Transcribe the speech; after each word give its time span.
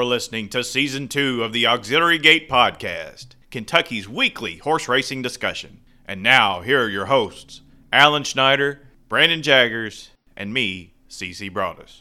You're 0.00 0.06
listening 0.06 0.48
to 0.48 0.64
Season 0.64 1.08
2 1.08 1.44
of 1.44 1.52
the 1.52 1.66
Auxiliary 1.66 2.16
Gate 2.16 2.48
Podcast, 2.48 3.34
Kentucky's 3.50 4.08
weekly 4.08 4.56
horse 4.56 4.88
racing 4.88 5.20
discussion. 5.20 5.80
And 6.06 6.22
now, 6.22 6.62
here 6.62 6.82
are 6.82 6.88
your 6.88 7.04
hosts, 7.04 7.60
Alan 7.92 8.24
Schneider, 8.24 8.80
Brandon 9.10 9.42
Jaggers, 9.42 10.08
and 10.38 10.54
me, 10.54 10.94
CC 11.10 11.52
Broadus. 11.52 12.00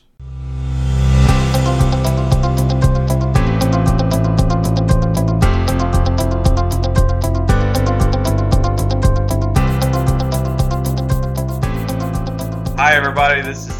Hi, 12.78 12.96
everybody. 12.96 13.42
This 13.42 13.68
is 13.68 13.79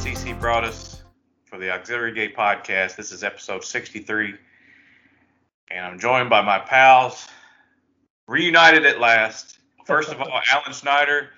for 1.60 1.66
the 1.66 1.72
Auxiliary 1.72 2.14
Gate 2.14 2.38
Podcast. 2.38 2.96
This 2.96 3.12
is 3.12 3.22
episode 3.22 3.66
63. 3.66 4.34
And 5.70 5.86
I'm 5.86 6.00
joined 6.00 6.30
by 6.30 6.42
my 6.42 6.58
pals, 6.58 7.28
reunited 8.28 8.86
at 8.86 9.02
last. 9.02 9.60
First 9.86 10.10
of 10.10 10.22
all, 10.22 10.40
Alan 10.52 10.72
Schneider. 10.72 11.32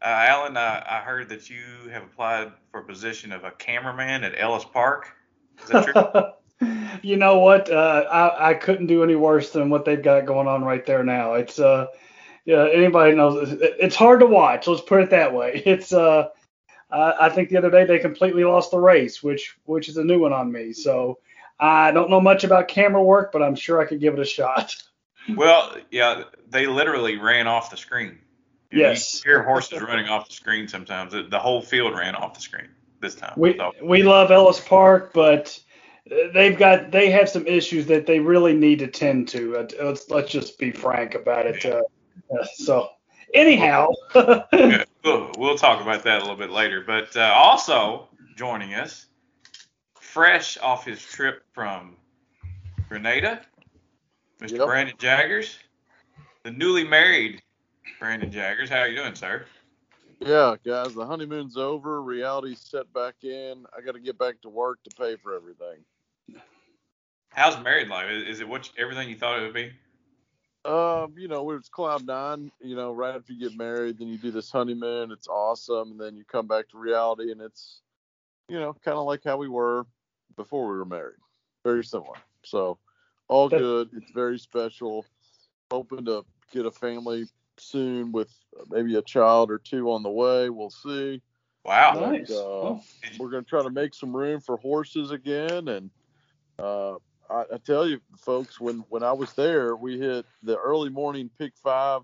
Uh, 0.00 0.06
Alan, 0.06 0.56
uh, 0.56 0.84
I 0.88 1.00
heard 1.00 1.28
that 1.30 1.50
you 1.50 1.90
have 1.90 2.04
applied 2.04 2.52
for 2.70 2.80
a 2.80 2.84
position 2.84 3.32
of 3.32 3.42
a 3.42 3.50
cameraman 3.50 4.22
at 4.22 4.34
Ellis 4.38 4.64
Park. 4.64 5.08
Is 5.64 5.70
that 5.70 6.36
true? 6.60 6.68
you 7.02 7.16
know 7.16 7.40
what? 7.40 7.68
Uh, 7.68 8.04
I, 8.12 8.50
I 8.50 8.54
couldn't 8.54 8.86
do 8.86 9.02
any 9.02 9.16
worse 9.16 9.50
than 9.50 9.70
what 9.70 9.84
they've 9.84 10.00
got 10.00 10.24
going 10.24 10.46
on 10.46 10.62
right 10.62 10.86
there 10.86 11.02
now. 11.02 11.34
It's 11.34 11.58
uh, 11.58 11.86
yeah, 12.44 12.68
anybody 12.72 13.16
knows 13.16 13.56
it's 13.60 13.96
hard 13.96 14.20
to 14.20 14.26
watch. 14.26 14.68
Let's 14.68 14.82
put 14.82 15.02
it 15.02 15.10
that 15.10 15.34
way. 15.34 15.62
It's 15.66 15.92
uh, 15.92 16.28
I 16.90 17.26
I 17.26 17.28
think 17.28 17.48
the 17.48 17.56
other 17.56 17.70
day 17.70 17.84
they 17.84 17.98
completely 17.98 18.44
lost 18.44 18.70
the 18.70 18.78
race, 18.78 19.22
which 19.22 19.56
which 19.64 19.88
is 19.88 19.96
a 19.96 20.04
new 20.04 20.20
one 20.20 20.32
on 20.32 20.50
me. 20.50 20.72
So 20.72 21.18
I 21.58 21.92
don't 21.92 22.10
know 22.10 22.20
much 22.20 22.44
about 22.44 22.68
camera 22.68 23.02
work, 23.02 23.32
but 23.32 23.42
I'm 23.42 23.54
sure 23.54 23.80
I 23.80 23.86
could 23.86 24.00
give 24.00 24.14
it 24.14 24.20
a 24.20 24.24
shot. 24.24 24.74
well, 25.36 25.76
yeah, 25.90 26.24
they 26.48 26.66
literally 26.66 27.16
ran 27.16 27.46
off 27.46 27.70
the 27.70 27.76
screen. 27.76 28.18
You- 28.70 28.80
Yes. 28.80 29.22
You 29.24 29.30
hear 29.30 29.42
horses 29.42 29.80
running 29.80 30.08
off 30.08 30.28
the 30.28 30.34
screen 30.34 30.66
sometimes. 30.66 31.12
The, 31.12 31.38
whole 31.38 31.62
field 31.62 31.94
ran 31.96 32.16
off 32.16 32.34
the 32.34 32.40
screen 32.40 32.68
this 33.00 33.14
time. 33.14 33.34
We 33.36 33.56
So, 33.56 33.72
we 33.82 34.02
love 34.02 34.32
Ellis 34.32 34.58
Park, 34.58 35.12
but 35.14 35.56
they've 36.32 36.58
got 36.58 36.90
they 36.90 37.10
have 37.10 37.28
some 37.28 37.46
issues 37.46 37.86
that 37.86 38.06
they 38.06 38.18
really 38.18 38.54
need 38.54 38.80
to 38.80 38.86
tend 38.88 39.28
to. 39.28 39.56
Uh, 39.58 39.66
Let's 39.80 40.10
let's 40.10 40.30
just 40.30 40.58
be 40.58 40.70
frank 40.70 41.14
about 41.14 41.46
it. 41.46 41.64
Uh, 41.64 41.82
uh, 42.32 42.44
so 42.54 42.88
anyhow, 43.34 43.88
yeah, 44.14 44.84
we'll, 45.04 45.30
we'll 45.36 45.58
talk 45.58 45.82
about 45.82 46.04
that 46.04 46.18
a 46.18 46.20
little 46.20 46.36
bit 46.36 46.50
later. 46.50 46.82
But 46.86 47.14
uh, 47.16 47.32
also 47.34 48.08
joining 48.36 48.74
us, 48.74 49.06
fresh 50.00 50.56
off 50.58 50.84
his 50.86 51.02
trip 51.02 51.42
from 51.52 51.96
Grenada, 52.88 53.40
Mr. 54.40 54.58
Yep. 54.58 54.66
Brandon 54.66 54.94
Jaggers, 54.98 55.58
the 56.44 56.50
newly 56.50 56.84
married 56.84 57.42
Brandon 57.98 58.30
Jaggers. 58.30 58.70
How 58.70 58.78
are 58.80 58.88
you 58.88 58.96
doing, 58.96 59.14
sir? 59.14 59.44
Yeah, 60.20 60.54
guys, 60.64 60.94
the 60.94 61.04
honeymoon's 61.04 61.56
over. 61.56 62.00
Reality's 62.00 62.60
set 62.60 62.90
back 62.94 63.14
in. 63.24 63.66
I 63.76 63.80
got 63.82 63.92
to 63.92 64.00
get 64.00 64.18
back 64.18 64.40
to 64.42 64.48
work 64.48 64.82
to 64.84 64.90
pay 64.96 65.16
for 65.16 65.34
everything. 65.34 65.84
How's 67.30 67.62
married 67.62 67.88
life? 67.88 68.08
Is, 68.10 68.36
is 68.36 68.40
it 68.40 68.48
what 68.48 68.66
you- 68.66 68.82
everything 68.82 69.08
you 69.10 69.16
thought 69.16 69.40
it 69.40 69.42
would 69.42 69.52
be? 69.54 69.72
Um, 70.64 71.14
you 71.18 71.28
know, 71.28 71.50
it's 71.50 71.68
cloud 71.68 72.06
nine. 72.06 72.50
You 72.60 72.74
know, 72.74 72.92
right 72.92 73.14
after 73.14 73.32
you 73.32 73.48
get 73.48 73.58
married, 73.58 73.98
then 73.98 74.08
you 74.08 74.18
do 74.18 74.30
this 74.30 74.50
honeymoon. 74.50 75.12
It's 75.12 75.28
awesome, 75.28 75.92
and 75.92 76.00
then 76.00 76.16
you 76.16 76.24
come 76.24 76.46
back 76.46 76.68
to 76.70 76.78
reality, 76.78 77.30
and 77.32 77.40
it's, 77.40 77.82
you 78.48 78.58
know, 78.58 78.74
kind 78.84 78.96
of 78.96 79.04
like 79.04 79.22
how 79.24 79.36
we 79.36 79.48
were 79.48 79.86
before 80.36 80.70
we 80.70 80.76
were 80.78 80.84
married. 80.84 81.18
Very 81.64 81.84
similar. 81.84 82.16
So, 82.44 82.78
all 83.28 83.48
good. 83.48 83.90
It's 83.94 84.10
very 84.12 84.38
special. 84.38 85.04
Hoping 85.70 86.04
to 86.06 86.24
get 86.52 86.66
a 86.66 86.70
family 86.70 87.26
soon 87.58 88.12
with 88.12 88.30
maybe 88.70 88.96
a 88.96 89.02
child 89.02 89.50
or 89.50 89.58
two 89.58 89.90
on 89.90 90.02
the 90.02 90.10
way. 90.10 90.50
We'll 90.50 90.70
see. 90.70 91.20
Wow. 91.64 91.92
nice. 91.94 92.30
uh, 92.30 92.34
Oh, 92.34 92.82
we're 93.18 93.30
going 93.30 93.44
to 93.44 93.48
try 93.48 93.62
to 93.62 93.70
make 93.70 93.94
some 93.94 94.14
room 94.14 94.40
for 94.40 94.56
horses 94.58 95.10
again 95.10 95.68
and 95.68 95.90
uh, 96.58 96.94
I, 97.30 97.44
I 97.54 97.58
tell 97.64 97.88
you 97.88 98.00
folks 98.18 98.60
when 98.60 98.84
when 98.88 99.02
i 99.02 99.12
was 99.12 99.32
there 99.32 99.76
we 99.76 99.98
hit 99.98 100.26
the 100.42 100.56
early 100.58 100.90
morning 100.90 101.30
pick 101.38 101.52
five 101.56 102.02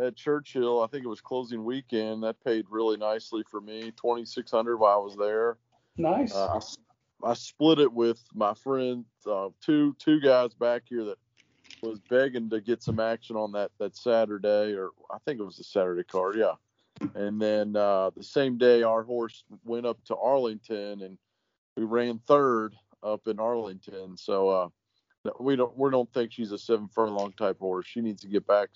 at 0.00 0.14
churchill. 0.14 0.82
I 0.82 0.86
think 0.86 1.04
it 1.04 1.08
was 1.08 1.20
closing 1.20 1.64
weekend. 1.64 2.22
That 2.22 2.36
paid 2.44 2.66
really 2.70 2.96
nicely 2.96 3.42
for 3.50 3.60
me. 3.60 3.90
2600 3.96 4.76
while 4.76 4.94
i 4.94 5.02
was 5.02 5.16
there. 5.16 5.58
Nice. 5.96 6.32
uh, 6.34 6.60
I, 7.24 7.30
I 7.30 7.34
split 7.34 7.80
it 7.80 7.92
with 7.92 8.22
my 8.32 8.54
friend 8.54 9.04
uh, 9.28 9.48
two 9.60 9.96
two 9.98 10.20
guys 10.20 10.54
back 10.54 10.82
here 10.88 11.04
that 11.04 11.18
was 11.82 11.98
begging 12.08 12.48
to 12.50 12.60
get 12.60 12.82
some 12.82 13.00
action 13.00 13.36
on 13.36 13.52
that 13.52 13.70
that 13.78 13.96
saturday 13.96 14.74
or 14.74 14.90
i 15.12 15.18
think 15.24 15.38
it 15.38 15.44
was 15.44 15.56
the 15.56 15.64
saturday 15.64 16.02
card 16.04 16.36
yeah. 16.36 16.54
And 17.14 17.40
then 17.40 17.76
uh, 17.76 18.10
the 18.16 18.22
same 18.22 18.58
day, 18.58 18.82
our 18.82 19.02
horse 19.02 19.44
went 19.64 19.86
up 19.86 20.02
to 20.06 20.16
Arlington, 20.16 21.02
and 21.02 21.18
we 21.76 21.84
ran 21.84 22.20
third 22.26 22.74
up 23.02 23.26
in 23.26 23.38
Arlington. 23.40 24.16
So 24.16 24.48
uh, 24.48 24.68
we 25.40 25.56
don't 25.56 25.76
we 25.76 25.90
don't 25.90 26.12
think 26.12 26.32
she's 26.32 26.52
a 26.52 26.58
seven 26.58 26.88
furlong 26.88 27.32
type 27.32 27.58
horse. 27.58 27.86
She 27.86 28.00
needs 28.00 28.22
to 28.22 28.28
get 28.28 28.46
back 28.46 28.68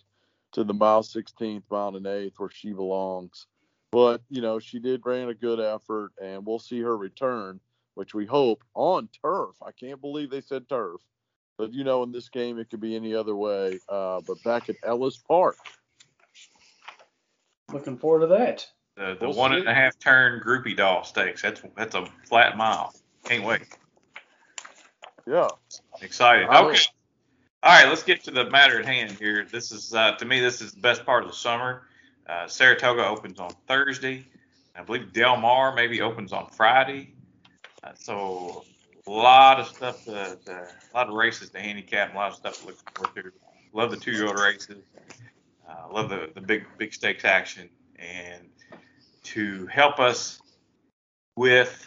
to 0.53 0.65
the 0.65 0.75
mile 0.75 1.03
16th, 1.03 1.63
mile 1.71 1.97
and 1.97 2.07
eighth, 2.07 2.35
where 2.39 2.51
she 2.51 2.73
belongs. 2.73 3.47
But 3.91 4.23
you 4.29 4.41
know, 4.41 4.59
she 4.59 4.79
did 4.79 5.03
ran 5.05 5.29
a 5.29 5.35
good 5.35 5.61
effort, 5.61 6.13
and 6.23 6.45
we'll 6.47 6.59
see 6.59 6.81
her 6.81 6.97
return, 6.97 7.61
which 7.95 8.15
we 8.15 8.27
hope 8.27 8.63
on 8.75 9.09
turf. 9.23 9.57
I 9.65 9.73
can't 9.73 10.01
believe 10.01 10.31
they 10.31 10.41
said 10.41 10.69
turf, 10.69 11.01
but 11.59 11.73
you 11.73 11.85
know, 11.85 12.03
in 12.03 12.13
this 12.13 12.29
game, 12.29 12.59
it 12.59 12.71
could 12.71 12.81
be 12.81 12.97
any 12.97 13.15
other 13.15 13.37
way. 13.37 13.79
Uh, 13.89 14.21
but 14.27 14.43
back 14.45 14.69
at 14.69 14.77
Ellis 14.85 15.19
Park. 15.19 15.57
Looking 17.73 17.97
forward 17.97 18.21
to 18.21 18.27
that. 18.29 18.67
The, 18.97 19.17
the 19.19 19.29
We'll 19.29 19.37
one 19.37 19.53
see. 19.53 19.59
and 19.59 19.69
a 19.69 19.75
half 19.75 19.99
turn 19.99 20.41
groupie 20.45 20.77
doll 20.77 21.05
stakes. 21.05 21.43
That's 21.43 21.63
that's 21.77 21.95
a 21.95 22.07
flat 22.29 22.57
mile. 22.57 22.93
Can't 23.25 23.45
wait. 23.45 23.63
Yeah. 25.27 25.49
Excited. 26.01 26.49
I 26.49 26.65
Okay. 26.65 26.81
All 27.65 27.71
right, 27.71 27.89
let's 27.89 28.03
get 28.03 28.25
to 28.25 28.33
the 28.33 28.51
matter 28.51 28.81
at 28.81 28.87
hand 28.87 29.13
here. 29.13 29.47
This 29.51 29.71
is 29.71 29.95
uh, 29.95 30.17
to 30.17 30.25
me 30.25 30.41
this 30.41 30.61
is 30.61 30.73
the 30.73 30.81
best 30.81 31.07
part 31.07 31.23
of 31.23 31.31
the 31.31 31.37
summer. 31.37 31.83
Uh, 32.29 32.49
Saratoga 32.49 33.07
opens 33.07 33.39
on 33.39 33.55
Thursday. 33.69 34.27
I 34.75 34.83
believe 34.83 35.13
Del 35.13 35.37
Mar 35.37 35.75
maybe 35.75 36.01
opens 36.01 36.33
on 36.33 36.49
Friday. 36.49 37.15
Uh, 37.85 37.93
so 37.95 38.65
a 39.07 39.11
lot 39.11 39.61
of 39.61 39.69
stuff, 39.69 40.05
to, 40.05 40.39
to, 40.45 40.53
a 40.53 40.93
lot 40.95 41.09
of 41.09 41.15
races 41.15 41.51
to 41.51 41.61
handicap, 41.61 42.09
and 42.09 42.17
a 42.17 42.21
lot 42.21 42.31
of 42.31 42.37
stuff 42.37 42.61
to 42.61 42.67
look 42.67 42.97
forward 42.97 43.15
to. 43.15 43.33
Love 43.73 43.91
the 43.91 43.97
two-year-old 43.97 44.39
races. 44.39 44.83
Uh, 45.69 45.93
love 45.93 46.11
the 46.11 46.31
the 46.35 46.41
big 46.41 46.67
big 46.79 46.93
stakes 46.93 47.25
action, 47.25 47.69
and 47.97 48.49
to 49.23 49.67
help 49.67 49.99
us 49.99 50.41
with 51.37 51.87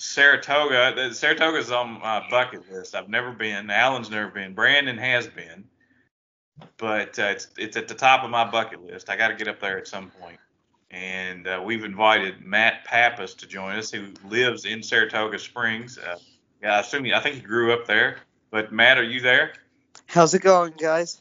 Saratoga. 0.00 1.12
Saratoga's 1.12 1.70
on 1.70 2.00
my 2.00 2.26
bucket 2.30 2.70
list. 2.72 2.94
I've 2.94 3.10
never 3.10 3.32
been. 3.32 3.68
Alan's 3.68 4.08
never 4.08 4.30
been. 4.30 4.54
Brandon 4.54 4.96
has 4.96 5.28
been, 5.28 5.64
but 6.78 7.18
uh, 7.18 7.24
it's 7.24 7.48
it's 7.58 7.76
at 7.76 7.86
the 7.86 7.94
top 7.94 8.24
of 8.24 8.30
my 8.30 8.50
bucket 8.50 8.82
list. 8.82 9.10
I 9.10 9.16
got 9.16 9.28
to 9.28 9.34
get 9.34 9.46
up 9.46 9.60
there 9.60 9.76
at 9.76 9.86
some 9.86 10.10
point. 10.10 10.38
And 10.90 11.46
uh, 11.46 11.62
we've 11.62 11.84
invited 11.84 12.40
Matt 12.40 12.86
Pappis 12.86 13.36
to 13.36 13.46
join 13.46 13.76
us, 13.76 13.90
who 13.92 14.06
lives 14.26 14.64
in 14.64 14.82
Saratoga 14.82 15.38
Springs. 15.38 15.98
Uh, 15.98 16.18
yeah, 16.62 16.76
I 16.76 16.80
assume 16.80 17.04
he, 17.04 17.12
I 17.12 17.20
think 17.20 17.36
he 17.36 17.42
grew 17.42 17.72
up 17.72 17.86
there. 17.86 18.16
But 18.50 18.72
Matt, 18.72 18.98
are 18.98 19.04
you 19.04 19.20
there? 19.20 19.52
How's 20.06 20.32
it 20.32 20.40
going, 20.40 20.72
guys? 20.80 21.20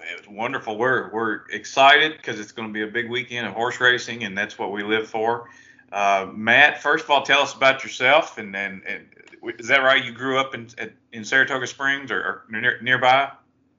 It 0.00 0.20
was 0.20 0.28
wonderful. 0.28 0.78
We're 0.78 1.10
we're 1.12 1.40
excited 1.50 2.16
because 2.16 2.38
it's 2.38 2.52
going 2.52 2.68
to 2.68 2.72
be 2.72 2.82
a 2.82 2.86
big 2.86 3.10
weekend 3.10 3.48
of 3.48 3.54
horse 3.54 3.80
racing, 3.80 4.22
and 4.22 4.38
that's 4.38 4.56
what 4.56 4.70
we 4.70 4.84
live 4.84 5.08
for. 5.08 5.48
Uh, 5.90 6.26
Matt, 6.32 6.82
first 6.82 7.04
of 7.04 7.10
all, 7.10 7.22
tell 7.22 7.40
us 7.40 7.54
about 7.54 7.82
yourself, 7.82 8.38
and 8.38 8.54
then 8.54 8.82
is 9.58 9.68
that 9.68 9.82
right? 9.82 10.04
You 10.04 10.12
grew 10.12 10.38
up 10.38 10.54
in 10.54 10.68
in 11.12 11.24
Saratoga 11.24 11.66
Springs 11.66 12.10
or, 12.10 12.18
or 12.18 12.44
near, 12.50 12.80
nearby? 12.82 13.30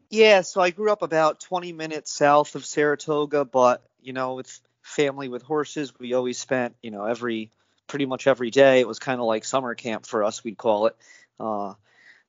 Yeah, 0.09 0.41
so 0.41 0.59
I 0.61 0.71
grew 0.71 0.91
up 0.91 1.03
about 1.03 1.39
20 1.39 1.71
minutes 1.71 2.11
south 2.11 2.55
of 2.55 2.65
Saratoga, 2.65 3.45
but 3.45 3.83
you 4.01 4.13
know, 4.13 4.35
with 4.35 4.59
family 4.81 5.29
with 5.29 5.43
horses, 5.43 5.93
we 5.99 6.13
always 6.13 6.39
spent, 6.39 6.75
you 6.81 6.89
know, 6.89 7.05
every 7.05 7.51
pretty 7.87 8.05
much 8.05 8.25
every 8.25 8.49
day. 8.49 8.79
It 8.79 8.87
was 8.87 8.99
kind 8.99 9.19
of 9.19 9.27
like 9.27 9.45
summer 9.45 9.75
camp 9.75 10.05
for 10.05 10.23
us, 10.23 10.43
we'd 10.43 10.57
call 10.57 10.87
it. 10.87 10.95
Uh, 11.39 11.73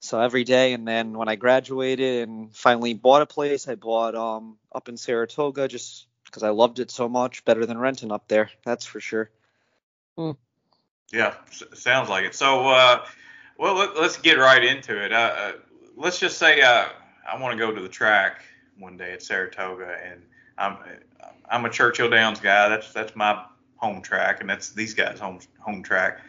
so 0.00 0.20
every 0.20 0.44
day, 0.44 0.72
and 0.72 0.86
then 0.86 1.16
when 1.16 1.28
I 1.28 1.36
graduated 1.36 2.28
and 2.28 2.54
finally 2.54 2.94
bought 2.94 3.22
a 3.22 3.26
place, 3.26 3.68
I 3.68 3.76
bought 3.76 4.14
um 4.14 4.58
up 4.72 4.88
in 4.88 4.96
Saratoga 4.96 5.68
just 5.68 6.06
because 6.24 6.42
I 6.42 6.50
loved 6.50 6.80
it 6.80 6.90
so 6.90 7.08
much, 7.08 7.44
better 7.44 7.66
than 7.66 7.78
renting 7.78 8.12
up 8.12 8.28
there, 8.28 8.50
that's 8.64 8.84
for 8.84 9.00
sure. 9.00 9.30
Yeah, 11.12 11.34
s- 11.48 11.62
sounds 11.74 12.08
like 12.08 12.24
it. 12.24 12.34
So, 12.34 12.68
uh, 12.68 13.04
well, 13.58 13.74
let, 13.74 13.96
let's 13.96 14.18
get 14.18 14.38
right 14.38 14.62
into 14.64 15.02
it. 15.02 15.12
Uh, 15.12 15.16
uh, 15.16 15.52
let's 15.96 16.18
just 16.18 16.38
say 16.38 16.60
uh, 16.62 16.86
I 17.30 17.40
want 17.40 17.52
to 17.58 17.58
go 17.58 17.72
to 17.74 17.80
the 17.80 17.88
track 17.88 18.42
one 18.78 18.96
day 18.96 19.12
at 19.12 19.22
Saratoga, 19.22 19.96
and 20.04 20.22
I'm 20.58 20.78
I'm 21.50 21.64
a 21.64 21.70
Churchill 21.70 22.10
Downs 22.10 22.40
guy. 22.40 22.68
That's 22.68 22.92
that's 22.92 23.14
my 23.16 23.44
home 23.76 24.02
track, 24.02 24.40
and 24.40 24.48
that's 24.48 24.70
these 24.70 24.94
guys' 24.94 25.18
home 25.20 25.40
home 25.58 25.82
track. 25.82 26.20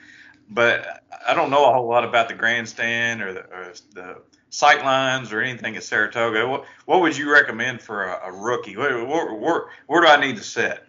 but 0.49 1.03
I 1.27 1.33
don't 1.33 1.49
know 1.49 1.69
a 1.69 1.73
whole 1.73 1.87
lot 1.87 2.03
about 2.03 2.27
the 2.29 2.35
grandstand 2.35 3.21
or 3.21 3.33
the, 3.33 3.41
or 3.41 3.73
the 3.93 4.21
sight 4.49 4.83
lines 4.83 5.31
or 5.31 5.41
anything 5.41 5.75
at 5.77 5.83
Saratoga. 5.83 6.47
What, 6.47 6.65
what 6.85 7.01
would 7.01 7.17
you 7.17 7.31
recommend 7.31 7.81
for 7.81 8.05
a, 8.05 8.27
a 8.27 8.31
rookie? 8.31 8.77
Where, 8.77 9.03
where, 9.05 9.33
where, 9.33 9.65
where 9.87 10.01
do 10.01 10.07
I 10.07 10.19
need 10.19 10.37
to 10.37 10.43
set? 10.43 10.85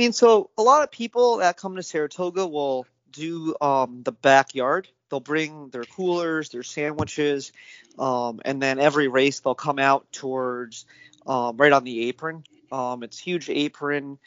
I 0.00 0.02
mean, 0.02 0.14
so 0.14 0.48
a 0.56 0.62
lot 0.62 0.82
of 0.82 0.90
people 0.90 1.36
that 1.36 1.58
come 1.58 1.76
to 1.76 1.82
Saratoga 1.82 2.46
will 2.46 2.86
do 3.12 3.54
um, 3.60 4.00
the 4.02 4.12
backyard. 4.12 4.88
They'll 5.10 5.20
bring 5.20 5.68
their 5.68 5.84
coolers, 5.84 6.48
their 6.48 6.62
sandwiches, 6.62 7.52
um, 7.98 8.40
and 8.46 8.62
then 8.62 8.78
every 8.78 9.08
race 9.08 9.40
they'll 9.40 9.54
come 9.54 9.78
out 9.78 10.10
towards 10.10 10.86
um, 11.26 11.58
right 11.58 11.70
on 11.70 11.84
the 11.84 12.08
apron. 12.08 12.44
Um, 12.72 13.02
it's 13.02 13.18
huge 13.18 13.50
apron. 13.50 14.18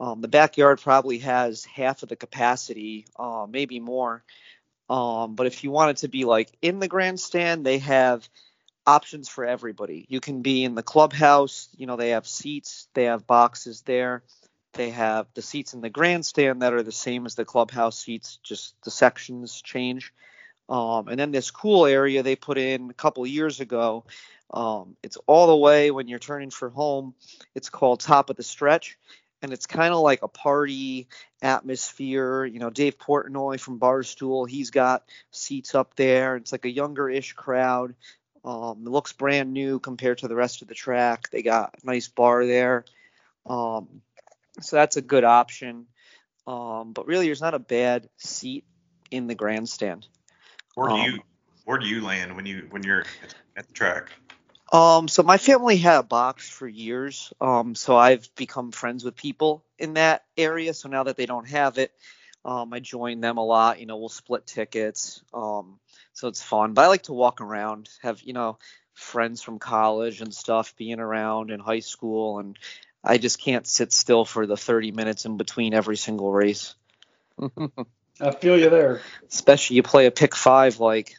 Um, 0.00 0.22
the 0.22 0.26
backyard 0.26 0.80
probably 0.80 1.18
has 1.18 1.64
half 1.66 2.02
of 2.02 2.08
the 2.08 2.16
capacity, 2.16 3.06
uh, 3.16 3.46
maybe 3.48 3.78
more. 3.78 4.24
Um, 4.90 5.36
but 5.36 5.46
if 5.46 5.62
you 5.62 5.70
want 5.70 5.92
it 5.92 5.96
to 5.98 6.08
be 6.08 6.24
like 6.24 6.50
in 6.62 6.80
the 6.80 6.88
grandstand, 6.88 7.64
they 7.64 7.78
have 7.78 8.28
options 8.84 9.28
for 9.28 9.44
everybody. 9.44 10.04
You 10.08 10.18
can 10.18 10.42
be 10.42 10.64
in 10.64 10.74
the 10.74 10.82
clubhouse. 10.82 11.68
You 11.76 11.86
know, 11.86 11.94
they 11.94 12.10
have 12.10 12.26
seats, 12.26 12.88
they 12.94 13.04
have 13.04 13.24
boxes 13.24 13.82
there. 13.82 14.24
They 14.74 14.90
have 14.90 15.26
the 15.34 15.42
seats 15.42 15.74
in 15.74 15.82
the 15.82 15.90
grandstand 15.90 16.62
that 16.62 16.72
are 16.72 16.82
the 16.82 16.92
same 16.92 17.26
as 17.26 17.34
the 17.34 17.44
clubhouse 17.44 17.98
seats, 17.98 18.38
just 18.42 18.74
the 18.82 18.90
sections 18.90 19.60
change. 19.60 20.12
Um, 20.68 21.08
and 21.08 21.18
then 21.18 21.32
this 21.32 21.50
cool 21.50 21.86
area 21.86 22.22
they 22.22 22.36
put 22.36 22.56
in 22.56 22.88
a 22.88 22.94
couple 22.94 23.26
years 23.26 23.60
ago. 23.60 24.04
Um, 24.50 24.96
it's 25.02 25.18
all 25.26 25.46
the 25.46 25.56
way 25.56 25.90
when 25.90 26.08
you're 26.08 26.18
turning 26.18 26.50
for 26.50 26.70
home. 26.70 27.14
It's 27.54 27.68
called 27.68 28.00
Top 28.00 28.30
of 28.30 28.36
the 28.36 28.42
Stretch, 28.42 28.98
and 29.42 29.52
it's 29.52 29.66
kind 29.66 29.92
of 29.92 30.00
like 30.00 30.22
a 30.22 30.28
party 30.28 31.08
atmosphere. 31.42 32.44
You 32.44 32.58
know, 32.58 32.70
Dave 32.70 32.98
Portnoy 32.98 33.60
from 33.60 33.80
Barstool, 33.80 34.48
he's 34.48 34.70
got 34.70 35.04
seats 35.30 35.74
up 35.74 35.96
there. 35.96 36.36
It's 36.36 36.52
like 36.52 36.64
a 36.64 36.70
younger-ish 36.70 37.34
crowd. 37.34 37.94
Um, 38.44 38.84
it 38.86 38.90
looks 38.90 39.12
brand 39.12 39.52
new 39.52 39.78
compared 39.78 40.18
to 40.18 40.28
the 40.28 40.34
rest 40.34 40.62
of 40.62 40.68
the 40.68 40.74
track. 40.74 41.28
They 41.30 41.42
got 41.42 41.74
a 41.82 41.86
nice 41.86 42.08
bar 42.08 42.46
there. 42.46 42.84
Um, 43.46 44.02
so 44.60 44.76
that's 44.76 44.96
a 44.96 45.02
good 45.02 45.24
option. 45.24 45.86
Um, 46.46 46.92
but 46.92 47.06
really, 47.06 47.26
there's 47.26 47.40
not 47.40 47.54
a 47.54 47.58
bad 47.58 48.08
seat 48.18 48.64
in 49.10 49.26
the 49.26 49.34
grandstand. 49.34 50.06
Where 50.74 50.88
do 50.88 50.94
Um, 50.94 51.06
you 51.12 51.20
where 51.64 51.78
do 51.78 51.86
you 51.86 52.02
land 52.02 52.34
when 52.36 52.46
you 52.46 52.66
when 52.70 52.82
you're 52.82 53.04
at 53.56 53.66
the 53.66 53.72
track? 53.72 54.10
Um, 54.72 55.06
so 55.06 55.22
my 55.22 55.36
family 55.36 55.76
had 55.76 55.98
a 55.98 56.02
box 56.02 56.48
for 56.48 56.66
years. 56.66 57.32
Um, 57.40 57.74
so 57.74 57.96
I've 57.96 58.34
become 58.36 58.72
friends 58.72 59.04
with 59.04 59.16
people 59.16 59.64
in 59.78 59.94
that 59.94 60.24
area. 60.36 60.72
So 60.72 60.88
now 60.88 61.04
that 61.04 61.16
they 61.16 61.26
don't 61.26 61.48
have 61.48 61.76
it, 61.78 61.92
um, 62.44 62.72
I 62.72 62.80
join 62.80 63.20
them 63.20 63.36
a 63.36 63.44
lot. 63.44 63.80
You 63.80 63.86
know, 63.86 63.98
we'll 63.98 64.08
split 64.08 64.46
tickets. 64.46 65.22
Um, 65.34 65.78
so 66.14 66.28
it's 66.28 66.42
fun. 66.42 66.72
But 66.72 66.86
I 66.86 66.88
like 66.88 67.02
to 67.04 67.12
walk 67.12 67.40
around, 67.42 67.90
have 68.02 68.22
you 68.22 68.32
know 68.32 68.58
friends 68.94 69.42
from 69.42 69.58
college 69.58 70.20
and 70.22 70.34
stuff 70.34 70.74
being 70.76 71.00
around 71.00 71.50
in 71.50 71.60
high 71.60 71.80
school, 71.80 72.38
and 72.38 72.58
I 73.04 73.18
just 73.18 73.40
can't 73.40 73.66
sit 73.66 73.92
still 73.92 74.24
for 74.24 74.46
the 74.46 74.56
30 74.56 74.92
minutes 74.92 75.24
in 75.24 75.36
between 75.36 75.74
every 75.74 75.96
single 75.96 76.32
race. 76.32 76.74
I 78.20 78.30
feel 78.30 78.58
you 78.58 78.70
there. 78.70 79.00
Especially 79.28 79.76
you 79.76 79.82
play 79.82 80.06
a 80.06 80.10
pick 80.10 80.34
five, 80.34 80.78
like, 80.78 81.14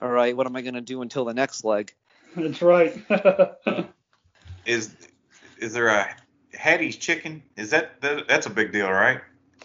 all 0.00 0.08
right, 0.08 0.36
what 0.36 0.46
am 0.46 0.56
I 0.56 0.62
gonna 0.62 0.80
do 0.80 1.02
until 1.02 1.24
the 1.24 1.34
next 1.34 1.64
leg? 1.64 1.92
That's 2.36 2.62
right. 2.62 2.96
Is 4.66 4.94
is 5.58 5.72
there 5.72 5.88
a 5.88 6.14
Hattie's 6.54 6.96
chicken? 6.96 7.42
Is 7.56 7.70
that, 7.70 8.00
that 8.02 8.28
that's 8.28 8.46
a 8.46 8.50
big 8.50 8.72
deal, 8.72 8.90
right? 8.90 9.20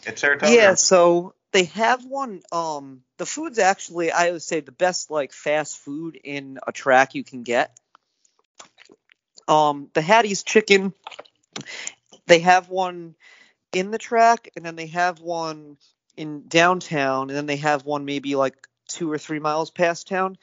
At 0.07 0.17
Saratoga. 0.17 0.51
Yeah, 0.51 0.75
so 0.75 1.33
they 1.51 1.65
have 1.65 2.05
one. 2.05 2.41
Um, 2.51 3.01
the 3.17 3.25
food's 3.25 3.59
actually, 3.59 4.11
I 4.11 4.31
would 4.31 4.41
say, 4.41 4.59
the 4.59 4.71
best 4.71 5.11
like 5.11 5.31
fast 5.31 5.77
food 5.77 6.19
in 6.21 6.59
a 6.65 6.71
track 6.71 7.15
you 7.15 7.23
can 7.23 7.43
get. 7.43 7.77
Um, 9.47 9.89
the 9.93 10.01
Hattie's 10.01 10.43
chicken, 10.43 10.93
they 12.27 12.39
have 12.39 12.69
one 12.69 13.15
in 13.73 13.91
the 13.91 13.97
track, 13.97 14.49
and 14.55 14.65
then 14.65 14.75
they 14.75 14.87
have 14.87 15.19
one 15.21 15.77
in 16.17 16.47
downtown, 16.47 17.29
and 17.29 17.37
then 17.37 17.45
they 17.45 17.57
have 17.57 17.85
one 17.85 18.05
maybe 18.05 18.35
like 18.35 18.55
two 18.87 19.11
or 19.11 19.17
three 19.17 19.39
miles 19.39 19.71
past 19.71 20.07
town. 20.07 20.37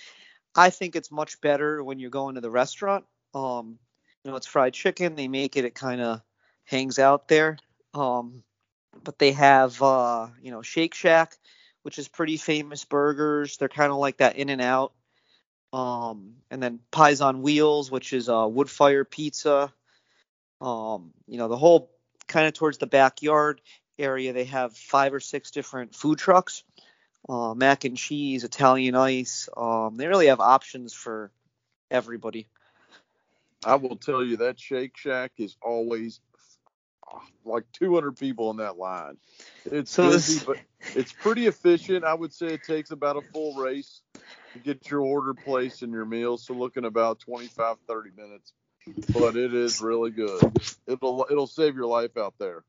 I 0.54 0.70
think 0.70 0.96
it's 0.96 1.10
much 1.10 1.40
better 1.40 1.82
when 1.82 1.98
you're 1.98 2.10
going 2.10 2.34
to 2.34 2.40
the 2.40 2.50
restaurant. 2.50 3.04
Um, 3.34 3.78
you 4.24 4.30
know, 4.30 4.36
it's 4.36 4.46
fried 4.46 4.74
chicken. 4.74 5.14
They 5.14 5.28
make 5.28 5.56
it. 5.56 5.64
It 5.64 5.74
kind 5.74 6.00
of 6.00 6.20
hangs 6.64 6.98
out 6.98 7.28
there. 7.28 7.58
Um, 7.94 8.42
but 9.04 9.18
they 9.18 9.32
have 9.32 9.80
uh, 9.82 10.28
you 10.42 10.50
know 10.50 10.62
Shake 10.62 10.94
Shack, 10.94 11.36
which 11.82 11.98
is 11.98 12.08
pretty 12.08 12.36
famous 12.36 12.84
burgers. 12.84 13.56
They're 13.56 13.68
kind 13.68 13.90
of 13.90 13.98
like 13.98 14.18
that 14.18 14.36
In 14.36 14.50
and 14.50 14.60
Out. 14.60 14.92
Um, 15.72 16.34
and 16.50 16.62
then 16.62 16.80
Pies 16.90 17.20
on 17.22 17.42
Wheels, 17.42 17.90
which 17.90 18.12
is 18.12 18.28
a 18.28 18.46
wood 18.46 18.68
fire 18.70 19.04
pizza. 19.04 19.72
Um, 20.62 21.12
you 21.26 21.38
know 21.38 21.48
the 21.48 21.56
whole 21.56 21.90
kind 22.28 22.46
of 22.46 22.54
towards 22.54 22.78
the 22.78 22.86
backyard 22.86 23.60
area, 23.98 24.32
they 24.32 24.44
have 24.44 24.76
five 24.76 25.12
or 25.12 25.20
six 25.20 25.50
different 25.50 25.94
food 25.94 26.18
trucks. 26.18 26.62
Uh, 27.28 27.54
mac 27.54 27.84
and 27.84 27.96
cheese, 27.96 28.42
Italian 28.44 28.94
ice. 28.94 29.48
Um, 29.56 29.96
they 29.96 30.06
really 30.06 30.26
have 30.26 30.40
options 30.40 30.92
for 30.92 31.30
everybody. 31.90 32.48
I 33.64 33.76
will 33.76 33.96
tell 33.96 34.24
you 34.24 34.38
that 34.38 34.58
Shake 34.58 34.96
Shack 34.96 35.32
is 35.38 35.56
always 35.62 36.20
like 37.44 37.64
200 37.72 38.16
people 38.16 38.50
in 38.50 38.56
that 38.56 38.76
line. 38.76 39.18
It's 39.66 39.92
So 39.92 40.10
busy, 40.10 40.34
this- 40.34 40.44
but 40.44 40.58
it's 40.96 41.12
pretty 41.12 41.46
efficient. 41.46 42.04
I 42.04 42.14
would 42.14 42.32
say 42.32 42.46
it 42.46 42.62
takes 42.64 42.90
about 42.90 43.16
a 43.16 43.22
full 43.22 43.54
race 43.54 44.02
to 44.14 44.58
get 44.58 44.90
your 44.90 45.00
order 45.00 45.34
placed 45.34 45.82
and 45.82 45.92
your 45.92 46.04
meal. 46.04 46.38
So 46.38 46.54
looking 46.54 46.84
about 46.84 47.20
25, 47.20 47.76
30 47.86 48.10
minutes. 48.16 48.52
But 49.12 49.36
it 49.36 49.54
is 49.54 49.80
really 49.80 50.10
good. 50.10 50.42
It'll 50.86 51.26
it'll 51.30 51.46
save 51.46 51.76
your 51.76 51.86
life 51.86 52.16
out 52.16 52.34
there. 52.38 52.64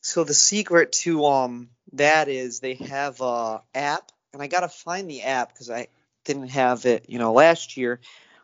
So 0.00 0.24
the 0.24 0.34
secret 0.34 0.92
to 1.04 1.24
um 1.26 1.70
that 1.92 2.28
is 2.28 2.60
they 2.60 2.74
have 2.74 3.20
a 3.20 3.62
app, 3.74 4.10
and 4.32 4.42
I 4.42 4.46
gotta 4.46 4.68
find 4.68 5.08
the 5.08 5.22
app 5.22 5.52
because 5.52 5.70
I 5.70 5.88
didn't 6.24 6.48
have 6.48 6.86
it, 6.86 7.06
you 7.08 7.18
know, 7.18 7.32
last 7.32 7.76
year. 7.76 8.00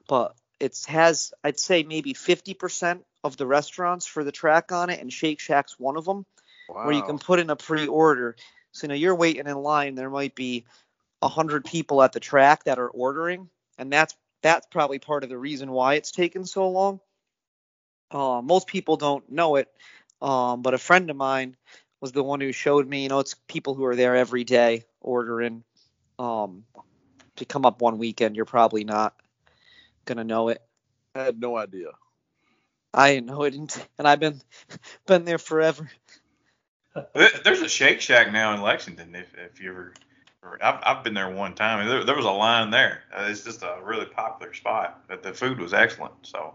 But 0.09 0.35
it 0.61 0.79
has, 0.89 1.33
I'd 1.43 1.59
say, 1.59 1.83
maybe 1.83 2.15
50% 2.15 3.01
of 3.23 3.37
the 3.37 3.47
restaurants 3.47 4.07
for 4.07 4.25
the 4.25 4.33
track 4.33 4.73
on 4.73 4.91
it, 4.91 5.01
and 5.01 5.13
Shake 5.13 5.41
Shack's 5.41 5.79
one 5.79 5.97
of 5.97 6.05
them, 6.05 6.27
Wow. 6.69 6.85
where 6.85 6.95
you 6.95 7.03
can 7.03 7.19
put 7.19 7.41
in 7.41 7.51
a 7.51 7.57
pre-order. 7.57 8.37
So 8.73 8.85
you 8.85 8.89
know 8.89 8.95
you're 8.95 9.15
waiting 9.15 9.47
in 9.47 9.57
line, 9.57 9.95
there 9.95 10.11
might 10.11 10.35
be 10.35 10.65
a 11.23 11.29
hundred 11.29 11.65
people 11.65 12.03
at 12.03 12.13
the 12.13 12.21
track 12.21 12.65
that 12.65 12.79
are 12.79 12.89
ordering, 12.89 13.49
and 13.79 13.93
that's 13.93 14.15
that's 14.45 14.67
probably 14.67 14.99
part 14.99 15.25
of 15.25 15.31
the 15.31 15.39
reason 15.39 15.73
why 15.73 15.95
it's 15.95 16.13
taken 16.13 16.45
so 16.45 16.69
long. 16.69 17.01
Uh, 18.11 18.43
most 18.45 18.67
people 18.67 18.99
don't 18.99 19.33
know 19.33 19.57
it, 19.57 19.69
um, 20.21 20.61
but 20.61 20.75
a 20.75 20.79
friend 20.79 21.09
of 21.09 21.17
mine 21.17 21.57
was 22.03 22.13
the 22.13 22.23
one 22.23 22.43
who 22.43 22.53
showed 22.53 22.87
me. 22.87 23.05
You 23.05 23.09
know, 23.09 23.21
it's 23.21 23.35
people 23.49 23.75
who 23.75 23.87
are 23.87 23.97
there 23.97 24.15
every 24.15 24.45
day 24.45 24.85
ordering. 25.01 25.65
Um, 26.19 26.65
if 26.77 27.41
you 27.41 27.47
come 27.47 27.65
up 27.65 27.81
one 27.81 27.97
weekend, 27.97 28.37
you're 28.37 28.45
probably 28.45 28.85
not 28.85 29.15
gonna 30.05 30.25
know 30.25 30.51
it. 30.51 30.61
I 31.15 31.23
had 31.23 31.41
no 31.41 31.57
idea. 31.57 31.89
I 32.93 33.15
didn't 33.15 33.27
know 33.27 33.45
it, 33.45 33.55
and 33.55 33.87
and 33.99 34.07
I've 34.07 34.21
been 34.21 34.43
been 35.07 35.25
there 35.25 35.39
forever. 35.39 35.91
There's 37.15 37.63
a 37.63 37.69
Shake 37.69 38.03
Shack 38.03 38.31
now 38.31 38.53
in 38.55 38.61
Lexington. 38.61 39.15
If, 39.15 39.35
if 39.37 39.59
you 39.61 39.71
ever, 39.71 39.81
or 39.81 39.95
I've, 40.63 40.81
I've 40.83 41.05
been 41.05 41.15
there 41.15 41.31
one 41.31 41.55
time. 41.55 41.81
and 41.81 41.91
There, 41.91 42.05
there 42.05 42.17
was 42.17 42.25
a 42.25 42.31
line 42.31 42.71
there. 42.71 43.03
Uh, 43.13 43.27
it's 43.29 43.45
just 43.45 43.63
a 43.63 43.79
really 43.83 44.07
popular 44.07 44.55
spot. 44.55 45.05
But 45.09 45.23
the 45.23 45.33
food 45.33 45.59
was 45.59 45.73
excellent. 45.73 46.15
So, 46.23 46.55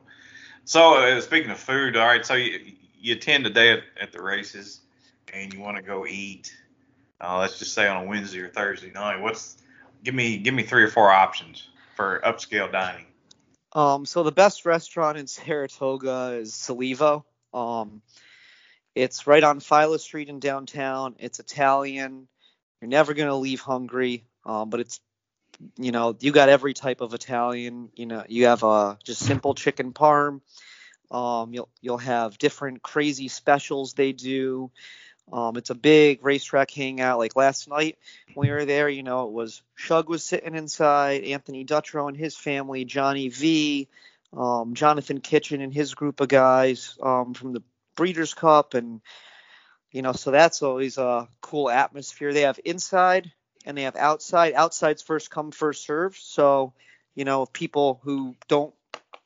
so 0.65 0.96
uh, 0.96 1.22
speaking 1.22 1.51
of 1.51 1.60
food, 1.60 1.98
all 1.98 2.05
right. 2.05 2.25
So 2.25 2.36
you 2.36 2.74
you 3.01 3.15
attend 3.15 3.46
a 3.46 3.50
day 3.50 3.72
at, 3.72 3.84
at 4.01 4.12
the 4.12 4.22
races, 4.22 4.81
and 5.34 5.53
you 5.53 5.60
want 5.60 5.77
to 5.77 5.84
go 5.84 6.05
eat. 6.05 6.55
Uh, 7.22 7.39
let's 7.39 7.60
just 7.60 7.74
say 7.74 7.88
on 7.88 8.03
a 8.03 8.08
Wednesday 8.08 8.39
or 8.39 8.50
Thursday 8.50 8.91
night. 8.91 9.22
What's 9.22 9.58
give 10.03 10.15
me 10.15 10.38
give 10.38 10.53
me 10.53 10.63
three 10.63 10.84
or 10.84 10.89
four 10.89 11.10
options 11.10 11.69
for 11.96 12.22
upscale 12.25 12.72
dining. 12.72 13.05
Um, 13.74 14.05
so 14.05 14.24
the 14.24 14.31
best 14.31 14.65
restaurant 14.65 15.17
in 15.17 15.27
Saratoga 15.27 16.38
is 16.39 16.53
Solevo. 16.53 17.24
Um, 17.53 18.01
it's 18.96 19.27
right 19.27 19.43
on 19.43 19.60
Phila 19.60 20.00
Street 20.00 20.29
in 20.29 20.39
downtown. 20.39 21.15
It's 21.19 21.39
Italian. 21.39 22.27
You're 22.82 22.90
never 22.90 23.14
gonna 23.14 23.36
leave 23.36 23.62
hungry. 23.62 24.26
Um, 24.46 24.70
but 24.70 24.80
it's 24.80 25.00
you 25.78 25.92
know 25.92 26.16
you 26.20 26.32
got 26.32 26.50
every 26.50 26.74
type 26.74 27.02
of 27.02 27.14
Italian. 27.14 27.90
You 27.96 28.06
know 28.06 28.24
you 28.28 28.46
have 28.46 28.64
uh, 28.64 28.96
just 29.04 29.26
simple 29.26 29.54
chicken 29.54 29.94
parm. 29.94 30.42
Um, 31.12 31.54
you'll 31.54 31.70
you'll 31.82 31.98
have 31.98 32.38
different 32.38 32.82
crazy 32.82 33.28
specials 33.28 33.94
they 33.94 34.14
do. 34.14 34.72
Um, 35.32 35.58
it's 35.58 35.70
a 35.70 35.76
big 35.76 36.24
racetrack 36.24 36.72
hangout. 36.72 37.20
Like 37.20 37.36
last 37.36 37.68
night 37.68 37.98
when 38.34 38.48
we 38.48 38.52
were 38.54 38.66
there, 38.66 38.90
you 38.90 39.04
know, 39.04 39.28
it 39.28 39.32
was 39.32 39.62
Shug 39.76 40.10
was 40.10 40.24
sitting 40.24 40.56
inside, 40.56 41.24
Anthony 41.24 41.66
Dutrow 41.66 42.08
and 42.08 42.18
his 42.18 42.36
family, 42.36 42.86
Johnny 42.86 43.30
V, 43.30 43.88
um, 44.36 44.74
Jonathan 44.74 45.20
Kitchen 45.20 45.62
and 45.62 45.74
his 45.74 45.94
group 45.94 46.20
of 46.20 46.28
guys 46.30 46.98
um, 47.02 47.34
from 47.34 47.54
the 47.54 47.62
Breeders' 47.96 48.34
Cup, 48.34 48.74
and 48.74 49.02
you 49.91 50.01
know, 50.01 50.13
so 50.13 50.31
that's 50.31 50.62
always 50.62 50.98
a 50.98 51.27
cool 51.41 51.69
atmosphere. 51.69 52.34
They 52.34 52.41
have 52.41 52.60
inside 52.63 53.31
and 53.65 53.77
they 53.77 53.84
have 53.84 53.96
outside. 53.96 54.53
Outside's 54.53 55.01
first 55.01 55.31
come, 55.31 55.51
first 55.51 55.86
serve. 55.86 56.15
So, 56.15 56.74
you 57.15 57.25
know, 57.25 57.46
people 57.46 58.00
who 58.03 58.36
don't 58.48 58.74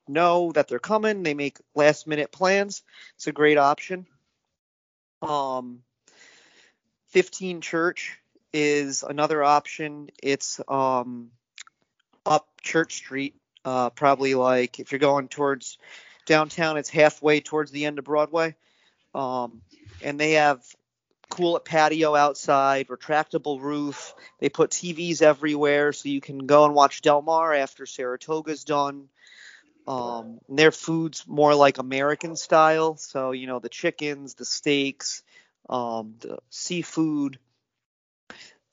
know 0.08 0.52
that 0.54 0.68
they're 0.68 0.80
coming, 0.80 1.24
they 1.24 1.34
make 1.34 1.58
last 1.76 2.08
minute 2.08 2.32
plans. 2.32 2.84
It's 3.16 3.28
a 3.28 3.32
great 3.32 3.58
option. 3.58 4.08
Um, 5.22 5.84
15 7.08 7.62
Church 7.62 8.18
is 8.54 9.04
another 9.04 9.44
option. 9.44 10.10
It's 10.22 10.60
um, 10.68 11.32
up 12.26 12.48
Church 12.62 12.96
Street, 12.96 13.36
uh, 13.66 13.90
probably 13.92 14.36
like 14.36 14.80
if 14.80 14.92
you're 14.92 15.00
going 15.00 15.28
towards 15.28 15.78
downtown, 16.26 16.78
it's 16.78 16.90
halfway 16.90 17.42
towards 17.42 17.72
the 17.72 17.86
end 17.86 18.00
of 18.00 18.06
Broadway. 18.06 18.56
Um, 19.14 19.62
and 20.04 20.20
they 20.20 20.34
have 20.34 20.64
cool 21.30 21.60
patio 21.60 22.16
outside, 22.16 22.88
retractable 22.88 23.60
roof. 23.60 24.14
They 24.40 24.50
put 24.50 24.72
TVs 24.72 25.22
everywhere 25.22 25.94
so 25.94 26.10
you 26.10 26.22
can 26.22 26.46
go 26.46 26.66
and 26.66 26.76
watch 26.76 27.02
Del 27.02 27.22
Mar 27.22 27.54
after 27.54 27.86
Saratoga's 27.86 28.64
done. 28.64 29.10
Um, 29.88 30.40
their 30.48 30.72
food's 30.72 31.28
more 31.28 31.56
like 31.56 31.78
American 31.78 32.36
style, 32.36 32.96
so 32.96 33.32
you 33.32 33.48
know 33.48 33.60
the 33.60 33.70
chickens, 33.70 34.36
the 34.36 34.46
steaks, 34.46 35.24
um, 35.70 36.16
the 36.20 36.38
seafood. 36.50 37.38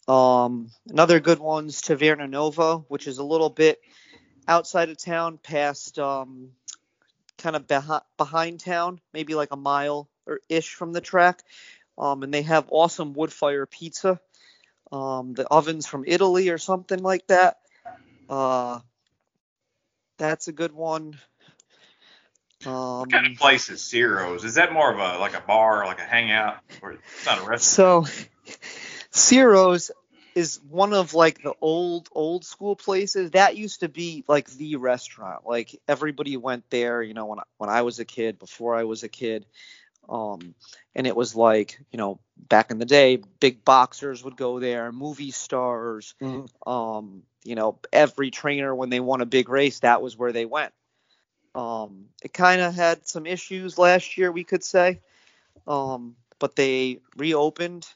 Um, 0.07 0.71
another 0.89 1.19
good 1.19 1.39
one's 1.39 1.83
Taverna 1.83 2.29
Nova, 2.29 2.79
which 2.89 3.09
is 3.09 3.19
a 3.19 3.25
little 3.25 3.51
bit 3.51 3.81
outside 4.47 4.89
of 4.89 4.99
town, 4.99 5.39
past 5.39 5.99
um, 5.99 6.51
kind 7.39 7.57
of 7.57 7.67
behind 7.67 8.03
behind 8.17 8.61
town, 8.61 9.01
maybe 9.13 9.35
like 9.35 9.51
a 9.51 9.57
mile 9.57 10.09
or 10.31 10.41
ish 10.49 10.75
from 10.75 10.93
the 10.93 11.01
track. 11.01 11.43
Um, 11.99 12.23
and 12.23 12.33
they 12.33 12.43
have 12.43 12.67
awesome 12.71 13.13
wood 13.13 13.33
fire 13.33 13.67
pizza. 13.67 14.21
Um, 14.91 15.35
the 15.35 15.47
ovens 15.47 15.87
from 15.87 16.05
Italy 16.07 16.49
or 16.49 16.59
something 16.59 17.03
like 17.03 17.27
that. 17.27 17.59
Uh, 18.29 18.81
that's 20.19 20.49
a 20.49 20.53
good 20.53 20.73
one. 20.73 21.19
Um, 22.67 23.01
what 23.01 23.13
kind 23.13 23.27
of 23.27 23.37
place 23.39 23.71
is 23.71 23.81
Siro's? 23.81 24.45
Is 24.45 24.55
that 24.55 24.73
more 24.73 24.93
of 24.93 24.99
a 24.99 25.19
like 25.19 25.35
a 25.35 25.41
bar, 25.41 25.87
like 25.87 25.99
a 25.99 26.05
hangout, 26.05 26.59
or 26.83 26.93
it's 26.93 27.27
not 27.27 27.39
a 27.39 27.49
restaurant? 27.49 28.07
So, 28.07 28.07
Siro's 29.11 29.91
is 30.35 30.61
one 30.69 30.93
of 30.93 31.15
like 31.15 31.43
the 31.43 31.55
old 31.61 32.09
old 32.13 32.45
school 32.45 32.77
places 32.77 33.33
that 33.33 33.57
used 33.57 33.81
to 33.81 33.89
be 33.89 34.25
like 34.29 34.49
the 34.51 34.77
restaurant 34.77 35.43
like 35.45 35.81
everybody 35.89 36.37
went 36.37 36.65
there 36.71 37.03
you 37.03 37.15
know 37.15 37.27
when 37.27 37.41
I, 37.41 37.43
when 37.59 37.69
I 37.69 37.83
was 37.83 37.99
a 37.99 38.05
kid 38.05 38.39
before 38.39 38.77
I 38.77 38.85
was 38.85 39.03
a 39.03 39.09
kid 39.09 39.45
um 40.11 40.55
and 40.95 41.07
it 41.07 41.17
was 41.17 41.35
like 41.37 41.79
you 41.93 41.99
know 41.99 42.21
back 42.37 42.71
in 42.71 42.79
the 42.79 42.87
day 42.87 43.21
big 43.41 43.65
boxers 43.65 44.25
would 44.25 44.37
go 44.37 44.59
there 44.61 44.93
movie 44.93 45.31
stars 45.31 46.15
Mhm. 46.21 46.49
um 46.67 47.23
you 47.45 47.55
know 47.55 47.79
every 47.93 48.31
trainer 48.31 48.75
when 48.75 48.91
they 48.91 49.01
won 49.01 49.21
a 49.21 49.27
big 49.27 49.49
race 49.49 49.81
that 49.81 50.03
was 50.03 50.17
where 50.17 50.33
they 50.33 50.47
went 50.47 50.73
um 51.55 52.07
it 52.23 52.33
kind 52.33 52.61
of 52.61 52.75
had 52.75 53.07
some 53.09 53.27
issues 53.27 53.79
last 53.79 54.17
year 54.19 54.31
we 54.33 54.45
could 54.45 54.65
say 54.65 55.01
um 55.67 56.17
but 56.39 56.57
they 56.57 57.01
reopened 57.17 57.87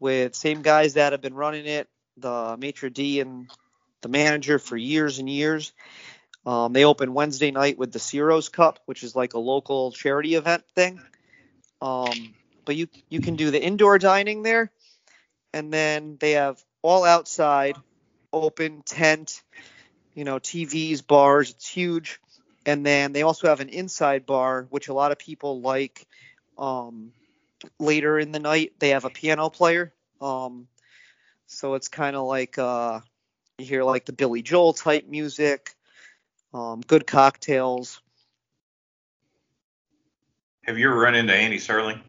with 0.00 0.34
same 0.34 0.62
guys 0.62 0.94
that 0.94 1.12
have 1.12 1.20
been 1.22 1.34
running 1.34 1.66
it, 1.66 1.88
the 2.16 2.56
maitre 2.58 2.90
d 2.90 3.20
and 3.20 3.48
the 4.02 4.08
manager 4.08 4.58
for 4.58 4.76
years 4.76 5.18
and 5.18 5.28
years. 5.28 5.72
Um, 6.46 6.72
they 6.72 6.84
open 6.84 7.14
Wednesday 7.14 7.50
night 7.50 7.78
with 7.78 7.92
the 7.92 7.98
Siro's 7.98 8.48
Cup, 8.48 8.80
which 8.86 9.02
is 9.02 9.14
like 9.16 9.34
a 9.34 9.38
local 9.38 9.92
charity 9.92 10.34
event 10.34 10.64
thing. 10.74 11.00
Um, 11.82 12.34
but 12.64 12.76
you 12.76 12.88
you 13.08 13.20
can 13.20 13.36
do 13.36 13.50
the 13.50 13.62
indoor 13.62 13.98
dining 13.98 14.42
there, 14.42 14.70
and 15.52 15.72
then 15.72 16.16
they 16.20 16.32
have 16.32 16.62
all 16.82 17.04
outside, 17.04 17.76
open 18.32 18.82
tent, 18.82 19.42
you 20.14 20.24
know, 20.24 20.38
TVs, 20.38 21.06
bars. 21.06 21.50
It's 21.50 21.68
huge, 21.68 22.20
and 22.66 22.84
then 22.84 23.12
they 23.12 23.22
also 23.22 23.48
have 23.48 23.60
an 23.60 23.68
inside 23.70 24.26
bar, 24.26 24.66
which 24.70 24.88
a 24.88 24.94
lot 24.94 25.12
of 25.12 25.18
people 25.18 25.60
like. 25.60 26.06
Um, 26.58 27.12
later 27.78 28.18
in 28.18 28.32
the 28.32 28.38
night 28.38 28.72
they 28.78 28.90
have 28.90 29.04
a 29.04 29.10
piano 29.10 29.50
player 29.50 29.92
um 30.20 30.66
so 31.46 31.74
it's 31.74 31.88
kind 31.88 32.16
of 32.16 32.26
like 32.26 32.58
uh 32.58 33.00
you 33.58 33.66
hear 33.66 33.84
like 33.84 34.04
the 34.06 34.12
billy 34.12 34.42
joel 34.42 34.72
type 34.72 35.06
music 35.08 35.74
um 36.54 36.80
good 36.86 37.06
cocktails 37.06 38.00
Have 40.62 40.78
you 40.78 40.88
ever 40.88 40.98
run 40.98 41.14
into 41.14 41.34
Andy 41.34 41.58
Serling? 41.58 42.00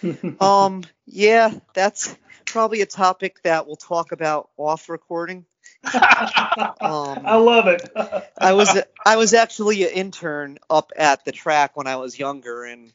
um 0.40 0.84
yeah 1.06 1.52
that's 1.74 2.16
probably 2.44 2.82
a 2.82 2.86
topic 2.86 3.42
that 3.42 3.66
we'll 3.66 3.76
talk 3.76 4.12
about 4.12 4.48
off 4.56 4.88
recording 4.88 5.44
I 5.84 7.36
love 7.36 7.66
it. 7.66 7.90
i 8.38 8.52
was 8.52 8.78
i 9.04 9.16
was 9.16 9.34
actually 9.34 9.84
an 9.84 9.90
intern 9.90 10.58
up 10.70 10.92
at 10.96 11.24
the 11.24 11.32
track 11.32 11.76
when 11.76 11.86
i 11.86 11.96
was 11.96 12.18
younger 12.18 12.64
and 12.64 12.92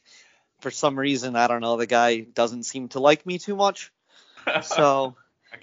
for 0.60 0.70
some 0.70 0.98
reason 0.98 1.36
i 1.36 1.46
don't 1.46 1.60
know 1.60 1.76
the 1.76 1.86
guy 1.86 2.20
doesn't 2.20 2.64
seem 2.64 2.88
to 2.88 3.00
like 3.00 3.26
me 3.26 3.38
too 3.38 3.54
much 3.54 3.92
so 4.62 5.14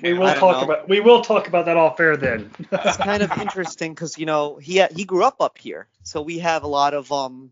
we 0.02 0.14
will 0.14 0.34
talk 0.34 0.58
know. 0.58 0.64
about 0.64 0.90
we 0.90 1.00
will 1.00 1.22
talk 1.22 1.48
about 1.48 1.66
that 1.66 1.78
off 1.78 2.00
air 2.00 2.18
then. 2.18 2.52
it's 2.72 2.98
kind 2.98 3.22
of 3.22 3.32
interesting 3.40 3.94
because 3.94 4.18
you 4.18 4.26
know 4.26 4.58
he 4.58 4.84
he 4.96 5.06
grew 5.06 5.24
up 5.24 5.42
up 5.42 5.58
here, 5.58 5.88
so 6.04 6.22
we 6.22 6.40
have 6.40 6.64
a 6.64 6.68
lot 6.68 6.94
of 6.94 7.12
um 7.12 7.52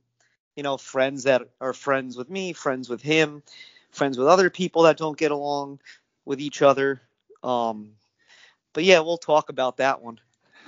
you 0.55 0.63
know 0.63 0.77
friends 0.77 1.23
that 1.23 1.43
are 1.61 1.73
friends 1.73 2.17
with 2.17 2.29
me, 2.29 2.53
friends 2.53 2.89
with 2.89 3.01
him, 3.01 3.43
friends 3.91 4.17
with 4.17 4.27
other 4.27 4.49
people 4.49 4.83
that 4.83 4.97
don't 4.97 5.17
get 5.17 5.31
along 5.31 5.79
with 6.25 6.39
each 6.39 6.61
other. 6.61 7.01
Um, 7.43 7.91
but 8.73 8.83
yeah, 8.83 8.99
we'll 8.99 9.17
talk 9.17 9.49
about 9.49 9.77
that 9.77 10.01
one. 10.01 10.19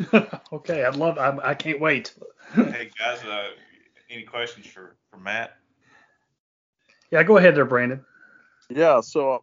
okay, 0.54 0.86
I'd 0.86 0.96
love. 0.96 1.18
I, 1.18 1.38
I 1.50 1.54
can't 1.54 1.80
wait. 1.80 2.14
Hey 2.54 2.90
guys, 3.00 3.24
uh, 3.24 3.52
any 4.10 4.24
questions 4.24 4.68
for 4.68 4.98
for 5.10 5.18
Matt? 5.18 5.58
Yeah, 7.12 7.24
go 7.24 7.38
ahead 7.38 7.56
there, 7.56 7.64
Brandon. 7.64 8.04
Yeah. 8.70 9.02
So, 9.02 9.32
uh, 9.32 9.38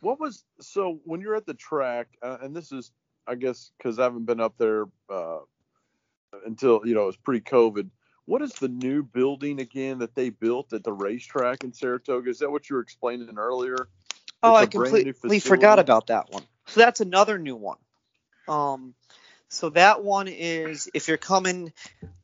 what 0.00 0.20
was 0.20 0.44
so 0.60 1.00
when 1.04 1.20
you're 1.20 1.34
at 1.34 1.44
the 1.46 1.54
track, 1.54 2.08
uh, 2.22 2.38
and 2.40 2.56
this 2.56 2.72
is, 2.72 2.92
I 3.26 3.34
guess, 3.34 3.72
because 3.76 3.98
I 3.98 4.04
haven't 4.04 4.24
been 4.24 4.40
up 4.40 4.54
there 4.58 4.84
uh, 5.10 5.40
until 6.46 6.80
you 6.84 6.94
know 6.94 7.04
it 7.04 7.06
was 7.06 7.16
pre-COVID. 7.16 7.90
What 8.26 8.42
is 8.42 8.52
the 8.52 8.68
new 8.68 9.02
building 9.02 9.60
again 9.60 9.98
that 9.98 10.14
they 10.14 10.30
built 10.30 10.72
at 10.72 10.82
the 10.82 10.92
racetrack 10.92 11.62
in 11.64 11.72
Saratoga? 11.72 12.30
Is 12.30 12.38
that 12.38 12.50
what 12.50 12.70
you 12.70 12.76
were 12.76 12.82
explaining 12.82 13.28
earlier? 13.36 13.76
Oh, 14.42 14.50
It's 14.50 14.60
I 14.60 14.64
a 14.64 14.66
brand 14.66 15.04
new 15.04 15.12
completely 15.12 15.38
forgot 15.40 15.78
about 15.78 16.06
that 16.08 16.30
one. 16.30 16.42
So 16.66 16.80
that's 16.80 17.00
another 17.00 17.38
new 17.38 17.56
one. 17.56 17.78
Um, 18.48 18.94
so 19.48 19.70
that 19.70 20.02
one 20.02 20.28
is 20.28 20.90
if 20.94 21.08
you're 21.08 21.16
coming, 21.18 21.72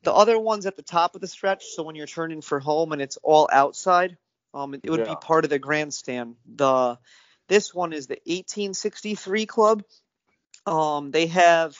the 0.03 0.13
other 0.13 0.39
one's 0.39 0.65
at 0.65 0.75
the 0.75 0.81
top 0.83 1.15
of 1.15 1.21
the 1.21 1.27
stretch. 1.27 1.65
So 1.75 1.83
when 1.83 1.95
you're 1.95 2.07
turning 2.07 2.41
for 2.41 2.59
home 2.59 2.91
and 2.91 3.01
it's 3.01 3.17
all 3.17 3.47
outside, 3.51 4.17
um, 4.53 4.73
it 4.73 4.89
would 4.89 4.99
Yeah. 4.99 5.05
be 5.05 5.15
part 5.15 5.43
of 5.43 5.49
the 5.49 5.59
grandstand. 5.59 6.35
The 6.55 6.97
this 7.47 7.73
one 7.73 7.93
is 7.93 8.07
the 8.07 8.19
1863 8.25 9.45
Club. 9.45 9.83
Um, 10.65 11.11
they 11.11 11.27
have 11.27 11.77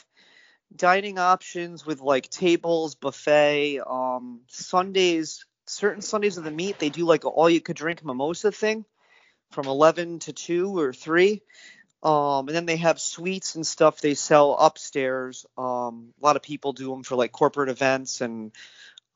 dining 0.75 1.19
options 1.19 1.85
with 1.85 2.01
like 2.01 2.29
tables, 2.29 2.95
buffet. 2.95 3.79
Um, 3.79 4.41
Sundays, 4.47 5.45
certain 5.65 6.01
Sundays 6.01 6.37
of 6.37 6.43
the 6.43 6.51
meet, 6.51 6.79
they 6.79 6.89
do 6.89 7.05
like 7.05 7.25
all 7.25 7.49
you 7.49 7.61
could 7.61 7.75
drink 7.75 8.03
mimosa 8.03 8.51
thing 8.51 8.85
from 9.51 9.67
11 9.67 10.19
to 10.19 10.33
2 10.33 10.77
or 10.77 10.93
3. 10.93 11.41
Um, 12.03 12.47
and 12.47 12.55
then 12.55 12.65
they 12.65 12.77
have 12.77 12.99
suites 12.99 13.55
and 13.55 13.67
stuff 13.67 14.01
they 14.01 14.15
sell 14.15 14.55
upstairs. 14.55 15.45
Um, 15.57 16.13
a 16.19 16.25
lot 16.25 16.35
of 16.35 16.41
people 16.41 16.73
do 16.73 16.89
them 16.89 17.03
for 17.03 17.15
like 17.15 17.31
corporate 17.31 17.69
events, 17.69 18.21
and 18.21 18.51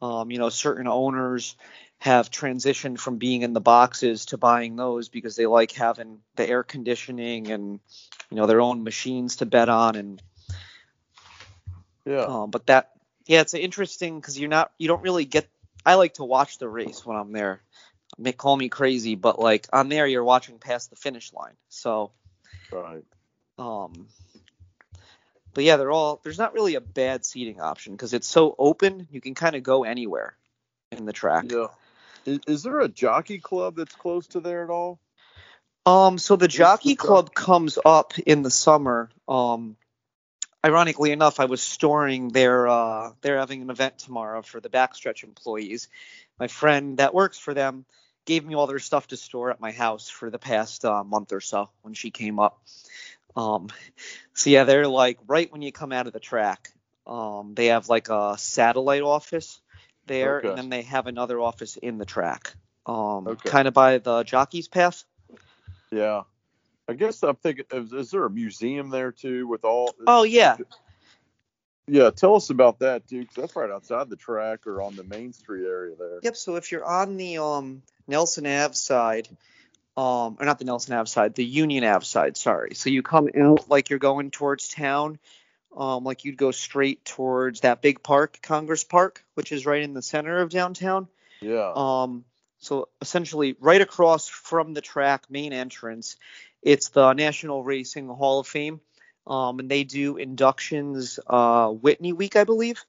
um, 0.02 0.30
you 0.30 0.38
know, 0.38 0.50
certain 0.50 0.88
owners 0.88 1.56
have 1.98 2.30
transitioned 2.30 3.00
from 3.00 3.18
being 3.18 3.42
in 3.42 3.54
the 3.54 3.62
boxes 3.62 4.28
to 4.28 4.38
buying 4.38 4.76
those 4.76 5.10
because 5.10 5.36
they 5.36 5.48
like 5.48 5.72
having 5.72 6.20
the 6.36 6.48
air 6.48 6.62
conditioning 6.62 7.50
and 7.50 7.80
you 8.30 8.38
know 8.38 8.46
their 8.46 8.62
own 8.62 8.84
machines 8.84 9.38
to 9.38 9.48
bet 9.48 9.70
on. 9.70 9.96
And 9.96 10.22
Yeah. 12.06 12.24
um, 12.24 12.52
but 12.52 12.68
that, 12.68 12.92
yeah, 13.26 13.42
it's 13.42 13.54
interesting 13.54 14.20
because 14.20 14.40
you're 14.40 14.50
not, 14.50 14.72
you 14.78 14.88
don't 14.88 15.02
really 15.02 15.26
get. 15.26 15.48
I 15.86 15.96
like 15.96 16.16
to 16.16 16.24
watch 16.24 16.58
the 16.58 16.68
race 16.68 17.06
when 17.06 17.18
I'm 17.18 17.32
there. 17.32 17.62
May 18.18 18.32
call 18.32 18.56
me 18.56 18.70
crazy, 18.70 19.16
but 19.16 19.40
like 19.40 19.68
on 19.74 19.90
there, 19.90 20.08
you're 20.08 20.24
watching 20.24 20.58
past 20.58 20.90
the 20.90 20.96
finish 20.96 21.34
line. 21.34 21.54
So 21.70 22.12
Right. 22.72 23.04
um, 23.58 24.08
but 25.54 25.64
yeah, 25.64 25.78
they're 25.78 25.92
all. 25.92 26.20
There's 26.24 26.38
not 26.38 26.54
really 26.54 26.76
a 26.76 26.82
bad 26.82 27.26
seating 27.26 27.62
option 27.62 27.94
because 27.94 28.14
it's 28.14 28.28
so 28.28 28.56
open. 28.60 29.08
You 29.12 29.22
can 29.22 29.34
kind 29.36 29.56
of 29.56 29.64
go 29.64 29.84
anywhere 29.84 30.36
in 30.92 31.06
the 31.06 31.14
track. 31.14 31.46
Yeah. 31.48 31.68
Is, 32.26 32.40
is 32.48 32.64
there 32.64 32.80
a 32.82 32.88
jockey 32.88 33.40
club 33.40 33.76
that's 33.76 33.96
close 33.96 34.28
to 34.28 34.40
there 34.40 34.64
at 34.64 34.70
all? 34.70 35.00
Um, 35.86 36.18
so 36.18 36.36
the 36.36 36.48
jockey 36.48 36.96
club 36.96 37.34
comes 37.34 37.78
up 37.84 38.18
in 38.20 38.42
the 38.42 38.50
summer. 38.50 39.10
Um, 39.28 39.78
ironically 40.66 41.12
enough, 41.12 41.40
I 41.40 41.46
was 41.46 41.62
storing 41.62 42.30
their. 42.30 42.68
Uh, 42.68 43.12
they're 43.22 43.38
having 43.38 43.62
an 43.62 43.70
event 43.70 44.00
tomorrow 44.00 44.42
for 44.42 44.60
the 44.60 44.70
backstretch 44.70 45.24
employees. 45.24 45.88
My 46.40 46.48
friend 46.48 46.98
that 46.98 47.14
works 47.14 47.38
for 47.38 47.54
them 47.54 47.86
gave 48.26 48.44
me 48.44 48.56
all 48.56 48.66
their 48.66 48.80
stuff 48.80 49.08
to 49.08 49.18
store 49.18 49.52
at 49.52 49.60
my 49.62 49.72
house 49.72 50.10
for 50.10 50.32
the 50.32 50.40
past 50.40 50.84
uh, 50.84 51.04
month 51.04 51.32
or 51.32 51.42
so 51.42 51.70
when 51.84 51.94
she 51.94 52.10
came 52.10 52.40
up. 52.40 52.60
Um, 53.36 53.68
so 54.34 54.50
yeah, 54.50 54.64
they're 54.64 54.88
like 54.88 55.20
right 55.28 55.52
when 55.52 55.62
you 55.62 55.72
come 55.72 55.92
out 55.92 56.08
of 56.08 56.14
the 56.14 56.20
track. 56.20 56.72
Um, 57.06 57.54
they 57.54 57.68
have 57.68 57.88
like 57.88 58.10
a 58.10 58.36
satellite 58.40 59.04
office 59.04 59.62
there, 60.08 60.40
Okay. 60.40 60.50
and 60.50 60.58
then 60.58 60.70
they 60.70 60.82
have 60.84 61.06
another 61.06 61.40
office 61.40 61.78
in 61.78 62.00
the 62.00 62.06
track, 62.06 62.56
um, 62.88 63.28
Okay. 63.28 63.50
kind 63.50 63.68
of 63.68 63.76
by 63.76 64.00
the 64.00 64.24
jockey's 64.24 64.68
path. 64.68 65.04
Yeah. 65.92 66.24
I 66.88 66.94
guess 66.94 67.24
I'm 67.24 67.36
thinking, 67.36 67.66
is, 67.72 67.94
is 67.94 68.12
there 68.12 68.26
a 68.26 68.30
museum 68.30 68.90
there 68.90 69.12
too 69.12 69.48
with 69.48 69.66
all? 69.66 69.96
Oh 70.06 70.24
yeah, 70.24 70.58
Yeah, 71.88 72.10
tell 72.10 72.36
us 72.36 72.50
about 72.50 72.80
that 72.80 73.08
too, 73.08 73.26
'cause 73.26 73.36
that's 73.36 73.56
right 73.56 73.70
outside 73.70 74.10
the 74.10 74.16
track 74.16 74.66
or 74.66 74.82
on 74.82 74.96
the 74.96 75.04
Main 75.04 75.34
Street 75.34 75.66
area 75.66 75.96
there. 75.96 76.20
Yep. 76.24 76.36
So 76.36 76.56
if 76.56 76.72
you're 76.72 76.86
on 76.86 77.18
the 77.18 77.38
um 77.40 77.84
Nelson 78.08 78.46
Ave 78.46 78.74
side, 78.74 79.28
um, 79.98 80.38
or 80.40 80.46
not 80.46 80.60
the 80.60 80.66
Nelson 80.66 80.94
Ave 80.94 81.08
side, 81.08 81.36
the 81.36 81.46
Union 81.46 81.84
Ave 81.84 82.06
side, 82.06 82.38
sorry. 82.38 82.76
So 82.76 82.90
you 82.90 83.02
come 83.04 83.30
out 83.40 83.70
like 83.70 83.90
you're 83.90 84.00
going 84.00 84.32
towards 84.32 84.70
town, 84.70 85.20
um, 85.76 86.04
like 86.04 86.26
you'd 86.26 86.38
go 86.38 86.52
straight 86.52 87.04
towards 87.06 87.62
that 87.62 87.82
big 87.82 88.04
park, 88.04 88.40
Congress 88.42 88.84
Park, 88.84 89.24
which 89.36 89.52
is 89.52 89.66
right 89.66 89.82
in 89.82 89.94
the 89.94 90.02
center 90.02 90.40
of 90.40 90.50
downtown. 90.50 91.08
Yeah. 91.42 91.72
Um, 91.76 92.26
so 92.60 92.90
essentially, 93.02 93.56
right 93.60 93.82
across 93.82 94.28
from 94.28 94.74
the 94.74 94.82
track 94.82 95.30
main 95.30 95.54
entrance, 95.54 96.16
it's 96.66 96.90
the 96.90 97.14
National 97.14 97.64
Racing 97.64 98.10
Hall 98.10 98.40
of 98.40 98.48
Fame, 98.48 98.82
um, 99.28 99.60
and 99.60 99.70
they 99.70 99.86
do 99.86 100.18
inductions 100.18 101.20
uh, 101.28 101.70
Whitney 101.70 102.12
Week, 102.12 102.36
I 102.36 102.44
believe. 102.44 102.84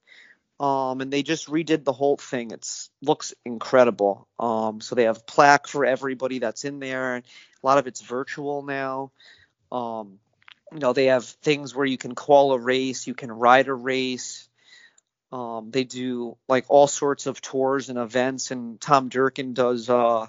Um, 0.59 1.02
and 1.02 1.12
they 1.12 1.23
just 1.23 1.49
redid 1.49 1.85
the 1.85 1.92
whole 1.92 2.16
thing. 2.16 2.50
It's 2.50 2.90
looks 3.02 3.35
incredible. 3.45 4.26
Um, 4.40 4.80
so 4.80 4.95
they 4.95 5.04
have 5.04 5.26
plaque 5.26 5.68
for 5.68 5.85
everybody 5.85 6.38
that's 6.38 6.64
in 6.64 6.80
there. 6.80 7.16
A 7.16 7.23
lot 7.62 7.76
of 7.76 7.87
it's 7.87 8.00
virtual 8.00 8.62
now. 8.62 9.12
Um, 9.71 10.18
you 10.73 10.78
know, 10.78 10.95
they 10.95 11.06
have 11.06 11.25
things 11.25 11.75
where 11.75 11.85
you 11.85 11.99
can 11.99 12.14
call 12.14 12.52
a 12.52 12.59
race, 12.59 13.06
you 13.06 13.14
can 13.14 13.30
ride 13.30 13.68
a 13.68 13.75
race. 13.75 14.49
Um, 15.30 15.71
they 15.71 15.85
do 15.85 16.38
like 16.49 16.64
all 16.68 16.87
sorts 16.87 17.26
of 17.26 17.42
tours 17.42 17.90
and 17.90 17.99
events, 17.99 18.50
and 18.50 18.80
Tom 18.80 19.11
Durkin 19.11 19.52
does 19.52 19.90
uh, 19.90 20.26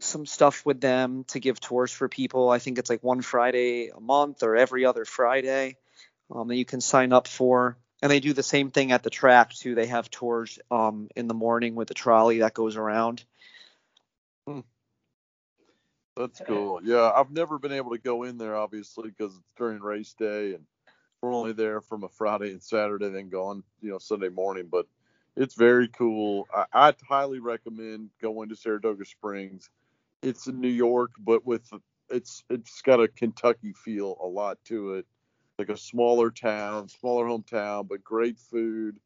some 0.00 0.26
stuff 0.26 0.64
with 0.66 0.80
them 0.80 1.24
to 1.28 1.40
give 1.40 1.60
tours 1.60 1.92
for 1.92 2.08
people. 2.08 2.50
I 2.50 2.58
think 2.58 2.78
it's 2.78 2.90
like 2.90 3.02
one 3.02 3.22
Friday 3.22 3.88
a 3.88 4.00
month 4.00 4.42
or 4.42 4.56
every 4.56 4.84
other 4.84 5.04
Friday 5.04 5.76
um, 6.30 6.48
that 6.48 6.56
you 6.56 6.64
can 6.64 6.80
sign 6.80 7.12
up 7.12 7.28
for. 7.28 7.76
And 8.02 8.10
they 8.10 8.20
do 8.20 8.32
the 8.32 8.42
same 8.42 8.70
thing 8.70 8.92
at 8.92 9.02
the 9.02 9.10
track 9.10 9.50
too. 9.50 9.74
They 9.74 9.86
have 9.86 10.10
tours 10.10 10.58
um, 10.70 11.08
in 11.14 11.28
the 11.28 11.34
morning 11.34 11.74
with 11.74 11.88
the 11.88 11.94
trolley 11.94 12.38
that 12.38 12.54
goes 12.54 12.76
around. 12.76 13.24
That's 16.16 16.40
cool. 16.46 16.80
Yeah, 16.82 17.10
I've 17.14 17.30
never 17.30 17.58
been 17.58 17.72
able 17.72 17.92
to 17.92 17.98
go 17.98 18.24
in 18.24 18.36
there, 18.36 18.56
obviously, 18.56 19.08
because 19.10 19.34
it's 19.34 19.52
during 19.56 19.80
race 19.80 20.12
day, 20.14 20.54
and 20.54 20.64
we're 21.22 21.32
only 21.32 21.52
there 21.52 21.80
from 21.80 22.04
a 22.04 22.08
Friday 22.08 22.50
and 22.50 22.62
Saturday, 22.62 23.08
then 23.08 23.30
gone, 23.30 23.62
you 23.80 23.90
know, 23.90 23.98
Sunday 23.98 24.28
morning. 24.28 24.68
But 24.70 24.86
it's 25.36 25.54
very 25.54 25.88
cool. 25.88 26.46
I, 26.54 26.66
I'd 26.72 26.96
highly 27.08 27.38
recommend 27.38 28.10
going 28.20 28.50
to 28.50 28.56
Saratoga 28.56 29.04
Springs. 29.04 29.70
It's 30.22 30.46
in 30.46 30.60
New 30.60 30.68
York, 30.68 31.12
but 31.18 31.46
with 31.46 31.70
it's 32.10 32.44
it's 32.50 32.82
got 32.82 33.00
a 33.00 33.08
Kentucky 33.08 33.72
feel 33.72 34.16
a 34.22 34.26
lot 34.26 34.58
to 34.66 34.94
it, 34.94 35.06
like 35.58 35.68
a 35.68 35.76
smaller 35.76 36.30
town, 36.30 36.88
smaller 36.88 37.26
hometown, 37.26 37.88
but 37.88 38.04
great 38.04 38.38
food, 38.38 38.98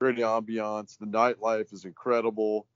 great 0.00 0.16
ambiance. 0.18 0.98
The 0.98 1.06
nightlife 1.06 1.72
is 1.72 1.84
incredible. 1.84 2.66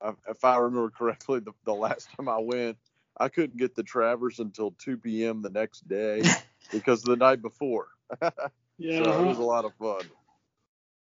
I- 0.00 0.14
If 0.28 0.44
I 0.44 0.56
remember 0.58 0.90
correctly, 0.90 1.40
the, 1.40 1.52
the 1.64 1.74
last 1.74 2.10
time 2.16 2.28
I 2.28 2.38
went, 2.38 2.78
I 3.18 3.28
couldn't 3.28 3.58
get 3.58 3.74
the 3.74 3.82
Travers 3.82 4.40
until 4.40 4.72
2 4.78 5.24
p.m. 5.24 5.42
the 5.42 5.50
next 5.50 5.86
day 5.88 6.22
because 6.72 7.02
the 7.02 7.16
night 7.16 7.42
before. 7.42 7.88
Yeah. 8.78 8.98
So 8.98 9.04
it 9.04 9.08
uh-huh. 9.08 9.28
was 9.28 9.38
a 9.38 9.42
lot 9.42 9.64
of 9.64 9.74
fun. 9.76 10.02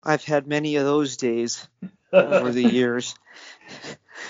I've 0.02 0.24
had 0.24 0.46
many 0.46 0.76
of 0.76 0.84
those 0.84 1.16
days 1.16 1.66
over 2.12 2.50
the 2.50 2.68
years. 2.68 3.14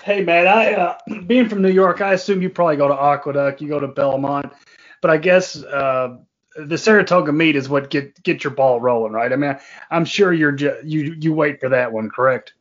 Hey 0.04 0.22
man, 0.22 0.46
I 0.46 0.72
uh, 0.74 0.98
being 1.26 1.48
from 1.48 1.62
New 1.62 1.70
York, 1.70 2.00
I 2.00 2.14
assume 2.14 2.42
you 2.42 2.50
probably 2.50 2.76
go 2.76 2.88
to 2.88 2.94
Aqueduct, 2.94 3.61
you 3.61 3.68
go 3.68 3.80
to 3.80 3.88
Belmont, 3.88 4.52
but 5.00 5.11
I 5.11 5.16
guess 5.16 5.62
uh, 5.62 6.16
the 6.56 6.78
Saratoga 6.78 7.32
meet 7.32 7.56
is 7.56 7.68
what 7.68 7.90
get 7.90 8.22
get 8.22 8.44
your 8.44 8.52
ball 8.52 8.80
rolling, 8.80 9.12
right? 9.12 9.32
I 9.32 9.37
mean, 9.37 9.58
I'm 9.90 10.04
sure 10.04 10.32
you're 10.32 10.52
ju- 10.52 10.80
you 10.85 11.14
you 11.18 11.32
wait 11.32 11.61
for 11.61 11.70
that 11.70 11.92
one, 11.92 12.11
correct? 12.11 12.54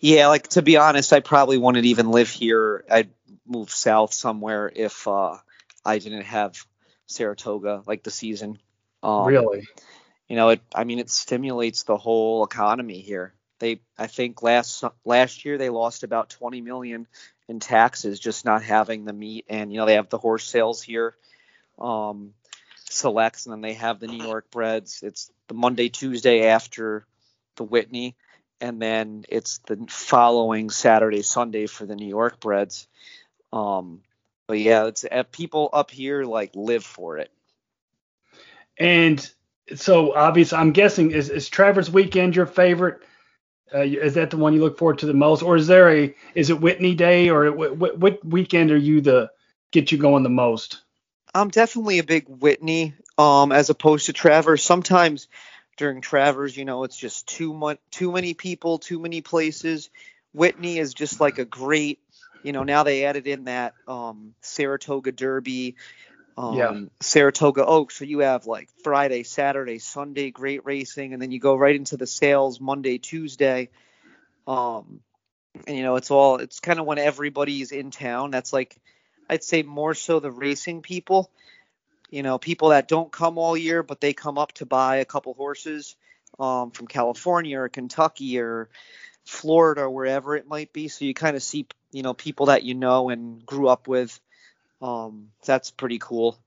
Yeah, 0.00 0.28
like 0.28 0.48
to 0.48 0.62
be 0.62 0.76
honest, 0.76 1.12
I 1.12 1.20
probably 1.20 1.58
wouldn't 1.58 1.84
even 1.84 2.10
live 2.10 2.30
here. 2.30 2.84
I'd 2.90 3.10
move 3.46 3.70
south 3.70 4.12
somewhere 4.12 4.70
if 4.74 5.08
uh, 5.08 5.36
I 5.84 5.98
didn't 5.98 6.22
have 6.22 6.64
Saratoga 7.06 7.82
like 7.86 8.02
the 8.02 8.10
season. 8.10 8.58
Um, 9.02 9.26
really? 9.26 9.66
You 10.28 10.36
know, 10.36 10.50
it. 10.50 10.60
I 10.74 10.84
mean, 10.84 10.98
it 10.98 11.10
stimulates 11.10 11.84
the 11.84 11.96
whole 11.96 12.44
economy 12.44 13.00
here. 13.00 13.32
They, 13.60 13.80
I 13.96 14.06
think 14.06 14.42
last 14.42 14.84
last 15.04 15.44
year 15.44 15.58
they 15.58 15.70
lost 15.70 16.02
about 16.02 16.30
20 16.30 16.60
million 16.60 17.06
in 17.48 17.60
taxes 17.60 18.20
just 18.20 18.44
not 18.44 18.62
having 18.62 19.04
the 19.04 19.12
meat, 19.12 19.46
and 19.48 19.72
you 19.72 19.78
know 19.78 19.86
they 19.86 19.94
have 19.94 20.10
the 20.10 20.18
horse 20.18 20.44
sales 20.44 20.82
here, 20.82 21.14
um, 21.78 22.34
selects, 22.90 23.46
and 23.46 23.52
then 23.52 23.62
they 23.62 23.74
have 23.74 24.00
the 24.00 24.06
New 24.06 24.22
York 24.22 24.50
Breds. 24.50 25.02
It's 25.02 25.30
the 25.48 25.54
Monday 25.54 25.88
Tuesday 25.88 26.46
after 26.46 27.06
the 27.56 27.64
Whitney, 27.64 28.16
and 28.60 28.80
then 28.80 29.24
it's 29.28 29.58
the 29.66 29.86
following 29.88 30.70
Saturday 30.70 31.22
Sunday 31.22 31.66
for 31.66 31.86
the 31.86 31.96
New 31.96 32.08
York 32.08 32.38
Breds. 32.40 32.86
Um, 33.52 34.02
but 34.46 34.58
yeah, 34.58 34.86
it's 34.86 35.04
uh, 35.04 35.24
people 35.30 35.68
up 35.72 35.90
here 35.90 36.24
like 36.24 36.52
live 36.54 36.84
for 36.84 37.18
it. 37.18 37.30
And 38.78 39.30
so 39.74 40.14
obviously, 40.14 40.58
I'm 40.58 40.72
guessing 40.72 41.10
is 41.10 41.30
is 41.30 41.48
Travers 41.48 41.90
Weekend 41.90 42.36
your 42.36 42.46
favorite? 42.46 43.02
Uh, 43.74 43.80
is 43.80 44.14
that 44.14 44.30
the 44.30 44.36
one 44.36 44.54
you 44.54 44.60
look 44.60 44.78
forward 44.78 44.98
to 44.98 45.06
the 45.06 45.14
most, 45.14 45.42
or 45.42 45.56
is 45.56 45.66
there 45.66 45.90
a 45.90 46.14
is 46.34 46.50
it 46.50 46.60
Whitney 46.60 46.94
Day, 46.94 47.28
or 47.28 47.52
what, 47.52 47.98
what 47.98 48.24
weekend 48.24 48.70
are 48.70 48.76
you 48.76 49.00
the 49.00 49.30
get 49.70 49.92
you 49.92 49.98
going 49.98 50.22
the 50.22 50.30
most? 50.30 50.80
I'm 51.34 51.48
definitely 51.48 51.98
a 51.98 52.04
big 52.04 52.24
Whitney, 52.28 52.94
um, 53.18 53.52
as 53.52 53.68
opposed 53.68 54.06
to 54.06 54.12
Travers. 54.12 54.62
Sometimes 54.62 55.28
during 55.76 56.00
Travers, 56.00 56.56
you 56.56 56.64
know, 56.64 56.84
it's 56.84 56.96
just 56.96 57.26
too 57.28 57.52
much, 57.52 57.78
too 57.90 58.10
many 58.10 58.34
people, 58.34 58.78
too 58.78 58.98
many 58.98 59.20
places. 59.20 59.90
Whitney 60.32 60.78
is 60.78 60.94
just 60.94 61.20
like 61.20 61.38
a 61.38 61.44
great, 61.44 62.00
you 62.42 62.52
know. 62.52 62.64
Now 62.64 62.82
they 62.82 63.04
added 63.04 63.26
in 63.26 63.44
that 63.44 63.74
um, 63.86 64.34
Saratoga 64.40 65.12
Derby, 65.12 65.76
um, 66.38 66.54
Yeah. 66.54 66.80
Saratoga 67.00 67.66
Oaks. 67.66 67.96
So 67.98 68.04
you 68.04 68.20
have 68.20 68.46
like 68.46 68.70
Friday, 68.84 69.24
Saturday, 69.24 69.80
Sunday, 69.80 70.30
great 70.30 70.64
racing, 70.64 71.12
and 71.12 71.20
then 71.20 71.32
you 71.32 71.40
go 71.40 71.56
right 71.56 71.74
into 71.74 71.96
the 71.96 72.06
sales 72.06 72.60
Monday, 72.60 72.98
Tuesday. 72.98 73.70
Um, 74.46 75.00
and 75.66 75.76
you 75.76 75.82
know, 75.82 75.96
it's 75.96 76.12
all 76.12 76.36
it's 76.36 76.60
kind 76.60 76.78
of 76.78 76.86
when 76.86 76.98
everybody's 76.98 77.72
in 77.72 77.90
town. 77.90 78.30
That's 78.30 78.52
like 78.52 78.76
I'd 79.28 79.42
say 79.42 79.64
more 79.64 79.94
so 79.94 80.20
the 80.20 80.30
racing 80.30 80.82
people. 80.82 81.30
You 82.10 82.22
know, 82.22 82.38
people 82.38 82.70
that 82.70 82.88
don't 82.88 83.12
come 83.12 83.36
all 83.36 83.56
year, 83.56 83.82
but 83.82 84.00
they 84.00 84.14
come 84.14 84.38
up 84.38 84.52
to 84.54 84.66
buy 84.66 84.98
a 84.98 85.04
couple 85.04 85.34
horses 85.34 85.96
um, 86.38 86.70
from 86.70 86.86
California 86.86 87.58
or 87.58 87.68
Kentucky 87.68 88.38
or 88.38 88.70
Florida 89.26 89.82
or 89.82 89.90
wherever 89.90 90.36
it 90.36 90.46
might 90.48 90.72
be. 90.72 90.88
So 90.88 91.04
you 91.04 91.14
kind 91.14 91.36
of 91.36 91.42
see, 91.42 91.66
you 91.92 92.02
know, 92.02 92.14
people 92.14 92.46
that 92.46 92.62
you 92.62 92.74
know 92.74 93.10
and 93.10 93.44
grew 93.44 93.68
up 93.68 93.88
with. 93.88 94.18
Um, 94.80 95.30
that's 95.44 95.70
pretty 95.70 95.98
cool. 95.98 96.38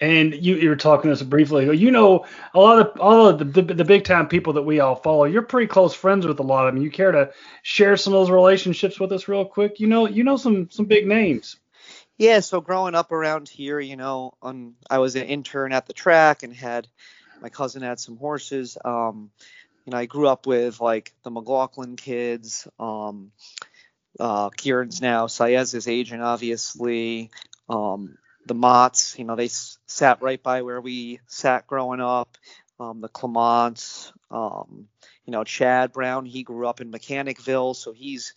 And 0.00 0.32
you, 0.32 0.56
you 0.56 0.68
were 0.68 0.76
talking 0.76 1.08
to 1.08 1.12
us 1.12 1.22
briefly. 1.22 1.76
You 1.76 1.90
know, 1.90 2.24
a 2.54 2.60
lot 2.60 2.78
of 2.78 3.00
all 3.00 3.26
of 3.28 3.38
the, 3.38 3.44
the 3.44 3.74
the 3.74 3.84
big 3.84 4.04
time 4.04 4.28
people 4.28 4.52
that 4.52 4.62
we 4.62 4.78
all 4.78 4.94
follow. 4.94 5.24
You're 5.24 5.42
pretty 5.42 5.66
close 5.66 5.92
friends 5.92 6.24
with 6.24 6.38
a 6.38 6.44
lot 6.44 6.68
of 6.68 6.74
them. 6.74 6.82
You 6.84 6.90
care 6.90 7.10
to 7.10 7.32
share 7.62 7.96
some 7.96 8.12
of 8.12 8.20
those 8.20 8.30
relationships 8.30 9.00
with 9.00 9.10
us 9.10 9.26
real 9.26 9.44
quick? 9.44 9.80
You 9.80 9.88
know, 9.88 10.06
you 10.06 10.22
know 10.22 10.36
some 10.36 10.70
some 10.70 10.86
big 10.86 11.08
names. 11.08 11.56
Yeah, 12.16 12.40
so 12.40 12.60
growing 12.60 12.94
up 12.94 13.12
around 13.12 13.48
here, 13.48 13.78
you 13.78 13.96
know, 13.96 14.34
um, 14.42 14.74
I 14.90 14.98
was 14.98 15.14
an 15.14 15.22
intern 15.22 15.72
at 15.72 15.86
the 15.86 15.92
track 15.92 16.42
and 16.42 16.52
had 16.52 16.88
my 17.40 17.48
cousin 17.48 17.82
had 17.82 18.00
some 18.00 18.16
horses. 18.16 18.76
Um, 18.84 19.30
you 19.84 19.92
know, 19.92 19.98
I 19.98 20.06
grew 20.06 20.28
up 20.28 20.46
with 20.46 20.80
like 20.80 21.12
the 21.22 21.30
McLaughlin 21.30 21.96
kids. 21.96 22.68
Um, 22.78 23.32
uh, 24.18 24.50
Kiaran's 24.50 25.00
now 25.00 25.26
Saez's 25.26 25.88
agent, 25.88 26.22
obviously. 26.22 27.30
Um, 27.68 28.18
the 28.46 28.54
Motts, 28.54 29.18
you 29.18 29.24
know, 29.24 29.36
they 29.36 29.46
s- 29.46 29.78
sat 29.86 30.22
right 30.22 30.42
by 30.42 30.62
where 30.62 30.80
we 30.80 31.20
sat 31.26 31.66
growing 31.66 32.00
up. 32.00 32.36
Um, 32.80 33.00
the 33.00 33.08
Clements, 33.08 34.12
um, 34.30 34.86
you 35.26 35.32
know, 35.32 35.44
Chad 35.44 35.92
Brown, 35.92 36.24
he 36.26 36.42
grew 36.44 36.66
up 36.66 36.80
in 36.80 36.92
Mechanicville, 36.92 37.74
so 37.74 37.92
he's 37.92 38.34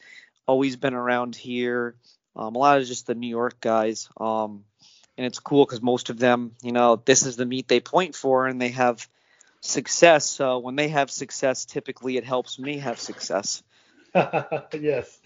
always 0.47 0.75
been 0.75 0.93
around 0.95 1.36
here. 1.36 1.95
Um, 2.36 2.55
a 2.55 2.57
lot 2.57 2.79
of 2.81 2.88
just 2.88 3.07
the 3.07 3.15
New 3.15 3.27
York 3.29 3.60
guys. 3.62 4.10
Um, 4.17 4.65
and 5.17 5.25
it's 5.25 5.39
cool 5.39 5.65
because 5.65 5.81
most 5.81 6.10
of 6.10 6.17
them, 6.17 6.53
you 6.62 6.71
know, 6.71 6.95
this 6.95 7.25
is 7.25 7.36
the 7.36 7.45
meat 7.45 7.67
they 7.67 7.79
point 7.79 8.15
for 8.15 8.47
and 8.47 8.60
they 8.60 8.69
have 8.69 9.07
success. 9.62 10.29
So 10.29 10.60
when 10.60 10.75
they 10.75 10.89
have 10.89 11.12
success, 11.12 11.65
typically 11.65 12.17
it 12.17 12.25
helps 12.25 12.57
me 12.57 12.79
have 12.79 12.99
success. 12.99 13.63
yes. 14.74 15.19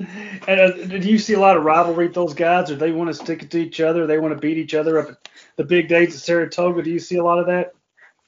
And 0.48 0.60
uh, 0.60 0.72
did 0.72 1.06
you 1.06 1.18
see 1.18 1.34
a 1.34 1.40
lot 1.40 1.58
of 1.58 1.64
rivalry 1.64 2.08
with 2.08 2.16
those 2.16 2.34
guys? 2.34 2.70
Or 2.70 2.76
they 2.76 2.92
want 2.92 3.10
to 3.10 3.14
stick 3.14 3.44
it 3.44 3.52
to 3.52 3.58
each 3.58 3.82
other? 3.82 4.06
They 4.06 4.20
want 4.20 4.34
to 4.34 4.40
beat 4.40 4.58
each 4.58 4.76
other 4.76 5.00
up 5.00 5.10
at 5.10 5.30
the 5.56 5.64
big 5.64 5.88
days 5.88 6.16
at 6.16 6.22
Saratoga? 6.22 6.84
Do 6.84 6.92
you 6.92 7.00
see 7.00 7.18
a 7.18 7.24
lot 7.24 7.40
of 7.40 7.48
that? 7.48 7.74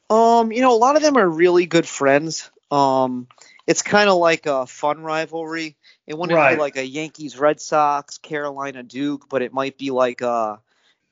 Um, 0.10 0.52
you 0.52 0.62
know, 0.62 0.74
a 0.74 0.78
lot 0.78 0.96
of 0.96 1.02
them 1.02 1.18
are 1.18 1.30
really 1.30 1.66
good 1.66 1.88
friends. 1.88 2.50
Um, 2.72 3.28
it's 3.68 3.82
kind 3.82 4.10
of 4.10 4.18
like 4.18 4.46
a 4.46 4.66
fun 4.66 5.02
rivalry. 5.02 5.76
It 6.08 6.18
wouldn't 6.18 6.36
Right. 6.36 6.56
be 6.56 6.60
like 6.60 6.78
a 6.78 6.86
Yankees 6.86 7.38
Red 7.38 7.60
Sox, 7.60 8.18
Carolina 8.18 8.82
Duke, 8.82 9.28
but 9.30 9.42
it 9.42 9.54
might 9.54 9.78
be 9.78 9.92
like 9.92 10.22
a 10.22 10.60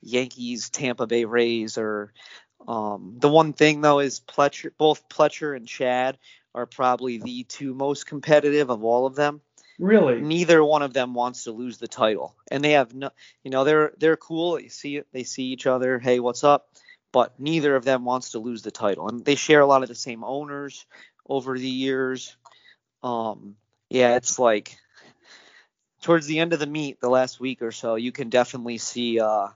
Yankees 0.02 0.70
Tampa 0.70 1.06
Bay 1.06 1.24
Rays 1.24 1.78
or 1.78 2.12
um, 2.66 3.16
the 3.18 3.28
one 3.28 3.52
thing 3.52 3.80
though 3.80 4.00
is 4.00 4.20
Pletcher, 4.20 4.70
both 4.76 5.08
Pletcher 5.08 5.54
and 5.54 5.68
Chad 5.68 6.18
are 6.56 6.66
probably 6.66 7.18
the 7.18 7.44
two 7.44 7.74
most 7.74 8.06
competitive 8.06 8.70
of 8.70 8.82
all 8.82 9.06
of 9.06 9.14
them. 9.14 9.42
Really? 9.78 10.20
Neither 10.20 10.64
one 10.64 10.82
of 10.82 10.94
them 10.94 11.12
wants 11.12 11.44
to 11.44 11.52
lose 11.52 11.76
the 11.76 11.86
title, 11.86 12.34
and 12.50 12.64
they 12.64 12.72
have 12.72 12.94
no, 12.94 13.10
you 13.44 13.50
know, 13.50 13.64
they're 13.64 13.92
they're 13.98 14.16
cool. 14.16 14.56
They 14.56 14.68
see 14.68 14.96
it, 14.96 15.06
they 15.12 15.22
see 15.22 15.44
each 15.44 15.66
other. 15.66 15.98
Hey, 15.98 16.18
what's 16.18 16.44
up? 16.44 16.70
But 17.12 17.38
neither 17.38 17.76
of 17.76 17.84
them 17.84 18.04
wants 18.04 18.30
to 18.30 18.38
lose 18.38 18.62
the 18.62 18.70
title, 18.70 19.08
and 19.08 19.22
they 19.22 19.34
share 19.34 19.60
a 19.60 19.66
lot 19.66 19.82
of 19.82 19.88
the 19.88 19.94
same 19.94 20.24
owners 20.24 20.86
over 21.28 21.58
the 21.58 21.68
years. 21.68 22.36
Um, 23.02 23.56
yeah, 23.90 24.16
it's 24.16 24.38
like 24.38 24.78
towards 26.00 26.26
the 26.26 26.38
end 26.38 26.54
of 26.54 26.58
the 26.58 26.66
meet, 26.66 27.00
the 27.00 27.10
last 27.10 27.38
week 27.38 27.60
or 27.60 27.72
so, 27.72 27.96
you 27.96 28.12
can 28.12 28.30
definitely 28.30 28.78
see 28.78 29.20
uh, 29.20 29.48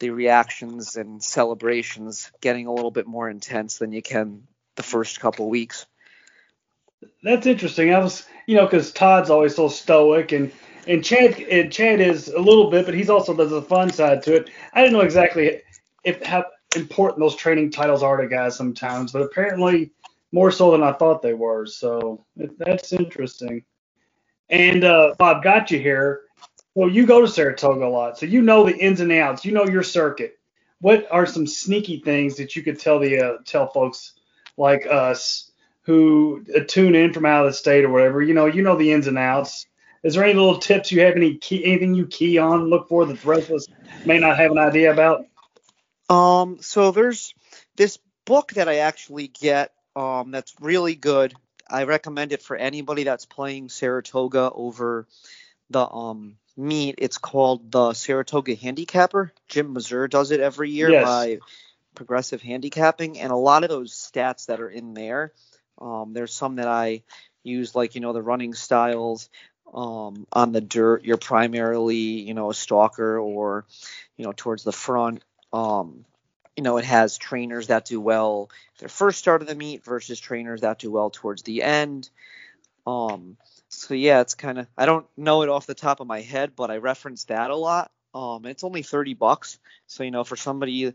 the 0.00 0.10
reactions 0.10 0.96
and 0.96 1.22
celebrations 1.22 2.30
getting 2.42 2.66
a 2.66 2.72
little 2.72 2.90
bit 2.90 3.06
more 3.06 3.30
intense 3.30 3.78
than 3.78 3.92
you 3.92 4.02
can 4.02 4.46
the 4.76 4.82
first 4.82 5.18
couple 5.20 5.48
weeks. 5.48 5.86
That's 7.22 7.46
interesting. 7.46 7.94
I 7.94 7.98
was, 8.00 8.26
you 8.46 8.56
know, 8.56 8.66
because 8.66 8.92
Todd's 8.92 9.30
always 9.30 9.56
so 9.56 9.68
stoic, 9.68 10.32
and 10.32 10.52
and 10.86 11.04
Chad 11.04 11.40
and 11.40 11.72
Chad 11.72 12.00
is 12.00 12.28
a 12.28 12.40
little 12.40 12.70
bit, 12.70 12.86
but 12.86 12.94
he's 12.94 13.10
also 13.10 13.34
there's 13.34 13.52
a 13.52 13.62
fun 13.62 13.90
side 13.92 14.22
to 14.24 14.36
it. 14.36 14.50
I 14.72 14.82
didn't 14.82 14.94
know 14.94 15.00
exactly 15.02 15.62
if 16.04 16.22
how 16.24 16.44
important 16.76 17.20
those 17.20 17.36
training 17.36 17.70
titles 17.70 18.02
are 18.02 18.18
to 18.18 18.28
guys 18.28 18.56
sometimes, 18.56 19.12
but 19.12 19.22
apparently 19.22 19.92
more 20.32 20.50
so 20.50 20.72
than 20.72 20.82
I 20.82 20.92
thought 20.92 21.22
they 21.22 21.34
were. 21.34 21.66
So 21.66 22.24
that's 22.58 22.92
interesting. 22.92 23.64
And 24.50 24.84
uh, 24.84 25.14
Bob 25.18 25.42
got 25.44 25.70
you 25.70 25.78
here. 25.78 26.22
Well, 26.74 26.90
you 26.90 27.06
go 27.06 27.20
to 27.20 27.28
Saratoga 27.28 27.86
a 27.86 27.88
lot, 27.88 28.18
so 28.18 28.26
you 28.26 28.42
know 28.42 28.64
the 28.66 28.76
ins 28.76 29.00
and 29.00 29.12
outs. 29.12 29.44
You 29.44 29.52
know 29.52 29.66
your 29.66 29.82
circuit. 29.82 30.38
What 30.80 31.06
are 31.10 31.26
some 31.26 31.46
sneaky 31.46 32.00
things 32.00 32.36
that 32.36 32.56
you 32.56 32.62
could 32.62 32.80
tell 32.80 32.98
the 32.98 33.20
uh, 33.20 33.38
tell 33.46 33.68
folks 33.68 34.14
like 34.56 34.86
us 34.90 35.51
who 35.82 36.44
uh, 36.54 36.60
tune 36.66 36.94
in 36.94 37.12
from 37.12 37.26
out 37.26 37.44
of 37.44 37.52
the 37.52 37.56
state 37.56 37.84
or 37.84 37.90
whatever? 37.90 38.22
You 38.22 38.34
know, 38.34 38.46
you 38.46 38.62
know 38.62 38.76
the 38.76 38.92
ins 38.92 39.06
and 39.06 39.18
outs. 39.18 39.66
Is 40.02 40.14
there 40.14 40.24
any 40.24 40.34
little 40.34 40.58
tips 40.58 40.90
you 40.90 41.02
have? 41.02 41.14
Any 41.14 41.36
key, 41.36 41.64
anything 41.64 41.94
you 41.94 42.06
key 42.06 42.38
on, 42.38 42.64
look 42.64 42.88
for 42.88 43.06
that 43.06 43.20
the 43.20 43.28
rest 43.28 43.48
of 43.48 43.56
us 43.56 43.66
may 44.04 44.18
not 44.18 44.36
have 44.36 44.50
an 44.50 44.58
idea 44.58 44.92
about? 44.92 45.26
Um, 46.08 46.58
so 46.60 46.90
there's 46.90 47.34
this 47.76 47.98
book 48.24 48.52
that 48.54 48.68
I 48.68 48.76
actually 48.78 49.28
get 49.28 49.72
um, 49.94 50.30
that's 50.30 50.54
really 50.60 50.94
good. 50.94 51.34
I 51.68 51.84
recommend 51.84 52.32
it 52.32 52.42
for 52.42 52.56
anybody 52.56 53.04
that's 53.04 53.24
playing 53.24 53.68
Saratoga 53.68 54.50
over 54.52 55.06
the 55.70 55.88
um, 55.88 56.36
meet. 56.56 56.96
It's 56.98 57.18
called 57.18 57.70
the 57.70 57.94
Saratoga 57.94 58.54
Handicapper. 58.54 59.32
Jim 59.48 59.72
Mazur 59.72 60.08
does 60.08 60.30
it 60.32 60.40
every 60.40 60.70
year 60.70 60.90
Yes. 60.90 61.04
by 61.04 61.38
Progressive 61.94 62.42
Handicapping, 62.42 63.18
and 63.18 63.32
a 63.32 63.36
lot 63.36 63.64
of 63.64 63.70
those 63.70 63.92
stats 63.92 64.46
that 64.46 64.60
are 64.60 64.68
in 64.68 64.94
there. 64.94 65.32
Um, 65.80 66.12
there's 66.12 66.34
some 66.34 66.56
that 66.56 66.68
I 66.68 67.02
use, 67.42 67.74
like 67.74 67.94
you 67.94 68.00
know 68.00 68.12
the 68.12 68.22
running 68.22 68.54
styles. 68.54 69.28
Um, 69.72 70.26
on 70.32 70.52
the 70.52 70.60
dirt, 70.60 71.04
you're 71.04 71.16
primarily 71.16 71.96
you 71.96 72.34
know 72.34 72.50
a 72.50 72.54
stalker 72.54 73.18
or 73.18 73.64
you 74.16 74.24
know 74.24 74.32
towards 74.36 74.64
the 74.64 74.72
front. 74.72 75.22
Um, 75.52 76.04
you 76.56 76.62
know, 76.62 76.76
it 76.76 76.84
has 76.84 77.16
trainers 77.16 77.68
that 77.68 77.86
do 77.86 78.00
well 78.00 78.50
their 78.78 78.88
first 78.88 79.18
start 79.18 79.42
of 79.42 79.48
the 79.48 79.54
meet 79.54 79.84
versus 79.84 80.20
trainers 80.20 80.60
that 80.62 80.78
do 80.78 80.90
well 80.90 81.10
towards 81.10 81.42
the 81.42 81.62
end. 81.62 82.10
Um, 82.86 83.36
so 83.68 83.94
yeah, 83.94 84.20
it's 84.20 84.34
kind 84.34 84.58
of 84.58 84.66
I 84.76 84.86
don't 84.86 85.06
know 85.16 85.42
it 85.42 85.48
off 85.48 85.66
the 85.66 85.74
top 85.74 86.00
of 86.00 86.06
my 86.06 86.20
head, 86.20 86.52
but 86.54 86.70
I 86.70 86.76
reference 86.76 87.24
that 87.24 87.50
a 87.50 87.56
lot. 87.56 87.90
Um, 88.14 88.44
it's 88.44 88.64
only 88.64 88.82
30 88.82 89.14
bucks, 89.14 89.58
so 89.86 90.04
you 90.04 90.10
know, 90.10 90.24
for 90.24 90.36
somebody 90.36 90.92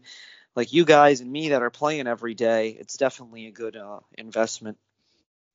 like 0.57 0.73
you 0.73 0.85
guys 0.85 1.21
and 1.21 1.31
me 1.31 1.49
that 1.49 1.61
are 1.61 1.69
playing 1.69 2.07
every 2.07 2.33
day, 2.33 2.69
it's 2.79 2.97
definitely 2.97 3.45
a 3.45 3.51
good 3.51 3.77
uh, 3.77 3.99
investment. 4.17 4.79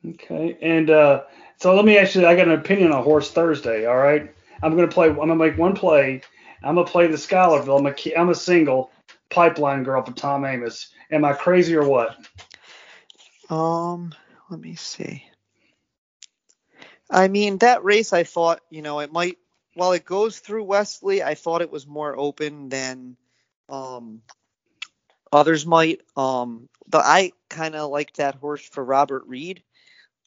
Okay. 0.08 0.56
And 0.62 0.88
uh, 0.90 1.24
so 1.56 1.74
let 1.74 1.84
me 1.84 1.98
actually, 1.98 2.26
I 2.26 2.36
got 2.36 2.46
an 2.46 2.54
opinion 2.54 2.92
on 2.92 3.02
Horse 3.02 3.32
Thursday. 3.32 3.84
All 3.84 3.96
right. 3.96 4.32
I'm 4.62 4.76
gonna 4.76 4.86
play. 4.88 5.08
I'm 5.08 5.16
gonna 5.16 5.34
make 5.34 5.58
one 5.58 5.74
play. 5.74 6.22
I'm 6.62 6.76
gonna 6.76 6.86
play 6.86 7.08
the 7.08 7.18
Schuylerville. 7.18 7.78
I'm 7.78 7.86
a 7.86 7.92
key- 7.92 8.14
I'm 8.14 8.28
a 8.28 8.34
single 8.34 8.92
pipeline 9.28 9.82
girl 9.82 10.04
for 10.04 10.12
Tom 10.12 10.42
Amoss. 10.42 10.86
Am 11.10 11.24
I 11.24 11.32
crazy 11.32 11.74
or 11.74 11.84
what? 11.84 12.16
Um, 13.50 14.14
let 14.50 14.60
me 14.60 14.76
see. 14.76 15.24
I 17.10 17.26
mean, 17.26 17.58
that 17.58 17.82
race, 17.82 18.12
I 18.12 18.22
thought, 18.22 18.60
you 18.70 18.82
know, 18.82 19.00
it 19.00 19.12
might, 19.12 19.38
while 19.74 19.92
it 19.92 20.04
goes 20.04 20.38
through 20.38 20.62
Wesley, 20.64 21.24
I 21.24 21.34
thought 21.34 21.60
it 21.60 21.72
was 21.72 21.86
more 21.86 22.16
open 22.16 22.68
than 22.68 23.16
um, 23.68 24.22
others 25.32 25.66
might. 25.66 26.02
Um, 26.16 26.68
but 26.88 27.04
I 27.04 27.32
kind 27.48 27.74
of 27.74 27.90
like 27.90 28.12
that 28.14 28.36
horse 28.36 28.64
for 28.64 28.84
Robert 28.84 29.24
Reid. 29.26 29.62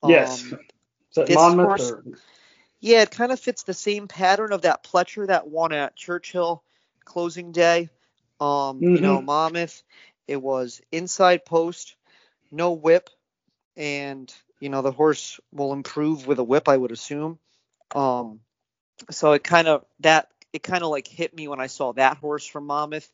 Yes. 0.04 0.42
Um, 0.52 0.60
Is 1.10 1.16
that 1.16 1.28
this 1.28 1.36
Monmouth 1.36 1.66
horse- 1.66 1.92
or- 1.92 2.04
yeah, 2.82 3.02
it 3.02 3.12
kind 3.12 3.32
of 3.32 3.40
fits 3.40 3.64
the 3.64 3.74
same 3.74 4.08
pattern 4.08 4.52
of 4.52 4.64
that 4.64 4.84
Pletcher 4.84 5.28
that 5.28 5.48
won 5.48 5.72
at 5.74 5.96
Churchill 5.96 6.64
closing 7.04 7.52
day. 7.52 7.90
Um, 8.40 8.80
you 8.82 9.02
know, 9.02 9.22
Monmouth, 9.22 9.82
it 10.28 10.42
was 10.42 10.82
inside 10.92 11.46
post, 11.46 11.96
no 12.52 12.74
whip, 12.74 13.10
and 13.78 14.34
you 14.60 14.70
know 14.70 14.82
the 14.82 14.92
horse 14.92 15.40
will 15.52 15.72
improve 15.74 16.28
with 16.28 16.40
a 16.40 16.44
whip, 16.44 16.68
I 16.68 16.78
would 16.78 16.92
assume. 16.92 17.40
Um, 17.96 18.42
so 19.10 19.32
it 19.34 19.44
kind 19.44 19.68
of 19.68 19.86
that 20.02 20.30
it 20.54 20.64
kind 20.64 20.84
of 20.84 20.90
like 20.90 21.08
hit 21.08 21.34
me 21.36 21.48
when 21.48 21.60
I 21.62 21.68
saw 21.68 21.94
that 21.94 22.18
horse 22.18 22.46
from 22.46 22.66
Monmouth 22.68 23.10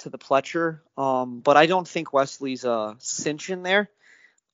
to 0.00 0.10
the 0.10 0.18
Pletcher. 0.18 0.80
Um, 0.96 1.40
but 1.40 1.56
I 1.56 1.66
don't 1.66 1.88
think 1.88 2.12
Wesley's 2.12 2.64
a 2.64 2.96
cinch 2.98 3.50
in 3.50 3.62
there. 3.62 3.90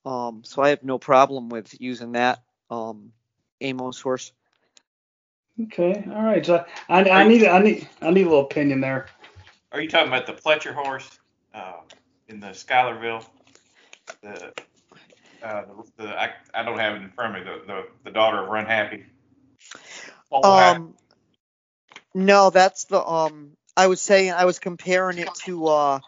Um, 0.05 0.43
so 0.45 0.63
I 0.63 0.71
have 0.71 0.85
no 0.85 0.99
problem 0.99 1.49
with 1.49 1.81
using 1.81 2.13
that 2.13 2.43
um, 2.71 3.13
Amoss 3.61 4.01
horse. 4.01 4.33
Okay. 5.65 6.05
All 6.09 6.23
right. 6.23 6.45
So 6.45 6.65
I, 6.89 7.09
I 7.09 7.27
need 7.27 7.45
I 7.45 7.59
need 7.59 7.89
I 8.03 8.11
need 8.11 8.27
a 8.27 8.29
little 8.29 8.45
opinion 8.45 8.81
there. 8.81 9.07
Are 9.73 9.81
you 9.81 9.89
talking 9.89 10.09
about 10.09 10.27
the 10.27 10.33
Pletcher 10.33 10.75
horse 10.75 11.09
uh, 11.55 11.81
in 12.29 12.41
the 12.41 12.49
Schuylerville? 12.49 13.25
The, 14.23 14.53
uh, 15.43 15.63
the, 15.97 16.05
the 16.05 16.21
I, 16.21 16.31
I 16.55 16.63
don't 16.63 16.79
have 16.79 16.95
it 16.95 17.03
in 17.03 17.11
front 17.11 17.37
of 17.37 17.45
me. 17.45 17.51
The, 17.51 17.67
the, 17.67 17.87
the 18.05 18.11
daughter 18.11 18.43
of 18.43 18.49
Run 18.49 18.67
Happy. 18.67 19.05
Oh, 20.31 20.43
Um, 20.43 20.95
no, 22.15 22.51
that's 22.51 22.85
the 22.85 23.05
um. 23.05 23.57
I 23.77 23.87
was 23.89 24.01
saying 24.01 24.33
I 24.33 24.45
was 24.45 24.59
comparing 24.59 25.19
it 25.19 25.29
to 25.45 25.67
uh, 25.67 26.01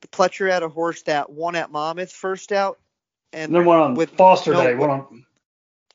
the 0.00 0.08
Pletcher 0.08 0.50
had 0.50 0.62
a 0.62 0.68
horse 0.68 1.02
that 1.02 1.30
won 1.30 1.54
at 1.56 1.70
Monmouth 1.70 2.12
first 2.12 2.52
out, 2.52 2.78
and 3.32 3.46
And 3.46 3.54
then 3.54 3.64
one 3.64 3.78
on 3.80 3.94
with 3.94 4.10
Foster 4.10 4.52
no 4.52 4.62
Day. 4.62 4.70
whip. 4.74 4.78
One 4.80 4.90
on. 4.90 5.26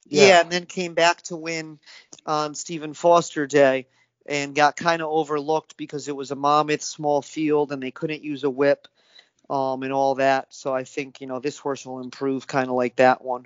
yeah. 0.08 0.42
and 0.42 0.52
then 0.52 0.66
came 0.66 0.94
back 0.94 1.22
to 1.24 1.36
win 1.36 1.80
on 2.26 2.56
Stephen 2.56 2.94
Foster 2.94 3.46
Day, 3.48 3.88
and 4.26 4.56
got 4.56 4.76
kind 4.76 5.02
of 5.02 5.10
overlooked 5.10 5.78
because 5.78 6.08
it 6.08 6.16
was 6.16 6.32
a 6.32 6.36
Monmouth 6.36 6.82
small 6.84 7.22
field 7.22 7.72
and 7.72 7.82
they 7.82 7.92
couldn't 7.92 8.24
use 8.24 8.44
a 8.44 8.50
whip, 8.50 8.88
um, 9.50 9.84
and 9.84 9.92
all 9.92 10.16
that. 10.16 10.48
So 10.54 10.74
I 10.74 10.84
think 10.86 11.20
you 11.22 11.28
know 11.28 11.40
this 11.40 11.58
horse 11.58 11.86
will 11.86 12.00
improve 12.00 12.48
kind 12.48 12.70
of 12.70 12.76
like 12.76 12.96
that 12.98 13.24
one. 13.24 13.46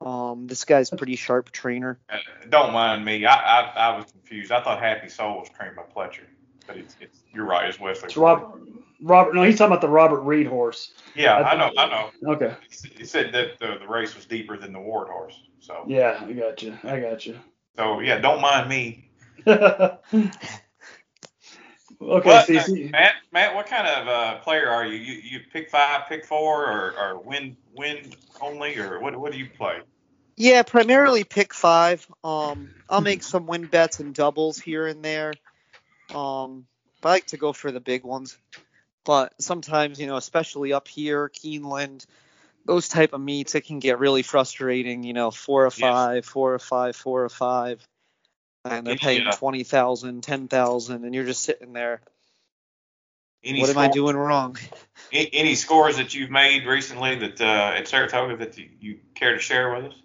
Um, 0.00 0.46
this 0.46 0.64
guy's 0.64 0.92
a 0.92 0.96
pretty 0.96 1.16
sharp 1.16 1.50
trainer. 1.50 1.98
Uh, 2.08 2.18
don't 2.48 2.72
mind 2.72 3.04
me. 3.04 3.24
I, 3.26 3.34
I 3.34 3.60
I 3.92 3.96
was 3.96 4.04
confused. 4.12 4.52
I 4.52 4.62
thought 4.62 4.78
Happy 4.78 5.08
Soul 5.08 5.38
was 5.40 5.48
trained 5.48 5.74
by 5.74 5.82
Pletcher, 5.82 6.22
but 6.68 6.76
it's, 6.76 6.94
it's 7.00 7.24
you're 7.34 7.46
right. 7.46 7.68
It's 7.68 7.80
Wesley. 7.80 8.04
It's 8.06 8.16
Robert. 8.16 8.60
Robert. 9.00 9.34
No, 9.34 9.42
he's 9.42 9.56
talking 9.58 9.72
about 9.72 9.80
the 9.80 9.88
Robert 9.88 10.20
Reid 10.20 10.46
horse. 10.46 10.92
Yeah, 11.16 11.34
I 11.36 11.52
I 11.52 11.56
know. 11.56 11.72
I 11.76 11.86
know. 11.88 12.32
Okay. 12.34 12.54
He 12.96 13.04
said 13.04 13.32
that 13.32 13.58
the, 13.58 13.78
the 13.80 13.88
race 13.88 14.14
was 14.14 14.26
deeper 14.26 14.56
than 14.56 14.72
the 14.72 14.78
Ward 14.80 15.08
horse. 15.08 15.40
So 15.58 15.84
Yeah, 15.88 16.22
I 16.24 16.32
got 16.32 16.62
you. 16.62 16.78
I 16.84 17.00
got 17.00 17.26
you. 17.26 17.38
so 17.76 17.98
yeah, 18.00 18.18
don't 18.18 18.40
mind 18.40 18.68
me. 18.68 19.10
okay. 19.46 19.98
What, 21.98 22.46
so 22.46 22.52
you 22.52 22.58
uh, 22.58 22.62
see- 22.62 22.88
Matt, 22.90 23.14
Matt, 23.32 23.54
what 23.54 23.66
kind 23.66 23.86
of 23.86 24.08
uh, 24.08 24.38
player 24.40 24.68
are 24.68 24.86
you? 24.86 24.96
You 24.98 25.20
you 25.22 25.40
pick 25.52 25.70
five, 25.70 26.08
pick 26.08 26.24
four, 26.24 26.66
or, 26.66 26.94
or 26.98 27.18
win 27.18 27.56
win 27.74 28.12
only, 28.40 28.76
or 28.78 29.00
what 29.00 29.16
what 29.16 29.32
do 29.32 29.38
you 29.38 29.48
play? 29.56 29.78
Yeah, 30.36 30.62
primarily 30.62 31.24
pick 31.24 31.52
five. 31.52 32.06
Um, 32.22 32.70
I'll 32.88 33.00
make 33.00 33.24
some 33.24 33.46
win 33.46 33.66
bets 33.66 33.98
and 33.98 34.14
doubles 34.14 34.58
here 34.58 34.86
and 34.86 35.04
there. 35.04 35.32
Um, 36.14 36.66
but 37.00 37.08
I 37.08 37.12
like 37.12 37.26
to 37.28 37.36
go 37.36 37.52
for 37.52 37.70
the 37.70 37.80
big 37.80 38.04
ones. 38.04 38.36
But 39.04 39.32
sometimes, 39.40 40.00
you 40.00 40.06
know, 40.06 40.16
especially 40.16 40.72
up 40.72 40.88
here, 40.88 41.30
Keeneland, 41.30 42.04
those 42.66 42.88
type 42.88 43.14
of 43.14 43.20
meets, 43.20 43.54
it 43.54 43.62
can 43.62 43.78
get 43.78 43.98
really 43.98 44.22
frustrating. 44.22 45.02
You 45.02 45.14
know, 45.14 45.30
four 45.30 45.64
or 45.64 45.70
Yes. 45.70 45.80
five, 45.80 46.24
four 46.26 46.54
or 46.54 46.58
five, 46.58 46.96
four 46.96 47.24
or 47.24 47.28
five, 47.28 47.86
and 48.64 48.86
they're 48.86 48.96
paying 48.96 49.24
Yeah. 49.24 49.30
twenty 49.30 49.64
thousand, 49.64 50.22
ten 50.22 50.48
thousand, 50.48 51.04
and 51.04 51.14
you're 51.14 51.24
just 51.24 51.42
sitting 51.42 51.72
there. 51.72 52.02
Any 53.42 53.60
what 53.60 53.70
am 53.70 53.78
I 53.78 53.88
doing 53.88 54.16
wrong? 54.16 54.58
a- 55.12 55.30
Any 55.32 55.54
scores 55.54 55.96
that 55.96 56.12
you've 56.12 56.30
made 56.30 56.66
recently 56.66 57.14
that 57.16 57.40
uh, 57.40 57.74
at 57.76 57.88
Saratoga 57.88 58.36
that 58.38 58.58
you, 58.58 58.68
you 58.80 58.98
care 59.14 59.34
to 59.34 59.40
share 59.40 59.74
with 59.74 59.92
us? 59.92 60.02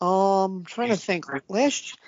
Um, 0.00 0.64
trying 0.64 0.90
to 0.90 0.96
think. 0.96 1.26
Last 1.48 1.98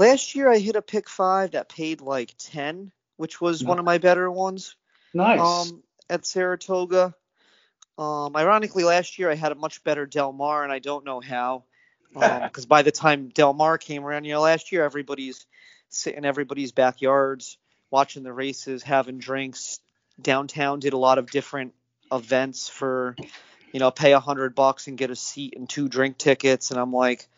last 0.00 0.34
year 0.34 0.50
I 0.50 0.58
hit 0.58 0.76
a 0.76 0.82
pick 0.82 1.08
five 1.08 1.52
that 1.52 1.68
paid 1.68 2.00
like 2.00 2.34
ten, 2.38 2.92
which 3.16 3.40
was 3.40 3.62
one 3.64 3.78
of 3.78 3.84
my 3.84 3.98
better 3.98 4.30
ones. 4.30 4.76
Nice. 5.14 5.40
Um, 5.40 5.82
at 6.10 6.26
Saratoga. 6.26 7.14
Um, 7.98 8.36
ironically, 8.36 8.84
last 8.84 9.18
year 9.18 9.30
I 9.30 9.34
had 9.34 9.52
a 9.52 9.56
much 9.56 9.82
better 9.82 10.06
Del 10.06 10.32
Mar, 10.32 10.62
and 10.62 10.72
I 10.72 10.78
don't 10.78 11.04
know 11.04 11.20
how. 11.20 11.64
Because 12.14 12.64
by 12.64 12.80
the 12.82 12.90
time 12.90 13.28
Del 13.28 13.52
Mar 13.52 13.76
came 13.76 14.02
around, 14.02 14.24
you 14.24 14.32
know, 14.32 14.40
last 14.40 14.72
year 14.72 14.82
everybody's 14.82 15.44
sitting 15.90 16.18
in 16.18 16.24
everybody's 16.24 16.72
backyards, 16.72 17.58
watching 17.90 18.22
the 18.22 18.32
races, 18.32 18.82
having 18.82 19.18
drinks. 19.18 19.78
Downtown 20.20 20.80
did 20.80 20.94
a 20.94 20.98
lot 20.98 21.18
of 21.18 21.30
different 21.30 21.74
events 22.10 22.68
for, 22.68 23.14
you 23.72 23.78
know, 23.78 23.90
pay 23.90 24.14
a 24.14 24.20
hundred 24.20 24.54
bucks 24.54 24.86
and 24.86 24.96
get 24.96 25.10
a 25.10 25.16
seat 25.16 25.54
and 25.56 25.68
two 25.68 25.88
drink 25.88 26.16
tickets. 26.16 26.70
And 26.70 26.80
I'm 26.80 26.92
like, 26.92 27.28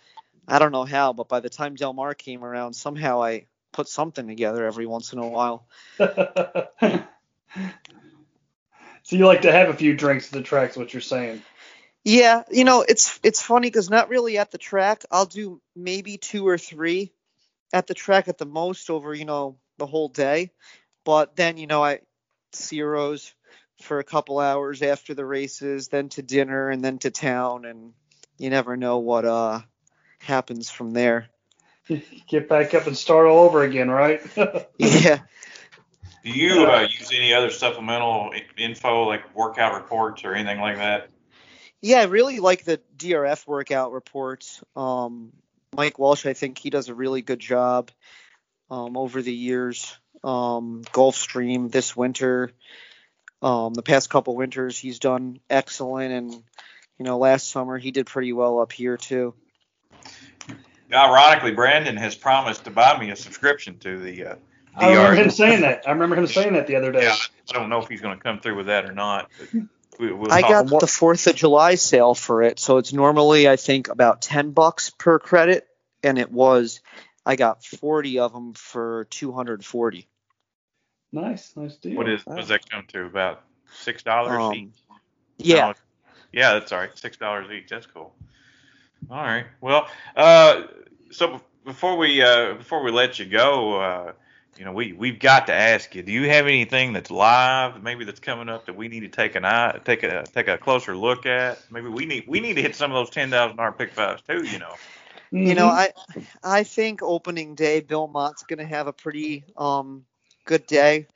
I 0.50 0.58
don't 0.58 0.72
know 0.72 0.84
how, 0.84 1.12
but 1.12 1.28
by 1.28 1.38
the 1.38 1.48
time 1.48 1.76
Del 1.76 1.92
Mar 1.92 2.12
came 2.14 2.44
around, 2.44 2.74
somehow 2.74 3.22
I 3.22 3.46
put 3.72 3.88
something 3.88 4.26
together 4.26 4.66
every 4.66 4.84
once 4.84 5.12
in 5.12 5.20
a 5.20 5.28
while. 5.28 5.68
so 5.98 7.06
you 9.10 9.26
like 9.26 9.42
to 9.42 9.52
have 9.52 9.68
a 9.68 9.74
few 9.74 9.94
drinks 9.94 10.26
at 10.26 10.32
the 10.32 10.42
tracks, 10.42 10.76
what 10.76 10.92
you're 10.92 11.00
saying? 11.00 11.40
Yeah, 12.02 12.42
you 12.50 12.64
know, 12.64 12.84
it's 12.86 13.20
it's 13.22 13.40
funny 13.40 13.68
because 13.68 13.90
not 13.90 14.08
really 14.08 14.38
at 14.38 14.50
the 14.50 14.58
track. 14.58 15.04
I'll 15.10 15.26
do 15.26 15.60
maybe 15.76 16.16
two 16.16 16.48
or 16.48 16.58
three 16.58 17.12
at 17.72 17.86
the 17.86 17.94
track 17.94 18.26
at 18.26 18.38
the 18.38 18.46
most 18.46 18.90
over, 18.90 19.14
you 19.14 19.26
know, 19.26 19.56
the 19.78 19.86
whole 19.86 20.08
day. 20.08 20.50
But 21.04 21.36
then, 21.36 21.58
you 21.58 21.68
know, 21.68 21.84
I 21.84 22.00
Siro's 22.52 23.32
for 23.82 24.00
a 24.00 24.04
couple 24.04 24.40
hours 24.40 24.82
after 24.82 25.14
the 25.14 25.24
races, 25.24 25.88
then 25.88 26.08
to 26.10 26.22
dinner 26.22 26.70
and 26.70 26.82
then 26.82 26.98
to 26.98 27.10
town 27.10 27.66
and 27.66 27.92
you 28.38 28.50
never 28.50 28.76
know 28.76 28.98
what 28.98 29.24
uh 29.24 29.60
happens 30.20 30.70
from 30.70 30.92
there. 30.92 31.28
Get 32.28 32.48
back 32.48 32.74
up 32.74 32.87
and 32.87 32.96
start 32.96 33.26
all 33.26 33.44
over 33.44 33.62
again, 33.62 33.90
right? 33.90 34.20
Yeah. 34.78 35.20
Do 36.22 36.30
you 36.30 36.66
uh, 36.66 36.83
use 36.83 37.11
any 37.14 37.33
other 37.33 37.50
supplemental 37.50 38.30
info 38.59 39.04
like 39.04 39.35
workout 39.35 39.74
reports 39.74 40.22
or 40.24 40.35
anything 40.35 40.61
like 40.61 40.76
that? 40.76 41.09
Yeah, 41.80 42.00
I 42.00 42.04
really 42.04 42.40
like 42.40 42.64
the 42.64 42.78
DRF 42.98 43.46
workout 43.46 43.92
reports. 43.92 44.62
Um, 44.76 45.33
Mike 45.74 45.98
Welsch, 45.98 46.26
I 46.26 46.35
think 46.35 46.59
he 46.59 46.68
does 46.68 46.90
a 46.90 46.94
really 46.94 47.22
good 47.22 47.40
job 47.40 47.90
um, 48.70 48.98
over 48.98 49.22
the 49.22 49.33
years. 49.33 49.96
Um, 50.22 50.83
Gulfstream 50.92 51.70
this 51.70 51.96
winter, 51.96 52.52
um, 53.40 53.72
the 53.72 53.83
past 53.83 54.11
couple 54.11 54.37
winters, 54.37 54.78
he's 54.78 54.98
done 54.98 55.40
excellent, 55.48 56.12
and 56.12 56.33
you 56.98 57.04
know, 57.04 57.16
last 57.16 57.48
summer 57.48 57.78
he 57.78 57.90
did 57.90 58.04
pretty 58.04 58.35
well 58.35 58.61
up 58.61 58.72
here 58.72 58.98
too. 58.98 59.35
Ironically, 60.92 61.53
Brandon 61.53 61.96
has 61.96 62.14
promised 62.14 62.64
to 62.64 62.70
buy 62.70 62.98
me 62.98 63.11
a 63.11 63.16
subscription 63.16 63.79
to 63.79 63.98
the 63.98 64.26
uh, 64.26 64.35
I 64.76 64.90
remember 64.90 65.14
him 65.14 65.31
saying 65.31 65.61
that. 65.62 65.83
I 65.87 65.92
remember 65.92 66.16
him 66.16 66.26
saying 66.26 66.55
that 66.55 66.66
the 66.66 66.76
other 66.76 66.92
day. 66.92 67.03
Yeah, 67.03 67.16
I 67.50 67.53
don't 67.53 67.68
know 67.68 67.79
if 67.79 67.88
he's 67.88 68.00
going 68.00 68.16
to 68.16 68.22
come 68.22 68.40
through 68.40 68.57
with 68.57 68.66
that 68.66 68.88
or 68.88 68.92
not. 68.92 69.31
But 69.38 69.64
we, 69.98 70.12
we'll 70.12 70.33
I 70.33 70.42
talk. 70.42 70.68
got 70.68 70.81
the 70.81 70.87
Fourth 70.87 71.26
of 71.26 71.35
July 71.37 71.74
sale 71.74 72.14
for 72.14 72.42
it, 72.42 72.59
so 72.59 72.79
it's 72.79 72.92
normally 72.92 73.48
I 73.48 73.57
think 73.57 73.88
about 73.88 74.22
ten 74.22 74.53
bucks 74.53 74.90
per 74.90 75.18
credit, 75.18 75.66
and 76.03 76.18
it 76.18 76.31
was 76.31 76.81
I 77.26 77.37
got 77.37 77.64
forty 77.64 78.18
of 78.18 78.33
them 78.33 78.55
for 78.55 79.07
two 79.11 79.33
hundred 79.33 79.64
forty. 79.64 80.09
Nice, 81.12 81.53
nice 81.57 81.76
deal. 81.76 81.96
What 81.96 82.09
is 82.09 82.24
what 82.24 82.37
does 82.37 82.48
that 82.48 82.68
come 82.70 82.85
to? 82.88 83.05
About 83.05 83.42
six 83.72 84.03
dollars 84.03 84.40
Um, 84.40 84.55
each. 84.55 84.74
Yeah, 85.38 85.68
No, 85.68 85.74
yeah, 86.33 86.53
that's 86.55 86.72
all 86.72 86.79
right. 86.79 86.96
Six 86.96 87.16
dollars 87.16 87.50
each. 87.50 87.68
That's 87.68 87.87
cool. 87.87 88.14
All 89.08 89.22
right. 89.22 89.46
Well, 89.60 89.88
uh, 90.16 90.62
so 91.10 91.40
before 91.64 91.96
we 91.96 92.22
uh, 92.22 92.54
before 92.54 92.82
we 92.82 92.90
let 92.90 93.18
you 93.18 93.26
go, 93.26 93.80
uh, 93.80 94.12
you 94.58 94.64
know, 94.64 94.72
we 94.72 94.92
we've 94.92 95.18
got 95.18 95.46
to 95.46 95.54
ask 95.54 95.94
you. 95.94 96.02
Do 96.02 96.12
you 96.12 96.28
have 96.28 96.46
anything 96.46 96.92
that's 96.92 97.10
live, 97.10 97.82
maybe 97.82 98.04
that's 98.04 98.20
coming 98.20 98.48
up 98.48 98.66
that 98.66 98.76
we 98.76 98.88
need 98.88 99.00
to 99.00 99.08
take 99.08 99.34
an 99.34 99.44
eye, 99.44 99.78
take 99.84 100.02
a 100.02 100.24
take 100.34 100.48
a 100.48 100.58
closer 100.58 100.96
look 100.96 101.26
at? 101.26 101.58
Maybe 101.70 101.88
we 101.88 102.06
need 102.06 102.24
we 102.28 102.40
need 102.40 102.54
to 102.54 102.62
hit 102.62 102.76
some 102.76 102.90
of 102.90 102.94
those 102.96 103.10
ten 103.10 103.30
thousand 103.30 103.56
dollar 103.56 103.72
pick 103.72 103.92
fives 103.92 104.22
too. 104.22 104.44
You 104.44 104.58
know. 104.58 104.74
You 105.32 105.54
know, 105.54 105.68
Mhm. 105.68 105.72
I 105.72 105.92
I 106.42 106.64
think 106.64 107.02
opening 107.02 107.54
day 107.54 107.80
Bill 107.80 108.08
Mott's 108.08 108.42
gonna 108.42 108.66
have 108.66 108.86
a 108.86 108.92
pretty 108.92 109.44
um 109.56 110.04
good 110.44 110.66
day. 110.66 111.06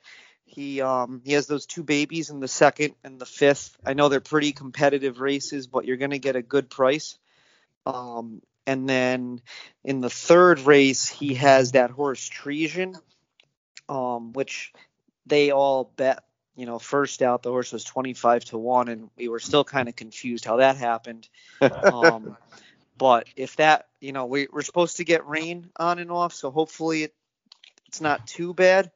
He 0.45 0.81
um 0.81 1.21
he 1.25 1.33
has 1.33 1.47
those 1.47 1.65
two 1.65 1.83
babies 1.83 2.29
in 2.29 2.39
the 2.39 2.47
second 2.47 2.95
and 3.03 3.19
the 3.19 3.25
fifth. 3.25 3.77
I 3.85 3.93
know 3.93 4.09
they're 4.09 4.21
pretty 4.21 4.53
competitive 4.53 5.19
races, 5.19 5.67
but 5.67 5.85
you're 5.85 5.97
gonna 5.97 6.17
get 6.17 6.35
a 6.35 6.41
good 6.41 6.69
price. 6.69 7.17
Um 7.85 8.41
and 8.67 8.89
then 8.89 9.41
in 9.83 10.01
the 10.01 10.09
third 10.09 10.61
race 10.61 11.07
he 11.07 11.35
has 11.35 11.73
that 11.73 11.91
horse 11.91 12.29
Tresian, 12.29 12.95
um, 13.87 14.33
which 14.33 14.73
they 15.27 15.51
all 15.51 15.91
bet, 15.95 16.23
you 16.55 16.65
know, 16.65 16.79
first 16.79 17.21
out 17.21 17.43
the 17.43 17.51
horse 17.51 17.71
was 17.71 17.83
twenty 17.83 18.13
five 18.13 18.45
to 18.45 18.57
one 18.57 18.87
and 18.87 19.09
we 19.17 19.27
were 19.27 19.39
still 19.39 19.63
kind 19.63 19.89
of 19.89 19.95
confused 19.95 20.45
how 20.45 20.57
that 20.57 20.77
happened. 20.77 21.27
Um 21.61 22.37
but 22.97 23.27
if 23.35 23.57
that, 23.57 23.87
you 23.99 24.11
know, 24.11 24.25
we, 24.25 24.47
we're 24.51 24.61
supposed 24.61 24.97
to 24.97 25.03
get 25.03 25.27
rain 25.27 25.69
on 25.77 25.99
and 25.99 26.11
off, 26.11 26.33
so 26.33 26.51
hopefully 26.51 27.03
it, 27.03 27.13
it's 27.87 28.01
not 28.01 28.25
too 28.27 28.53
bad. 28.53 28.91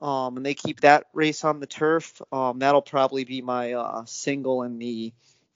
Um, 0.00 0.36
and 0.38 0.46
they 0.46 0.54
keep 0.54 0.80
that 0.80 1.06
race 1.12 1.44
on 1.44 1.60
the 1.60 1.66
turf. 1.66 2.20
Um, 2.32 2.58
that'll 2.58 2.82
probably 2.82 3.24
be 3.24 3.42
my 3.42 3.74
uh, 3.74 4.04
single 4.06 4.62
in 4.62 4.78
the 4.78 5.12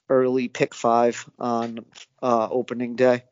early 0.08 0.48
pick 0.48 0.74
five 0.74 1.28
on 1.38 1.84
uh, 2.22 2.48
opening 2.50 2.96
day. 2.96 3.24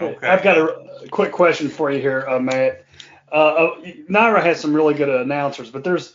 Okay. 0.00 0.26
I've 0.26 0.42
got 0.42 0.58
a 0.58 1.08
quick 1.10 1.32
question 1.32 1.68
for 1.68 1.90
you 1.90 2.00
here, 2.00 2.24
uh, 2.28 2.38
Matt. 2.38 2.84
Uh, 3.30 3.34
uh, 3.34 3.80
NYRA 4.08 4.42
has 4.42 4.60
some 4.60 4.72
really 4.72 4.94
good 4.94 5.08
announcers, 5.08 5.70
but 5.70 5.84
there's 5.84 6.14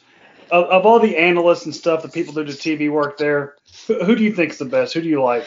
of, 0.52 0.66
of 0.66 0.86
all 0.86 1.00
the 1.00 1.18
analysts 1.18 1.66
and 1.66 1.76
stuff, 1.76 2.02
the 2.02 2.10
people 2.10 2.34
who 2.34 2.46
do 2.46 2.52
the 2.52 2.58
TV 2.58 2.90
work 2.92 3.18
there. 3.18 3.56
Who, 3.88 4.04
who 4.04 4.16
do 4.16 4.24
you 4.24 4.34
think's 4.34 4.58
the 4.58 4.66
best? 4.66 4.94
Who 4.94 5.02
do 5.02 5.10
you 5.10 5.22
like? 5.22 5.44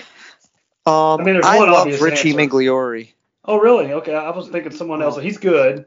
Um, 0.84 1.20
I 1.20 1.24
mean, 1.24 1.34
there's 1.34 1.46
I 1.46 1.58
one 1.58 1.70
love 1.70 1.80
obvious 1.80 2.00
Richie 2.00 2.30
answer. 2.30 2.40
Migliore. 2.40 3.12
Oh, 3.44 3.58
really? 3.58 3.92
Okay, 3.92 4.14
I 4.14 4.30
was 4.30 4.48
thinking 4.48 4.72
someone 4.72 5.02
else. 5.02 5.20
He's 5.20 5.38
good. 5.38 5.86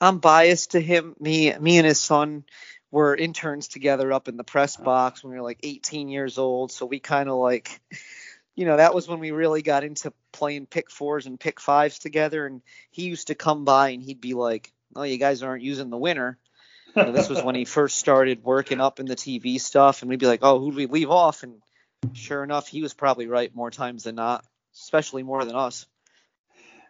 I'm 0.00 0.18
biased 0.18 0.72
to 0.72 0.80
him. 0.80 1.14
Me, 1.20 1.54
me 1.58 1.78
and 1.78 1.86
his 1.86 2.00
son 2.00 2.44
were 2.90 3.14
interns 3.14 3.68
together 3.68 4.12
up 4.12 4.28
in 4.28 4.36
the 4.36 4.44
press 4.44 4.76
box 4.76 5.22
when 5.22 5.32
we 5.32 5.38
were 5.38 5.44
like 5.44 5.60
18 5.62 6.08
years 6.08 6.38
old. 6.38 6.72
So 6.72 6.86
we 6.86 6.98
kind 6.98 7.28
of 7.28 7.36
like, 7.36 7.80
you 8.54 8.64
know, 8.64 8.76
that 8.76 8.94
was 8.94 9.06
when 9.06 9.20
we 9.20 9.30
really 9.30 9.62
got 9.62 9.84
into 9.84 10.12
playing 10.32 10.66
pick 10.66 10.90
fours 10.90 11.26
and 11.26 11.38
pick 11.38 11.60
fives 11.60 11.98
together. 11.98 12.46
And 12.46 12.62
he 12.90 13.04
used 13.04 13.28
to 13.28 13.34
come 13.34 13.64
by 13.64 13.90
and 13.90 14.02
he'd 14.02 14.20
be 14.20 14.34
like, 14.34 14.72
"Oh, 14.96 15.02
you 15.02 15.18
guys 15.18 15.42
aren't 15.42 15.62
using 15.62 15.90
the 15.90 15.96
winner." 15.96 16.38
You 16.96 17.04
know, 17.04 17.12
this 17.12 17.28
was 17.28 17.42
when 17.42 17.54
he 17.54 17.64
first 17.76 17.98
started 17.98 18.42
working 18.42 18.80
up 18.80 18.98
in 18.98 19.06
the 19.06 19.14
TV 19.14 19.60
stuff, 19.60 20.02
and 20.02 20.08
we'd 20.08 20.18
be 20.18 20.26
like, 20.26 20.40
"Oh, 20.42 20.58
who'd 20.58 20.74
we 20.74 20.86
leave 20.86 21.10
off?" 21.10 21.44
And 21.44 21.62
sure 22.14 22.42
enough, 22.42 22.66
he 22.66 22.82
was 22.82 22.94
probably 22.94 23.28
right 23.28 23.54
more 23.54 23.70
times 23.70 24.04
than 24.04 24.16
not, 24.16 24.44
especially 24.74 25.22
more 25.22 25.44
than 25.44 25.54
us. 25.54 25.86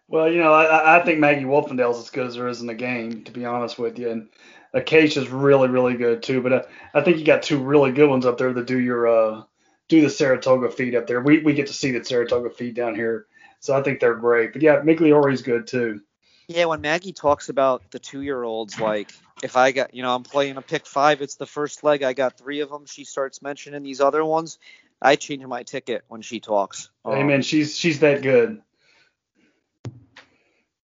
Well, 0.09 0.29
you 0.29 0.43
know, 0.43 0.53
I, 0.53 0.99
I 0.99 1.05
think 1.05 1.21
Maggie 1.21 1.45
Wolfendale's 1.45 2.01
as 2.01 2.11
good 2.11 2.27
as 2.27 2.35
there 2.35 2.49
is 2.49 2.61
in 2.61 2.67
the 2.67 2.75
game, 2.75 3.23
to 3.25 3.31
be 3.33 3.45
honest 3.45 3.79
with 3.79 3.97
you. 3.97 4.11
And 4.11 4.29
Acacia's 4.73 5.29
really, 5.29 5.69
really 5.69 5.95
good 5.95 6.23
too. 6.23 6.41
But 6.43 6.53
uh, 6.53 6.63
I 6.95 7.01
think 7.03 7.19
you 7.19 7.25
got 7.25 7.43
two 7.43 7.63
really 7.63 7.93
good 7.93 8.09
ones 8.09 8.27
up 8.27 8.39
there 8.39 8.53
that 8.53 8.67
do 8.67 8.79
your 8.79 9.07
uh, 9.07 9.43
do 9.89 10.01
the 10.01 10.11
Saratoga 10.11 10.71
feed 10.71 10.95
up 10.95 11.07
there. 11.07 11.21
We 11.21 11.41
we 11.41 11.55
get 11.55 11.67
to 11.69 11.75
see 11.75 11.91
the 11.91 12.05
Saratoga 12.05 12.51
feed 12.51 12.75
down 12.75 12.95
here, 12.95 13.27
so 13.59 13.77
I 13.77 13.83
think 13.83 14.01
they're 14.01 14.15
great. 14.15 14.53
But 14.53 14.63
yeah, 14.63 14.81
Migliore's 14.83 15.43
good 15.43 15.67
too. 15.67 16.01
Yeah, 16.49 16.65
when 16.65 16.81
Maggie 16.81 17.13
talks 17.13 17.49
about 17.49 17.91
the 17.91 17.99
two 17.99 18.23
year 18.23 18.43
olds, 18.43 18.81
like 18.81 19.13
if 19.43 19.57
I 19.57 19.73
got, 19.73 19.95
you 19.95 20.03
know, 20.03 20.15
I'm 20.15 20.25
playing 20.25 20.57
a 20.57 20.63
pick 20.63 20.87
five, 20.87 21.23
it's 21.23 21.37
the 21.37 21.47
first 21.47 21.85
leg, 21.85 22.03
I 22.03 22.13
got 22.13 22.37
three 22.37 22.61
of 22.61 22.71
them. 22.71 22.87
She 22.87 23.05
starts 23.05 23.41
mentioning 23.41 23.83
these 23.83 24.01
other 24.01 24.25
ones. 24.25 24.59
I 25.01 25.17
change 25.17 25.45
my 25.47 25.63
ticket 25.63 26.05
when 26.09 26.23
she 26.23 26.41
talks. 26.41 26.91
Um, 27.05 27.15
Amen. 27.15 27.43
She's 27.43 27.77
she's 27.77 28.01
that 28.01 28.23
good. 28.23 28.61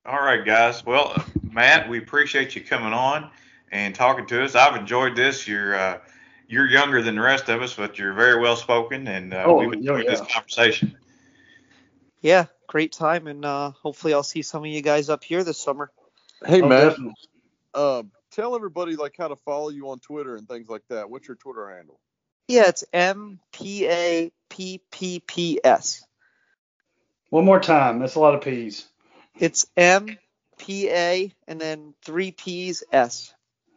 All 0.05 0.23
right, 0.23 0.45
guys. 0.45 0.87
Well, 0.87 1.15
uh, 1.17 1.23
Matt, 1.51 1.89
we 1.89 1.99
appreciate 1.99 2.55
you 2.55 2.63
coming 2.63 2.93
on 2.93 3.31
and 3.71 3.95
talking 3.95 4.27
to 4.27 4.45
us. 4.45 4.55
I've 4.55 4.77
enjoyed 4.77 5.17
this. 5.17 5.47
You're 5.47 5.75
uh, 5.75 5.99
you're 6.49 6.67
younger 6.69 7.03
than 7.03 7.17
the 7.17 7.21
rest 7.23 7.49
of 7.49 7.63
us, 7.63 7.75
but 7.75 7.99
you're 7.99 8.13
very 8.13 8.41
well 8.41 8.57
spoken, 8.57 9.09
and 9.09 9.35
uh, 9.35 9.45
Oh, 9.47 9.55
we've 9.55 9.69
yeah, 9.73 9.79
enjoyed 9.79 10.07
this 10.07 10.21
conversation. 10.21 10.97
Yeah, 12.21 12.47
great 12.67 12.93
time, 12.93 13.27
and 13.27 13.45
uh, 13.45 13.71
hopefully 13.71 14.15
I'll 14.15 14.23
see 14.23 14.43
some 14.43 14.63
of 14.63 14.67
you 14.67 14.83
guys 14.83 15.11
up 15.11 15.25
here 15.25 15.45
this 15.45 15.59
summer. 15.59 15.91
Hey 16.45 16.63
Oh, 16.63 16.69
Matt, 16.69 16.97
uh, 17.75 18.03
tell 18.31 18.55
everybody 18.55 18.97
like 18.97 19.15
how 19.17 19.29
to 19.29 19.37
follow 19.37 19.71
you 19.71 19.91
on 19.91 19.99
Twitter 19.99 20.37
and 20.37 20.49
things 20.49 20.69
like 20.69 20.83
that. 20.89 21.11
What's 21.11 21.29
your 21.29 21.37
Twitter 21.37 21.69
handle? 21.75 21.99
Yeah, 22.49 22.65
it's 22.69 22.85
M 22.93 23.41
P 23.53 23.87
A 23.89 24.31
P 24.49 24.81
P 24.91 25.21
P 25.21 25.61
S. 25.65 26.05
One 27.31 27.45
more 27.45 27.61
time. 27.61 27.99
That's 27.99 28.15
a 28.15 28.21
lot 28.21 28.35
of 28.35 28.41
P's. 28.43 28.87
It's 29.39 29.67
M 29.77 30.17
P 30.59 30.89
A 30.89 31.33
and 31.49 31.61
then 31.61 31.95
three 32.05 32.31
P's 32.31 32.85
S. 32.93 33.35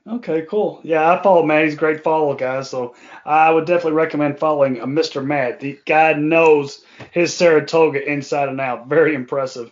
Okay, 0.09 0.45
cool. 0.49 0.79
Yeah, 0.83 1.11
I 1.11 1.21
follow 1.21 1.43
Matt. 1.43 1.65
He's 1.65 1.75
a 1.75 1.77
great 1.77 2.03
follow, 2.03 2.33
guys. 2.33 2.69
So 2.69 2.95
I 3.25 3.51
would 3.51 3.65
definitely 3.65 3.93
recommend 3.93 4.39
following 4.39 4.79
a 4.79 4.87
Mr. 4.87 5.23
Matt. 5.23 5.59
The 5.59 5.79
guy 5.85 6.13
knows 6.13 6.83
his 7.11 7.35
Saratoga 7.35 8.03
inside 8.03 8.49
and 8.49 8.59
out. 8.59 8.87
Very 8.87 9.13
impressive. 9.13 9.71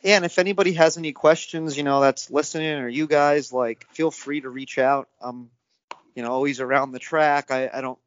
Yeah, 0.00 0.16
and 0.16 0.24
if 0.24 0.38
anybody 0.38 0.74
has 0.74 0.96
any 0.96 1.12
questions, 1.12 1.76
you 1.76 1.82
know, 1.82 2.00
that's 2.00 2.30
listening 2.30 2.78
or 2.78 2.88
you 2.88 3.06
guys, 3.06 3.52
like, 3.52 3.86
feel 3.92 4.10
free 4.10 4.42
to 4.42 4.48
reach 4.48 4.78
out. 4.78 5.08
I'm, 5.20 5.50
you 6.14 6.22
know, 6.22 6.30
always 6.30 6.60
around 6.60 6.92
the 6.92 6.98
track. 6.98 7.50
I, 7.50 7.70
I 7.72 7.80
don't, 7.80 7.98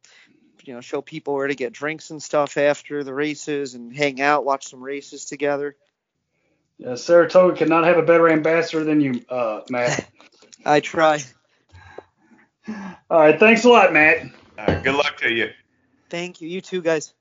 you 0.63 0.73
know, 0.73 0.81
show 0.81 1.01
people 1.01 1.33
where 1.33 1.47
to 1.47 1.55
get 1.55 1.73
drinks 1.73 2.11
and 2.11 2.23
stuff 2.23 2.55
after 2.55 3.03
the 3.03 3.13
races 3.13 3.73
and 3.73 3.93
hang 3.93 4.21
out, 4.21 4.45
watch 4.45 4.67
some 4.67 4.81
races 4.81 5.25
together. 5.25 5.75
Yeah, 6.77 6.95
Saratoga 6.95 7.57
cannot 7.57 7.85
have 7.85 7.97
a 7.97 8.03
better 8.03 8.29
ambassador 8.29 8.83
than 8.83 9.01
you, 9.01 9.25
uh, 9.27 9.61
Matt. 9.69 10.07
I 10.65 10.79
try. 10.79 11.23
All 13.09 13.19
right, 13.19 13.39
thanks 13.39 13.63
a 13.63 13.69
lot, 13.69 13.93
Matt. 13.93 14.29
Uh, 14.57 14.79
good 14.81 14.95
luck 14.95 15.17
to 15.17 15.31
you. 15.31 15.51
Thank 16.09 16.41
you. 16.41 16.47
You 16.47 16.61
too, 16.61 16.81
guys. 16.81 17.13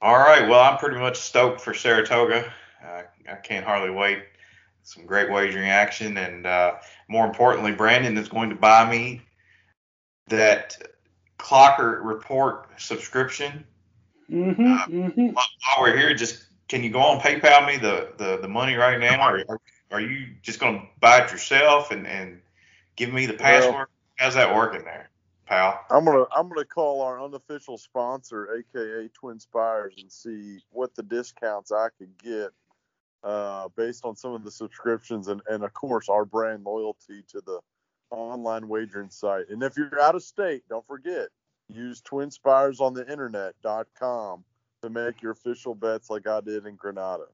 All 0.00 0.18
right. 0.18 0.48
Well, 0.48 0.60
I'm 0.60 0.78
pretty 0.78 0.98
much 0.98 1.16
stoked 1.18 1.60
for 1.60 1.74
Saratoga. 1.74 2.52
Uh, 2.84 3.02
I 3.30 3.34
can't 3.36 3.64
hardly 3.64 3.90
wait. 3.90 4.24
Some 4.84 5.06
great 5.06 5.30
wagering 5.30 5.70
action, 5.70 6.16
and 6.16 6.44
uh, 6.44 6.74
more 7.08 7.24
importantly, 7.24 7.70
Brandon 7.70 8.18
is 8.18 8.28
going 8.28 8.50
to 8.50 8.56
buy 8.56 8.90
me 8.90 9.22
that 10.26 10.76
Clocker 11.38 12.04
Report 12.04 12.68
subscription. 12.78 13.64
Mm-hmm, 14.28 14.72
Uh, 14.72 14.86
mm-hmm. 14.86 15.26
While 15.26 15.46
while 15.64 15.82
we're 15.82 15.96
here, 15.96 16.14
just 16.14 16.44
can 16.68 16.82
you 16.82 16.90
go 16.90 17.00
on 17.00 17.20
PayPal 17.20 17.66
me 17.66 17.76
the, 17.76 18.08
the, 18.16 18.38
the 18.38 18.48
money 18.48 18.74
right 18.74 18.98
now, 18.98 19.28
or 19.28 19.44
are, 19.48 19.60
are 19.92 20.00
you 20.00 20.28
just 20.42 20.58
going 20.58 20.80
to 20.80 20.86
buy 21.00 21.18
it 21.22 21.30
yourself 21.30 21.90
and, 21.90 22.06
and 22.06 22.40
give 22.96 23.12
me 23.12 23.26
the 23.26 23.34
password? 23.34 23.86
How's 24.22 24.34
that 24.34 24.54
working 24.54 24.84
there, 24.84 25.10
pal? 25.46 25.84
I'm 25.90 26.04
gonna 26.04 26.26
I'm 26.32 26.48
gonna 26.48 26.64
call 26.64 27.02
our 27.02 27.20
unofficial 27.20 27.76
sponsor, 27.76 28.54
aka 28.54 29.08
Twin 29.08 29.40
Spires, 29.40 29.94
and 29.98 30.12
see 30.12 30.60
what 30.70 30.94
the 30.94 31.02
discounts 31.02 31.72
I 31.72 31.88
could 31.98 32.16
get 32.22 32.50
uh, 33.24 33.66
based 33.76 34.04
on 34.04 34.14
some 34.14 34.32
of 34.32 34.44
the 34.44 34.50
subscriptions 34.52 35.26
and, 35.26 35.42
and 35.50 35.64
of 35.64 35.74
course 35.74 36.08
our 36.08 36.24
brand 36.24 36.62
loyalty 36.62 37.24
to 37.30 37.40
the 37.40 37.58
online 38.12 38.68
wagering 38.68 39.10
site. 39.10 39.48
And 39.48 39.60
if 39.60 39.76
you're 39.76 40.00
out 40.00 40.14
of 40.14 40.22
state, 40.22 40.62
don't 40.68 40.86
forget 40.86 41.26
use 41.68 42.00
Twin 42.00 42.30
Spires 42.30 42.78
on 42.78 42.94
the 42.94 43.10
internet.com 43.10 44.44
to 44.82 44.88
make 44.88 45.20
your 45.20 45.32
official 45.32 45.74
bets 45.74 46.10
like 46.10 46.28
I 46.28 46.40
did 46.42 46.64
in 46.64 46.76
Granada. 46.76 47.26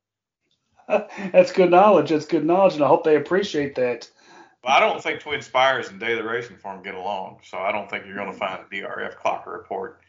That's 0.89 1.53
good 1.53 1.71
knowledge. 1.71 2.09
That's 2.09 2.25
good 2.25 2.47
knowledge, 2.47 2.77
and 2.77 2.83
I 2.83 2.89
hope 2.89 3.05
they 3.05 3.17
appreciate 3.17 3.75
that. 3.75 4.09
Well, 4.65 4.77
I 4.77 4.81
don't 4.81 5.03
think 5.03 5.21
Twin 5.21 5.41
Spires 5.41 5.89
and 5.89 6.01
Daily 6.01 6.23
Racing 6.23 6.57
Form 6.57 6.83
get 6.83 6.95
along, 6.95 7.39
so 7.45 7.59
I 7.59 7.71
don't 7.73 7.89
think 7.89 8.05
you're 8.07 8.17
going 8.17 8.33
to 8.33 8.37
find 8.39 8.61
a 8.61 8.75
DRF 8.75 9.17
Clocker 9.17 9.53
report 9.53 10.01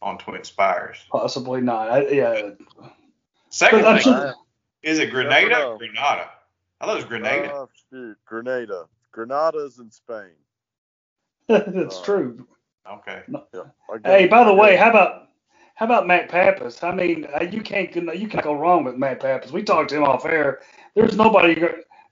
on 0.00 0.16
Twin 0.18 0.44
Spires. 0.44 0.98
Possibly 1.10 1.60
not. 1.60 1.90
I, 1.90 2.08
yeah. 2.08 2.50
Second 3.50 3.82
But 3.82 3.94
thing, 4.02 4.12
sure- 4.12 4.34
is 4.82 4.98
it 5.00 5.10
Grenada 5.10 5.64
or 5.66 5.78
Grenada? 5.78 6.30
I 6.80 6.84
thought 6.86 6.92
it 6.92 6.96
was 6.96 7.04
Grenada. 7.06 7.50
Oh, 7.52 7.68
shoot. 7.90 8.16
Grenada. 8.26 8.84
Grenada's 9.12 9.78
in 9.78 9.90
Spain. 9.90 10.30
That's 11.48 11.96
Uh, 11.98 12.04
true. 12.04 12.46
okay. 12.92 13.22
Yeah. 13.28 13.62
Hey, 14.04 14.24
it. 14.24 14.30
by 14.30 14.44
the 14.44 14.52
way, 14.54 14.76
how 14.76 14.90
about 14.90 15.22
how 15.74 15.86
about 15.86 16.06
Matt 16.06 16.28
Pappis? 16.30 16.82
I 16.84 16.94
mean, 16.94 17.26
uh, 17.38 17.44
you 17.44 17.60
can't 17.62 17.94
you 17.94 18.28
can't 18.28 18.44
go 18.44 18.54
wrong 18.54 18.84
with 18.84 18.96
Matt 18.96 19.20
Pappis. 19.20 19.50
We 19.50 19.62
talked 19.62 19.88
to 19.90 19.96
him 19.96 20.04
off 20.04 20.24
air. 20.26 20.60
There's 20.94 21.16
nobody 21.16 21.54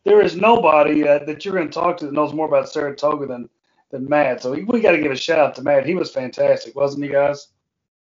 there 0.04 0.20
is 0.20 0.36
nobody 0.36 1.06
uh, 1.06 1.20
that 1.24 1.44
you're 1.44 1.54
going 1.54 1.68
to 1.68 1.72
talk 1.72 1.96
to 1.98 2.06
that 2.06 2.12
knows 2.12 2.32
more 2.32 2.46
about 2.46 2.68
Saratoga 2.68 3.26
than 3.26 3.48
than 3.90 4.08
Matt. 4.08 4.42
So 4.42 4.52
we 4.52 4.80
got 4.80 4.92
to 4.92 5.00
give 5.00 5.12
a 5.12 5.16
shout 5.16 5.38
out 5.38 5.54
to 5.56 5.62
Matt. 5.62 5.86
He 5.86 5.94
was 5.94 6.10
fantastic, 6.10 6.74
wasn't 6.74 7.04
he, 7.04 7.10
guys? 7.10 7.48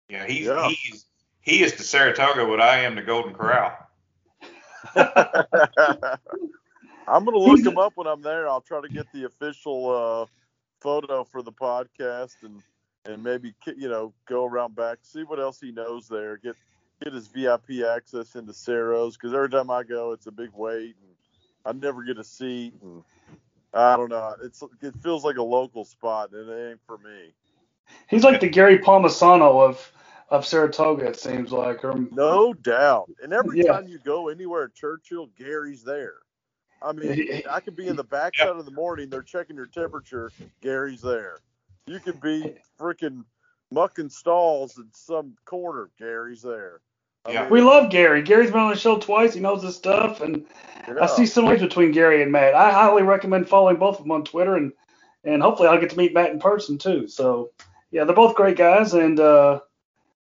Yeah, 0.08 0.26
he's 0.26 0.46
Yeah. 0.46 0.68
he's 0.68 1.06
he 1.40 1.62
is 1.62 1.72
to 1.72 1.82
Saratoga 1.82 2.46
what 2.46 2.60
I 2.60 2.80
am 2.80 2.96
to 2.96 3.02
Golden 3.02 3.34
Corral. 3.34 3.76
I'm 7.06 7.24
gonna 7.24 7.38
look 7.38 7.60
him 7.60 7.78
up 7.78 7.92
when 7.96 8.06
I'm 8.06 8.22
there. 8.22 8.48
I'll 8.48 8.60
try 8.60 8.80
to 8.80 8.88
get 8.88 9.06
the 9.12 9.24
official 9.24 9.90
uh, 9.90 10.26
photo 10.80 11.24
for 11.24 11.42
the 11.42 11.52
podcast 11.52 12.34
and 12.42 12.62
and 13.06 13.22
maybe 13.22 13.54
you 13.76 13.88
know 13.88 14.12
go 14.26 14.44
around 14.44 14.74
back, 14.74 14.98
see 15.02 15.22
what 15.22 15.38
else 15.38 15.60
he 15.60 15.70
knows 15.70 16.08
there. 16.08 16.38
Get 16.38 16.56
get 17.02 17.12
his 17.12 17.28
VIP 17.28 17.84
access 17.86 18.34
into 18.36 18.52
Siro's 18.52 19.16
because 19.16 19.34
every 19.34 19.50
time 19.50 19.70
I 19.70 19.82
go, 19.82 20.12
it's 20.12 20.26
a 20.26 20.32
big 20.32 20.50
wait 20.54 20.96
and 21.02 21.14
I 21.64 21.72
never 21.72 22.02
get 22.02 22.18
a 22.18 22.24
seat 22.24 22.74
and 22.82 23.00
mm-hmm. 23.02 23.76
I 23.76 23.96
don't 23.96 24.10
know. 24.10 24.34
It's 24.42 24.62
it 24.82 24.94
feels 25.02 25.24
like 25.24 25.36
a 25.36 25.42
local 25.42 25.84
spot 25.84 26.30
and 26.32 26.48
it 26.48 26.70
ain't 26.70 26.80
for 26.86 26.98
me. 26.98 27.34
He's 28.08 28.24
like 28.24 28.40
the 28.40 28.48
Gary 28.48 28.78
Palmisano 28.78 29.68
of 29.68 29.92
of 30.30 30.46
Saratoga. 30.46 31.06
It 31.06 31.16
seems 31.18 31.52
like. 31.52 31.84
Or, 31.84 31.94
No 32.12 32.54
doubt. 32.54 33.10
And 33.22 33.32
every 33.32 33.58
Yeah. 33.58 33.72
time 33.72 33.88
you 33.88 33.98
go 33.98 34.28
anywhere 34.28 34.64
at 34.64 34.74
Churchill, 34.74 35.26
Gary's 35.36 35.84
there. 35.84 36.18
I 36.82 36.92
mean, 36.92 37.42
I 37.48 37.60
could 37.60 37.76
be 37.76 37.88
in 37.88 37.96
the 37.96 38.04
backside 38.04 38.48
of 38.48 38.64
the 38.64 38.70
morning. 38.70 39.08
They're 39.08 39.22
checking 39.22 39.56
your 39.56 39.66
temperature. 39.66 40.30
Gary's 40.60 41.00
there. 41.00 41.40
You 41.86 41.98
could 42.00 42.20
be 42.20 42.54
freaking 42.78 43.24
mucking 43.70 44.10
stalls 44.10 44.76
in 44.78 44.88
some 44.92 45.36
corner. 45.44 45.90
Gary's 45.98 46.42
there. 46.42 46.80
I 47.26 47.32
Yeah. 47.32 47.48
we 47.48 47.60
love 47.60 47.90
Gary. 47.90 48.22
Gary's 48.22 48.50
been 48.50 48.60
on 48.60 48.70
the 48.70 48.76
show 48.76 48.98
twice. 48.98 49.34
He 49.34 49.40
knows 49.40 49.62
his 49.62 49.76
stuff, 49.76 50.20
and 50.20 50.46
I 50.86 50.92
yeah. 50.94 51.06
see 51.06 51.26
similarities 51.26 51.66
between 51.66 51.92
Gary 51.92 52.22
and 52.22 52.30
Matt. 52.30 52.54
I 52.54 52.70
highly 52.70 53.02
recommend 53.02 53.48
following 53.48 53.76
both 53.76 53.98
of 53.98 54.04
them 54.04 54.12
on 54.12 54.24
Twitter, 54.24 54.56
and 54.56 54.72
and 55.24 55.42
hopefully 55.42 55.68
I'll 55.68 55.80
get 55.80 55.90
to 55.90 55.96
meet 55.96 56.12
Matt 56.12 56.32
in 56.32 56.38
person 56.38 56.76
too. 56.76 57.08
So 57.08 57.50
yeah, 57.90 58.04
they're 58.04 58.14
both 58.14 58.34
great 58.34 58.56
guys, 58.56 58.92
and 58.92 59.18
uh, 59.18 59.60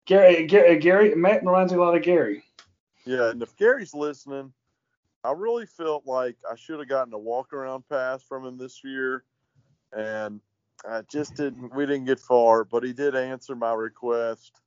Gary, 0.06 0.46
Gary, 0.46 0.78
Gary, 0.78 1.14
Matt 1.14 1.44
reminds 1.44 1.72
me 1.72 1.78
a 1.78 1.82
lot 1.82 1.96
of 1.96 2.02
Gary. 2.02 2.44
Yeah, 3.04 3.30
and 3.30 3.42
if 3.42 3.54
Gary's 3.56 3.94
listening, 3.94 4.52
I 5.24 5.32
really 5.32 5.66
felt 5.66 6.06
like 6.06 6.36
I 6.50 6.56
should 6.56 6.78
have 6.78 6.88
gotten 6.88 7.12
a 7.12 7.18
walk 7.18 7.52
around 7.52 7.88
pass 7.88 8.22
from 8.22 8.46
him 8.46 8.56
this 8.56 8.82
year, 8.82 9.24
and 9.92 10.40
I 10.88 11.02
just 11.02 11.34
didn't. 11.34 11.74
We 11.74 11.84
didn't 11.86 12.06
get 12.06 12.20
far, 12.20 12.64
but 12.64 12.82
he 12.82 12.92
did 12.92 13.14
answer 13.14 13.54
my 13.54 13.72
request. 13.72 14.60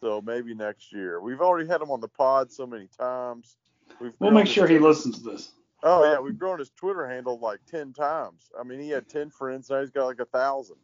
So 0.00 0.22
maybe 0.24 0.54
next 0.54 0.92
year. 0.92 1.20
We've 1.20 1.40
already 1.40 1.68
had 1.68 1.80
him 1.80 1.90
on 1.90 2.00
the 2.00 2.08
pod 2.08 2.50
so 2.50 2.66
many 2.66 2.88
times. 2.98 3.56
We've 4.00 4.12
We'll 4.18 4.30
grown 4.30 4.34
make 4.34 4.46
his 4.46 4.54
sure 4.54 4.66
he 4.66 4.78
listens 4.78 5.18
to 5.18 5.30
this. 5.30 5.52
Oh 5.82 6.04
yeah, 6.04 6.20
we've 6.20 6.38
grown 6.38 6.58
his 6.58 6.70
Twitter 6.70 7.08
handle 7.08 7.38
like 7.38 7.60
ten 7.66 7.92
times. 7.92 8.50
I 8.58 8.64
mean, 8.64 8.80
he 8.80 8.90
had 8.90 9.08
ten 9.08 9.30
friends, 9.30 9.70
now 9.70 9.80
he's 9.80 9.90
got 9.90 10.06
like 10.06 10.20
a 10.20 10.26
thousand. 10.26 10.76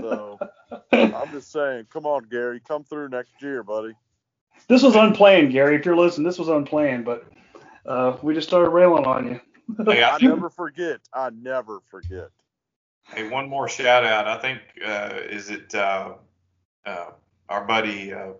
So 0.00 0.38
I'm 0.92 1.30
just 1.32 1.50
saying, 1.50 1.86
come 1.92 2.06
on, 2.06 2.24
Gary, 2.30 2.60
come 2.66 2.84
through 2.84 3.08
next 3.08 3.40
year, 3.40 3.62
buddy. 3.62 3.94
This 4.68 4.82
was 4.82 4.94
unplanned, 4.94 5.52
Gary. 5.52 5.76
If 5.76 5.84
you're 5.84 5.96
listening, 5.96 6.26
this 6.26 6.38
was 6.38 6.48
unplanned, 6.48 7.04
but 7.04 7.24
uh, 7.84 8.16
we 8.22 8.34
just 8.34 8.48
started 8.48 8.70
railing 8.70 9.04
on 9.04 9.26
you. 9.26 9.40
Hey, 9.84 10.02
I 10.02 10.14
I 10.14 10.18
never 10.22 10.50
forget. 10.50 11.00
I 11.12 11.30
never 11.30 11.80
forget. 11.90 12.30
Hey, 13.08 13.28
one 13.28 13.48
more 13.48 13.68
shout 13.68 14.04
out. 14.04 14.26
I 14.26 14.38
think 14.40 14.60
uh, 14.84 15.20
is 15.28 15.50
it 15.50 15.74
uh, 15.74 16.14
uh, 16.84 17.10
our 17.48 17.64
buddy 17.64 18.12
uh, 18.12 18.32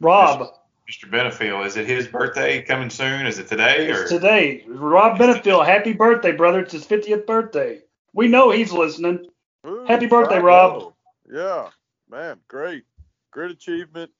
Rob, 0.00 0.48
Mr. 0.90 1.10
Benefield. 1.10 1.66
Is 1.66 1.76
it 1.76 1.86
his 1.86 2.06
birthday 2.06 2.62
coming 2.62 2.90
soon? 2.90 3.26
Is 3.26 3.38
it 3.38 3.48
today 3.48 3.90
or 3.90 4.02
it's 4.02 4.10
today. 4.10 4.64
Rob 4.66 5.18
Benefield, 5.18 5.66
happy 5.66 5.92
birthday, 5.92 6.32
brother. 6.32 6.60
It's 6.60 6.72
his 6.72 6.86
50th 6.86 7.26
birthday. 7.26 7.80
We 8.12 8.28
know 8.28 8.50
he's 8.50 8.72
listening. 8.72 9.26
Ooh, 9.66 9.84
Happy 9.86 10.06
birthday, 10.06 10.38
Rob. 10.38 10.92
Yeah, 11.30 11.70
man, 12.10 12.38
great, 12.48 12.84
great 13.30 13.50
achievement. 13.50 14.10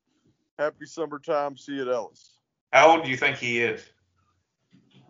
Happy 0.59 0.87
summertime. 0.87 1.57
See 1.57 1.75
you 1.75 1.83
at 1.83 1.89
Ellis. 1.89 2.31
how 2.73 2.91
old 2.91 3.05
do 3.05 3.11
you 3.11 3.17
think 3.17 3.37
he 3.37 3.61
is? 3.61 3.85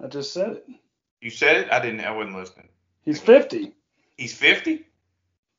I 0.02 0.08
just 0.08 0.34
said 0.34 0.50
it. 0.50 0.66
You 1.22 1.30
said 1.30 1.56
it. 1.56 1.72
I 1.72 1.80
didn't. 1.80 2.00
I 2.00 2.10
wasn't 2.10 2.36
listening. 2.36 2.68
He's 3.02 3.20
50. 3.20 3.72
He's 4.18 4.34
50. 4.34 4.84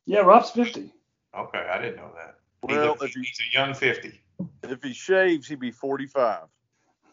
Yeah, 0.06 0.20
Rob's 0.20 0.52
50. 0.52 0.94
Okay, 1.38 1.68
I 1.72 1.82
didn't 1.82 1.96
know 1.98 2.12
that. 2.16 2.36
He's, 2.68 2.78
Well, 2.78 2.98
a, 3.02 3.06
if 3.06 3.14
he 3.14 3.22
he's 3.22 3.40
a 3.52 3.54
young 3.58 3.74
50. 3.74 4.22
If 4.64 4.84
he 4.84 4.94
shaves, 4.94 5.48
he'd 5.48 5.60
be 5.60 5.72
45. 5.72 6.44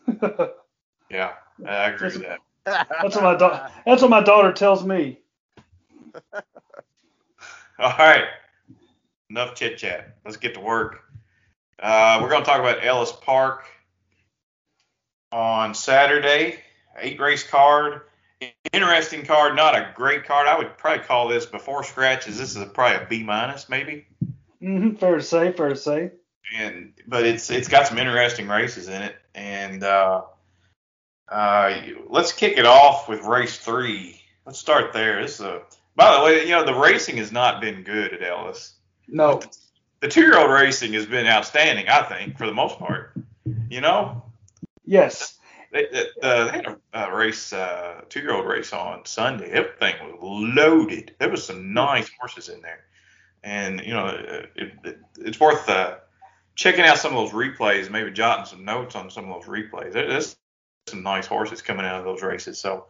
Yeah, 1.10 1.32
I 1.66 1.90
agree 1.90 2.08
with 2.08 2.22
that. 2.22 2.40
That's 2.64 3.14
what 3.14 3.24
my 3.24 3.36
da- 3.36 3.68
that's 3.86 4.02
what 4.02 4.10
my 4.10 4.22
daughter 4.22 4.52
tells 4.52 4.84
me. 4.84 5.20
All 7.78 7.94
right. 7.98 8.24
Enough 9.30 9.54
chit 9.54 9.78
chat. 9.78 10.16
Let's 10.24 10.36
get 10.36 10.54
to 10.54 10.60
work. 10.60 11.04
Uh, 11.78 12.18
we're 12.22 12.30
going 12.30 12.42
to 12.42 12.48
talk 12.48 12.60
about 12.60 12.84
Ellis 12.84 13.12
Park 13.12 13.64
on 15.30 15.74
Saturday. 15.74 16.58
Eight 16.98 17.20
race 17.20 17.46
card. 17.46 18.02
Interesting 18.72 19.24
card. 19.24 19.56
Not 19.56 19.74
a 19.74 19.92
great 19.94 20.24
card. 20.24 20.46
I 20.46 20.56
would 20.56 20.78
probably 20.78 21.04
call 21.04 21.28
this 21.28 21.46
before 21.46 21.84
scratches. 21.84 22.38
This 22.38 22.56
is 22.56 22.64
probably 22.72 23.04
a 23.04 23.06
B 23.08 23.22
minus, 23.22 23.68
maybe. 23.68 24.06
Mm-hmm, 24.62 24.96
fair 24.96 25.16
to 25.16 25.22
say, 25.22 25.52
fair 25.52 25.70
to 25.70 25.76
say. 25.76 26.12
And 26.56 26.92
but 27.06 27.24
it's 27.24 27.50
it's 27.50 27.68
got 27.68 27.86
some 27.86 27.98
interesting 27.98 28.48
races 28.48 28.88
in 28.88 29.02
it, 29.02 29.16
and 29.34 29.82
uh, 29.82 30.22
uh, 31.28 31.80
let's 32.08 32.32
kick 32.32 32.58
it 32.58 32.66
off 32.66 33.08
with 33.08 33.22
race 33.22 33.58
three. 33.58 34.20
Let's 34.46 34.58
start 34.58 34.92
there. 34.92 35.22
This 35.22 35.40
is 35.40 35.46
a 35.46 35.62
by 35.96 36.16
the 36.16 36.24
way, 36.24 36.42
you 36.44 36.50
know 36.50 36.64
the 36.64 36.74
racing 36.74 37.16
has 37.16 37.32
not 37.32 37.60
been 37.60 37.82
good 37.82 38.12
at 38.12 38.22
Ellis. 38.22 38.74
No. 39.08 39.40
The 40.00 40.08
two-year-old 40.08 40.50
racing 40.50 40.92
has 40.92 41.06
been 41.06 41.26
outstanding, 41.26 41.88
I 41.88 42.02
think, 42.02 42.36
for 42.36 42.46
the 42.46 42.52
most 42.52 42.78
part. 42.78 43.14
You 43.70 43.80
know, 43.80 44.22
Yes. 44.84 45.38
they, 45.72 45.86
they, 45.90 46.04
they 46.20 46.28
had 46.28 46.66
a, 46.66 46.78
a 46.92 47.14
race, 47.16 47.52
uh, 47.52 48.02
two-year-old 48.08 48.46
race 48.46 48.72
on 48.72 49.04
Sunday. 49.06 49.50
Everything 49.50 49.94
was 50.02 50.18
loaded. 50.20 51.14
There 51.18 51.30
was 51.30 51.44
some 51.44 51.72
nice 51.72 52.10
horses 52.18 52.48
in 52.50 52.60
there, 52.60 52.84
and 53.42 53.80
you 53.80 53.94
know, 53.94 54.06
it, 54.06 54.72
it, 54.84 54.98
it's 55.18 55.40
worth 55.40 55.68
uh, 55.68 55.96
checking 56.54 56.84
out 56.84 56.98
some 56.98 57.14
of 57.16 57.30
those 57.30 57.32
replays. 57.32 57.90
Maybe 57.90 58.10
jotting 58.10 58.46
some 58.46 58.64
notes 58.64 58.94
on 58.94 59.10
some 59.10 59.30
of 59.30 59.42
those 59.42 59.48
replays. 59.50 59.92
There's 59.92 60.36
some 60.86 61.02
nice 61.02 61.26
horses 61.26 61.62
coming 61.62 61.86
out 61.86 61.98
of 61.98 62.04
those 62.04 62.22
races. 62.22 62.58
So 62.58 62.86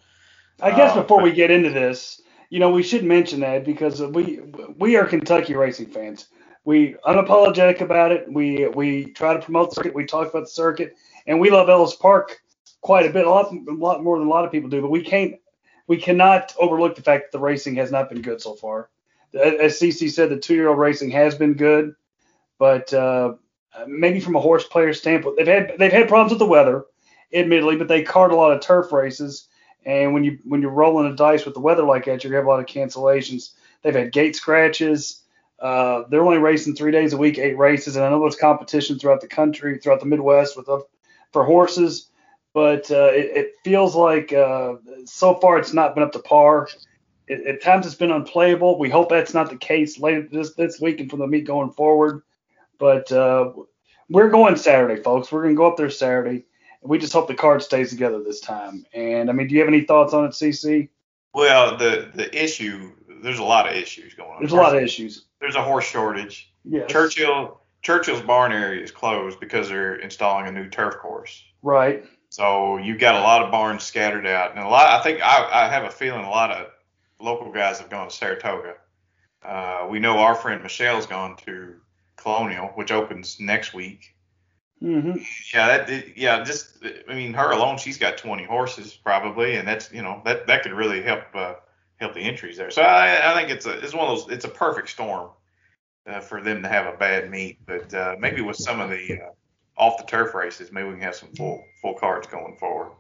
I 0.61 0.71
guess 0.71 0.93
Uh, 0.97 1.03
before 1.03 1.19
but- 1.19 1.25
we 1.25 1.33
get 1.33 1.51
into 1.51 1.71
this, 1.71 2.21
you 2.51 2.61
know, 2.61 2.71
we 2.71 2.83
should 2.83 3.05
mention 3.05 3.41
that 3.41 3.65
because 3.65 4.01
we 4.03 4.41
we 4.79 4.97
are 4.97 5.07
Kentucky 5.07 5.55
racing 5.55 5.87
fans. 5.87 6.29
We 6.65 6.95
unapologetic 7.05 7.81
about 7.81 8.13
it. 8.13 8.27
We 8.31 8.67
we 8.69 9.07
try 9.13 9.35
to 9.35 9.41
promote 9.41 9.71
the 9.71 9.75
circuit. 9.77 9.95
We 9.95 10.07
talk 10.07 10.29
about 10.31 10.45
the 10.45 10.51
circuit, 10.51 10.95
and 11.27 11.41
we 11.41 11.51
love 11.51 11.69
Ellis 11.69 11.97
Park 11.97 12.41
quite 12.81 13.07
a 13.07 13.11
bit, 13.11 13.27
a 13.27 13.31
lot, 13.31 13.53
a 13.53 13.73
lot 13.73 14.03
more 14.03 14.19
than 14.19 14.27
a 14.29 14.31
lot 14.31 14.45
of 14.45 14.53
people 14.53 14.69
do. 14.69 14.83
But 14.83 14.91
we 14.91 15.03
can't, 15.03 15.37
we 15.87 15.97
cannot 15.97 16.55
overlook 16.59 16.95
the 16.97 17.03
fact 17.03 17.25
that 17.25 17.33
the 17.33 17.43
racing 17.43 17.77
has 17.77 17.91
not 17.91 18.11
been 18.11 18.21
good 18.21 18.41
so 18.43 18.55
far. 18.55 18.91
As 19.35 19.79
CC 19.81 20.11
said, 20.11 20.29
the 20.29 20.37
two-year-old 20.39 20.79
racing 20.79 21.11
has 21.13 21.35
been 21.35 21.55
good, 21.55 21.95
but 22.59 22.93
uh, 22.93 23.35
maybe 23.87 24.21
from 24.21 24.37
a 24.37 24.41
horse 24.41 24.65
player 24.65 24.93
standpoint, 24.93 25.37
they've 25.37 25.47
had 25.47 25.75
they've 25.79 25.93
had 25.93 26.09
problems 26.09 26.31
with 26.33 26.39
the 26.39 26.47
weather, 26.47 26.85
admittedly, 27.33 27.77
but 27.77 27.89
they 27.89 28.03
card 28.03 28.33
a 28.33 28.37
lot 28.37 28.53
of 28.53 28.61
turf 28.61 28.93
races. 28.93 29.49
And 29.85 30.15
when 30.15 30.25
you 30.25 30.39
when 30.45 30.63
you're 30.63 30.71
rolling 30.71 31.13
a 31.13 31.17
dice 31.17 31.45
with 31.45 31.55
the 31.55 31.61
weather 31.61 31.83
like 31.83 32.07
that, 32.07 32.25
you're 32.25 32.31
gonna 32.31 32.41
have 32.41 32.47
a 32.47 32.51
lot 32.51 32.61
of 32.61 32.67
cancellations. 32.67 33.51
They've 33.83 33.95
had 33.95 34.13
gate 34.13 34.37
scratches. 34.37 35.23
Uh, 35.61 36.05
they're 36.11 36.25
only 36.25 36.39
racing 36.39 36.75
three 36.75 36.91
days 36.91 37.13
a 37.13 37.17
week, 37.17 37.39
eight 37.39 37.57
races, 37.57 37.97
and 37.97 38.05
I 38.05 38.11
know 38.11 38.21
there's 38.21 38.37
competition 38.37 38.99
throughout 38.99 39.21
the 39.21 39.29
country, 39.29 39.79
throughout 39.79 40.01
the 40.01 40.07
Midwest, 40.07 40.57
with 40.57 40.69
oth- 40.69 40.89
for 41.33 41.45
horses. 41.45 42.09
But 42.53 42.91
uh, 42.91 43.11
it, 43.13 43.37
it 43.37 43.53
feels 43.65 43.95
like 43.95 44.33
uh, 44.33 44.75
so 45.05 45.35
far 45.37 45.59
it's 45.59 45.73
not 45.73 45.95
been 45.95 46.05
up 46.05 46.13
to 46.13 46.19
par. 46.21 46.69
It, 47.27 47.47
at 47.47 47.63
times 47.63 47.87
it's 47.87 47.95
been 47.95 48.11
unplayable. 48.11 48.79
We 48.79 48.91
hope 48.91 49.09
that's 49.09 49.35
not 49.35 49.51
the 49.51 49.57
case 49.57 49.99
later 49.99 50.29
this 50.31 50.55
this 50.55 50.81
week 50.81 51.01
and 51.01 51.11
from 51.11 51.21
the 51.21 51.27
meet 51.27 51.47
going 51.47 51.71
forward. 51.71 52.23
But 52.85 53.11
uh, 53.13 53.51
we're 54.11 54.29
going 54.29 54.57
Saturday, 54.57 55.03
folks. 55.03 55.33
We're 55.33 55.45
gonna 55.45 55.55
go 55.55 55.67
up 55.67 55.79
there 55.79 55.89
Saturday. 55.89 56.45
We 56.83 56.99
just 56.99 57.15
hope 57.15 57.29
the 57.29 57.35
card 57.35 57.63
stays 57.63 57.89
together 57.89 58.23
this 58.23 58.41
time. 58.41 58.85
And 58.93 59.31
I 59.31 59.33
mean, 59.33 59.49
do 59.49 59.55
you 59.55 59.61
have 59.61 59.69
any 59.69 59.85
thoughts 59.85 60.13
on 60.13 60.27
it, 60.27 60.33
CC? 60.33 60.91
well, 61.33 61.79
the 61.79 62.11
the 62.15 62.29
issue 62.45 62.93
there's 63.23 63.39
a 63.39 63.43
lot 63.43 63.67
of 63.67 63.75
issues 63.75 64.13
going 64.13 64.33
on. 64.33 64.41
There's 64.41 64.53
a 64.53 64.57
lot 64.57 64.77
of 64.77 64.83
issues. 64.83 65.25
There's 65.41 65.55
a 65.55 65.63
horse 65.63 65.87
shortage. 65.87 66.53
Yes. 66.63 66.91
Churchill 66.91 67.63
Churchill's 67.81 68.21
barn 68.21 68.53
area 68.53 68.83
is 68.83 68.91
closed 68.91 69.41
because 69.41 69.71
they're 69.71 69.97
installing 69.97 70.47
a 70.49 70.53
new 70.53 70.69
turf 70.69 70.99
course. 70.99 71.43
Right. 71.63 72.05
So 72.29 72.77
you've 72.77 73.01
got 73.01 73.15
a 73.15 73.21
lot 73.21 73.41
of 73.43 73.51
barns 73.51 73.83
scattered 73.83 74.27
out, 74.27 74.51
and 74.51 74.61
a 74.61 74.69
lot. 74.69 74.89
I 74.89 75.03
think 75.03 75.23
I, 75.23 75.49
I 75.51 75.69
have 75.71 75.85
a 75.85 75.91
feeling 75.91 76.27
a 76.27 76.31
lot 76.31 76.51
of 76.51 76.67
local 77.19 77.51
guys 77.51 77.79
have 77.79 77.89
gone 77.89 78.11
to 78.11 78.15
Saratoga. 78.15 78.75
Uh, 79.43 79.87
we 79.89 80.01
know 80.01 80.19
our 80.19 80.35
friend 80.35 80.63
Michelle's 80.63 81.07
gone 81.07 81.37
to 81.47 81.77
Colonial, 82.25 82.69
which 82.69 82.91
opens 82.91 83.39
next 83.39 83.75
week. 83.75 84.17
hmm 84.81 85.13
Yeah, 85.53 85.85
that 85.85 86.17
yeah, 86.17 86.43
just 86.43 86.79
I 87.09 87.15
mean 87.15 87.35
her 87.35 87.53
alone, 87.53 87.77
she's 87.77 87.99
got 87.99 88.17
20 88.17 88.45
horses 88.45 88.95
probably, 88.95 89.57
and 89.57 89.69
that's 89.69 89.93
you 89.93 90.03
know 90.03 90.23
that 90.25 90.47
that 90.47 90.63
could 90.63 90.73
really 90.73 91.03
help 91.03 91.25
uh, 91.35 91.55
help 91.97 92.15
the 92.15 92.21
entries 92.21 92.57
there. 92.57 92.71
So 92.71 92.83
I, 92.83 93.31
I 93.31 93.35
think 93.35 93.51
it's 93.51 93.67
a 93.67 93.79
it's 93.79 93.95
one 93.95 94.09
of 94.09 94.19
those 94.19 94.33
it's 94.33 94.47
a 94.47 94.49
perfect 94.49 94.89
storm 94.89 95.31
uh, 96.07 96.21
for 96.21 96.41
them 96.41 96.63
to 96.63 96.69
have 96.69 96.93
a 96.93 96.97
bad 96.97 97.31
meet, 97.31 97.59
but 97.67 97.93
uh, 97.93 98.17
maybe 98.19 98.41
with 98.41 98.57
some 98.57 98.81
of 98.81 98.89
the 98.89 99.21
uh, 99.21 99.31
off 99.77 99.99
the 99.99 100.05
turf 100.05 100.35
races, 100.35 100.73
maybe 100.73 100.89
we 100.89 100.95
can 100.95 101.03
have 101.03 101.15
some 101.15 101.29
full 101.37 101.63
full 101.83 101.95
cards 101.95 102.27
going 102.27 102.57
forward. 102.57 102.93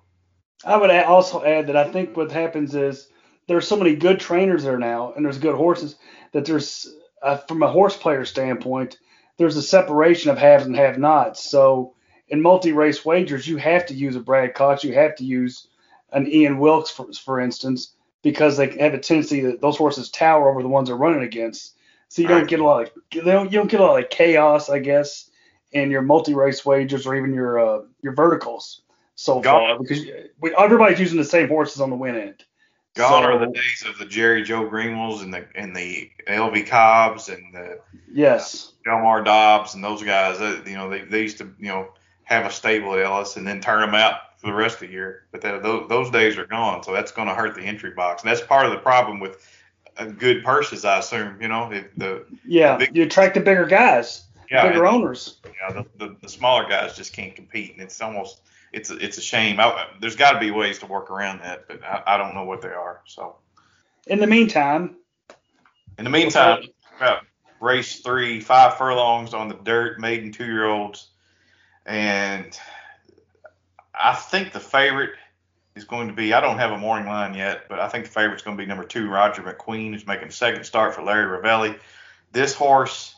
I 0.66 0.76
would 0.76 0.90
also 0.90 1.42
add 1.42 1.66
that 1.68 1.76
I 1.76 1.90
think 1.90 2.14
what 2.14 2.30
happens 2.30 2.74
is 2.74 3.08
there's 3.46 3.66
so 3.66 3.76
many 3.76 3.96
good 3.96 4.20
trainers 4.20 4.64
there 4.64 4.78
now, 4.78 5.14
and 5.14 5.24
there's 5.24 5.38
good 5.38 5.54
horses 5.54 5.96
that 6.32 6.44
there's 6.44 6.94
uh, 7.22 7.38
from 7.38 7.62
a 7.62 7.70
horse 7.70 7.96
player 7.96 8.24
standpoint, 8.26 8.98
there's 9.36 9.56
a 9.56 9.62
separation 9.62 10.30
of 10.30 10.38
haves 10.38 10.66
and 10.66 10.76
have-nots. 10.76 11.48
So 11.48 11.94
in 12.28 12.42
multi-race 12.42 13.04
wagers, 13.04 13.46
you 13.46 13.56
have 13.58 13.86
to 13.86 13.94
use 13.94 14.16
a 14.16 14.20
Brad 14.20 14.54
Cox, 14.54 14.84
you 14.84 14.94
have 14.94 15.16
to 15.16 15.24
use 15.24 15.68
an 16.12 16.26
Ian 16.26 16.58
Wilkes, 16.58 16.90
for, 16.90 17.12
for 17.12 17.40
instance, 17.40 17.94
because 18.22 18.56
they 18.56 18.76
have 18.78 18.94
a 18.94 18.98
tendency 18.98 19.40
that 19.40 19.60
those 19.60 19.76
horses 19.76 20.10
tower 20.10 20.48
over 20.48 20.62
the 20.62 20.68
ones 20.68 20.88
they're 20.88 20.96
running 20.96 21.22
against. 21.22 21.74
So 22.08 22.22
you 22.22 22.28
don't 22.28 22.48
get 22.48 22.60
a 22.60 22.64
lot 22.64 22.82
of 22.82 22.90
they 23.12 23.20
don't, 23.20 23.50
you 23.50 23.58
don't 23.58 23.70
get 23.70 23.80
a 23.80 23.84
lot 23.84 24.02
of 24.02 24.08
chaos, 24.08 24.70
I 24.70 24.78
guess, 24.78 25.30
in 25.72 25.90
your 25.90 26.02
multi-race 26.02 26.64
wagers 26.64 27.06
or 27.06 27.16
even 27.16 27.34
your 27.34 27.58
uh, 27.58 27.82
your 28.02 28.14
verticals 28.14 28.82
so 29.16 29.40
Gone. 29.40 29.76
far 29.76 29.78
because 29.78 30.04
we, 30.40 30.54
everybody's 30.54 31.00
using 31.00 31.18
the 31.18 31.24
same 31.24 31.48
horses 31.48 31.80
on 31.80 31.90
the 31.90 31.96
win 31.96 32.16
end. 32.16 32.44
Gone 32.94 33.22
So- 33.24 33.28
are 33.30 33.38
the 33.38 33.52
days 33.52 33.84
of 33.86 33.98
the 33.98 34.04
Jerry 34.06 34.42
Joe 34.42 34.68
Greenwells 34.68 35.22
and 35.22 35.34
the 35.34 35.46
and 35.56 35.74
the 35.74 36.10
LV 36.28 36.66
Cobbs 36.68 37.28
and 37.28 37.52
the 37.52 37.80
Yes. 38.12 38.72
Delmar 38.84 39.22
Dobbs 39.24 39.74
and 39.74 39.82
those 39.82 40.02
guys. 40.02 40.40
uh, 40.40 40.60
You 40.64 40.76
know, 40.76 40.88
they, 40.88 41.00
they 41.02 41.22
used 41.22 41.38
to 41.38 41.52
you 41.58 41.68
know 41.68 41.88
have 42.24 42.46
a 42.46 42.50
stable 42.50 42.94
at 42.94 43.00
Ellis 43.04 43.36
and 43.36 43.46
then 43.46 43.60
turn 43.60 43.80
them 43.80 43.94
out 43.94 44.38
for 44.38 44.46
the 44.46 44.52
rest 44.54 44.76
of 44.76 44.88
the 44.88 44.92
year. 44.94 45.24
But 45.32 45.40
that, 45.40 45.62
those 45.64 45.88
those 45.88 46.10
days 46.10 46.38
are 46.38 46.46
gone, 46.46 46.82
so 46.84 46.92
that's 46.92 47.10
going 47.10 47.26
to 47.28 47.34
hurt 47.34 47.54
the 47.56 47.62
entry 47.62 47.90
box, 47.90 48.22
and 48.22 48.30
that's 48.30 48.40
part 48.46 48.64
of 48.66 48.70
the 48.72 48.78
problem 48.78 49.18
with 49.18 49.44
uh, 49.96 50.04
good 50.06 50.44
purses, 50.44 50.84
I 50.84 50.98
assume. 51.00 51.40
You 51.42 51.48
know, 51.48 51.70
if 51.72 51.86
the 51.96 52.24
Yeah. 52.44 52.76
Big- 52.76 52.96
You 52.96 53.02
attract 53.04 53.34
the 53.34 53.40
bigger 53.40 53.66
guys, 53.66 54.24
yeah, 54.52 54.68
bigger 54.68 54.84
and, 54.84 54.94
owners. 54.94 55.38
know, 55.68 55.82
the, 55.98 56.06
the 56.06 56.16
the 56.22 56.28
smaller 56.28 56.68
guys 56.68 56.96
just 56.96 57.12
can't 57.12 57.34
compete, 57.34 57.72
and 57.72 57.82
it's 57.82 58.00
almost 58.00 58.42
it's 58.74 58.90
a, 58.90 58.96
it's 58.96 59.18
a 59.18 59.22
shame. 59.22 59.60
I, 59.60 59.86
there's 60.00 60.16
got 60.16 60.32
to 60.32 60.40
be 60.40 60.50
ways 60.50 60.78
to 60.80 60.86
work 60.86 61.10
around 61.10 61.40
that, 61.40 61.68
but 61.68 61.82
I, 61.84 62.02
I 62.06 62.16
don't 62.16 62.34
know 62.34 62.44
what 62.44 62.60
they 62.60 62.68
are. 62.68 63.00
So. 63.06 63.36
In 64.06 64.18
the 64.18 64.26
meantime, 64.26 64.96
In 65.96 66.04
the 66.04 66.10
meantime, 66.10 66.64
about 66.96 67.22
race 67.60 68.00
three, 68.00 68.40
five 68.40 68.76
furlongs 68.76 69.32
on 69.32 69.48
the 69.48 69.54
dirt, 69.54 70.00
maiden 70.00 70.32
two 70.32 70.44
year 70.44 70.66
olds. 70.66 71.08
And 71.86 72.58
I 73.94 74.14
think 74.14 74.52
the 74.52 74.60
favorite 74.60 75.12
is 75.76 75.84
going 75.84 76.08
to 76.08 76.14
be, 76.14 76.32
I 76.32 76.40
don't 76.40 76.58
have 76.58 76.72
a 76.72 76.78
morning 76.78 77.08
line 77.08 77.34
yet, 77.34 77.68
but 77.68 77.78
I 77.78 77.88
think 77.88 78.06
the 78.06 78.10
favorite's 78.10 78.42
going 78.42 78.56
to 78.56 78.62
be 78.62 78.66
number 78.66 78.84
two, 78.84 79.08
Roger 79.08 79.42
McQueen, 79.42 79.92
who's 79.92 80.06
making 80.06 80.28
a 80.28 80.32
second 80.32 80.64
start 80.64 80.94
for 80.94 81.02
Larry 81.02 81.38
Rivelli. 81.38 81.78
This 82.32 82.54
horse 82.54 83.13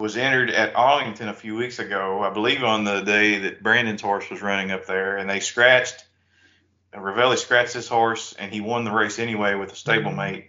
was 0.00 0.16
entered 0.16 0.50
at 0.50 0.74
Arlington 0.74 1.28
a 1.28 1.34
few 1.34 1.54
weeks 1.54 1.78
ago, 1.78 2.22
I 2.22 2.30
believe 2.30 2.64
on 2.64 2.84
the 2.84 3.02
day 3.02 3.38
that 3.38 3.62
Brandon's 3.62 4.02
horse 4.02 4.28
was 4.30 4.42
running 4.42 4.72
up 4.72 4.86
there, 4.86 5.16
and 5.16 5.30
they 5.30 5.40
scratched. 5.40 6.04
Rivelli 6.92 7.36
scratched 7.36 7.74
this 7.74 7.86
horse, 7.86 8.34
and 8.38 8.52
he 8.52 8.60
won 8.60 8.84
the 8.84 8.90
race 8.90 9.20
anyway 9.20 9.54
with 9.54 9.70
a 9.70 9.76
stablemate 9.76 10.46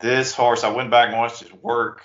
this 0.00 0.34
horse, 0.34 0.64
I 0.64 0.70
went 0.70 0.90
back 0.90 1.08
and 1.08 1.18
watched 1.18 1.42
his 1.42 1.52
work 1.52 2.02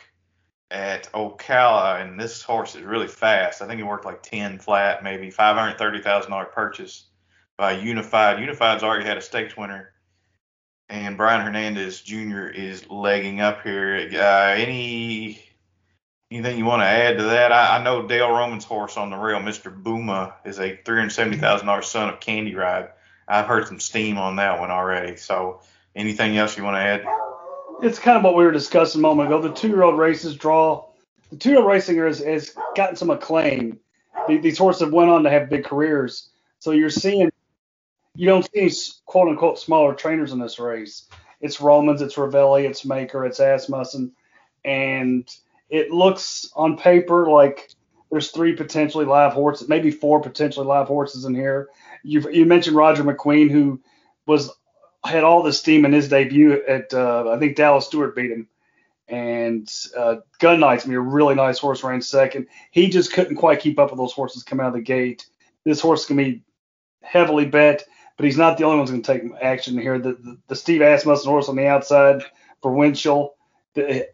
at 0.72 1.12
Ocala, 1.12 2.02
and 2.02 2.20
this 2.20 2.42
horse 2.42 2.76
is 2.76 2.84
really 2.84 3.08
fast. 3.08 3.62
I 3.62 3.68
think 3.68 3.78
he 3.78 3.84
worked 3.84 4.06
like 4.06 4.24
10 4.24 4.60
flat, 4.60 5.04
maybe 5.04 5.32
$530,000 5.32 6.52
purchase 6.52 7.08
by 7.58 7.74
Unified. 7.74 8.40
Unified's 8.40 8.84
already 8.84 9.06
had 9.06 9.18
a 9.18 9.22
stakes 9.22 9.58
winner, 9.58 9.92
and 10.88 11.18
Brian 11.18 11.42
Hernandez 11.42 12.02
Jr. 12.02 12.48
is 12.48 12.90
legging 12.90 13.42
up 13.42 13.64
here. 13.64 14.10
Uh, 14.14 14.54
any 14.56 15.44
anything 16.32 16.58
you 16.58 16.66
want 16.66 16.82
to 16.82 16.88
add 16.88 17.18
to 17.18 17.24
that? 17.24 17.52
I, 17.52 17.78
I 17.78 17.84
know 17.84 18.08
Dale 18.08 18.30
Roman's 18.30 18.66
horse 18.66 18.98
on 18.98 19.10
the 19.10 19.18
rail, 19.18 19.40
Mr. 19.40 19.72
Booma, 19.72 20.34
is 20.46 20.60
a 20.60 20.78
$370,000 20.78 21.84
son 21.84 22.10
of 22.10 22.20
Candy 22.20 22.56
Ride. 22.56 22.90
I've 23.28 23.46
heard 23.46 23.68
some 23.68 23.80
steam 23.80 24.18
on 24.18 24.38
that 24.38 24.60
one 24.60 24.72
already. 24.72 25.16
So, 25.18 25.62
anything 25.96 26.38
else 26.38 26.58
you 26.58 26.64
want 26.64 26.76
to 26.76 26.82
add? 26.82 27.06
it's 27.82 28.00
kind 28.00 28.18
of 28.18 28.24
what 28.24 28.36
we 28.36 28.44
were 28.44 28.52
discussing 28.52 29.00
a 29.00 29.02
moment 29.02 29.30
ago. 29.30 29.42
The 29.42 29.54
two-year-old 29.54 29.98
races 29.98 30.36
draw. 30.36 30.86
The 31.30 31.38
two-year-old 31.38 31.68
racing 31.68 31.98
has, 31.98 32.20
has 32.20 32.56
gotten 32.76 32.96
some 32.96 33.10
acclaim. 33.10 33.80
These 34.28 34.58
horses 34.58 34.82
have 34.82 34.94
went 34.94 35.10
on 35.10 35.24
to 35.24 35.30
have 35.30 35.50
big 35.50 35.66
careers. 35.66 36.30
So 36.60 36.72
you're 36.72 36.90
seeing, 36.90 37.32
you 38.16 38.28
don't 38.28 38.44
see 38.44 38.62
any 38.62 38.72
quote 39.06 39.30
unquote 39.30 39.60
smaller 39.60 39.94
trainers 39.94 40.34
in 40.34 40.40
this 40.40 40.60
race. 40.60 41.08
It's 41.42 41.62
Romans, 41.62 42.02
it's 42.02 42.16
Rivelli, 42.16 42.68
it's 42.68 42.84
Maker, 42.84 43.26
it's 43.26 43.40
Asmussen, 43.40 44.12
and 44.66 45.28
it 45.70 45.92
looks 45.92 46.50
on 46.56 46.78
paper 46.78 47.30
like 47.30 47.70
there's 48.12 48.32
three 48.32 48.56
potentially 48.56 49.06
live 49.06 49.34
horses, 49.34 49.70
maybe 49.70 49.92
four 49.92 50.20
potentially 50.20 50.66
live 50.66 50.88
horses 50.88 51.26
in 51.26 51.36
here. 51.36 51.70
You 52.04 52.30
you 52.32 52.46
mentioned 52.46 52.76
Roger 52.76 53.04
McQueen, 53.04 53.52
who 53.52 53.82
was 54.26 54.52
had 55.04 55.24
all 55.24 55.44
the 55.44 55.54
steam 55.54 55.86
in 55.86 55.94
his 55.94 56.10
debut 56.10 56.62
at 56.68 56.94
uh, 56.94 57.30
I 57.30 57.40
think 57.40 57.56
Dallas 57.56 57.86
Stewart 57.86 58.16
beat 58.16 58.32
him, 58.32 58.48
And 59.08 59.72
uh, 59.98 60.18
Gun 60.40 60.60
Knight's 60.60 60.86
gonna 60.86 60.98
a 60.98 61.02
really 61.02 61.36
nice 61.36 61.60
horse 61.60 61.84
ran 61.84 62.02
second. 62.02 62.48
He 62.72 62.90
just 62.90 63.14
couldn't 63.14 63.38
quite 63.38 63.60
keep 63.60 63.80
up 63.80 63.92
with 63.92 64.00
those 64.00 64.14
horses 64.14 64.44
coming 64.44 64.66
out 64.66 64.70
of 64.70 64.76
the 64.76 64.82
gate. 64.82 65.26
This 65.66 65.82
horse 65.82 66.06
gonna 66.06 66.24
be 66.24 66.44
heavily 67.02 67.46
bet, 67.46 67.84
but 68.18 68.26
he's 68.26 68.38
not 68.38 68.58
the 68.58 68.64
only 68.66 68.78
one 68.78 68.88
who's 68.88 68.92
gonna 68.92 69.20
take 69.20 69.32
action 69.42 69.78
here. 69.78 70.00
The 70.00 70.14
the, 70.14 70.38
the 70.48 70.56
Steve 70.56 70.82
Asmussen 70.82 71.30
horse 71.30 71.50
on 71.50 71.56
the 71.56 71.68
outside 71.68 72.24
for 72.62 72.72
Winchell. 72.74 73.36
The, 73.76 74.08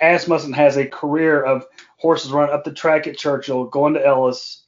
Asmussen 0.00 0.52
has 0.54 0.76
a 0.76 0.86
career 0.86 1.42
of 1.42 1.66
horses 1.98 2.32
run 2.32 2.50
up 2.50 2.64
the 2.64 2.72
track 2.72 3.06
at 3.06 3.16
Churchill, 3.16 3.64
going 3.64 3.94
to 3.94 4.04
Ellis, 4.04 4.64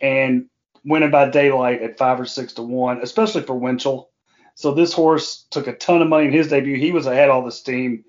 and 0.00 0.46
winning 0.84 1.10
by 1.10 1.28
daylight 1.28 1.82
at 1.82 1.98
five 1.98 2.20
or 2.20 2.26
six 2.26 2.54
to 2.54 2.62
one, 2.62 3.00
especially 3.02 3.42
for 3.42 3.54
Winchell. 3.54 4.10
So 4.54 4.72
this 4.72 4.92
horse 4.92 5.46
took 5.50 5.68
a 5.68 5.72
ton 5.72 6.02
of 6.02 6.08
money 6.08 6.26
in 6.26 6.32
his 6.32 6.48
debut. 6.48 6.76
He 6.76 6.92
was 6.92 7.06
ahead 7.06 7.30
all 7.30 7.44
the 7.44 7.52
steam 7.52 8.04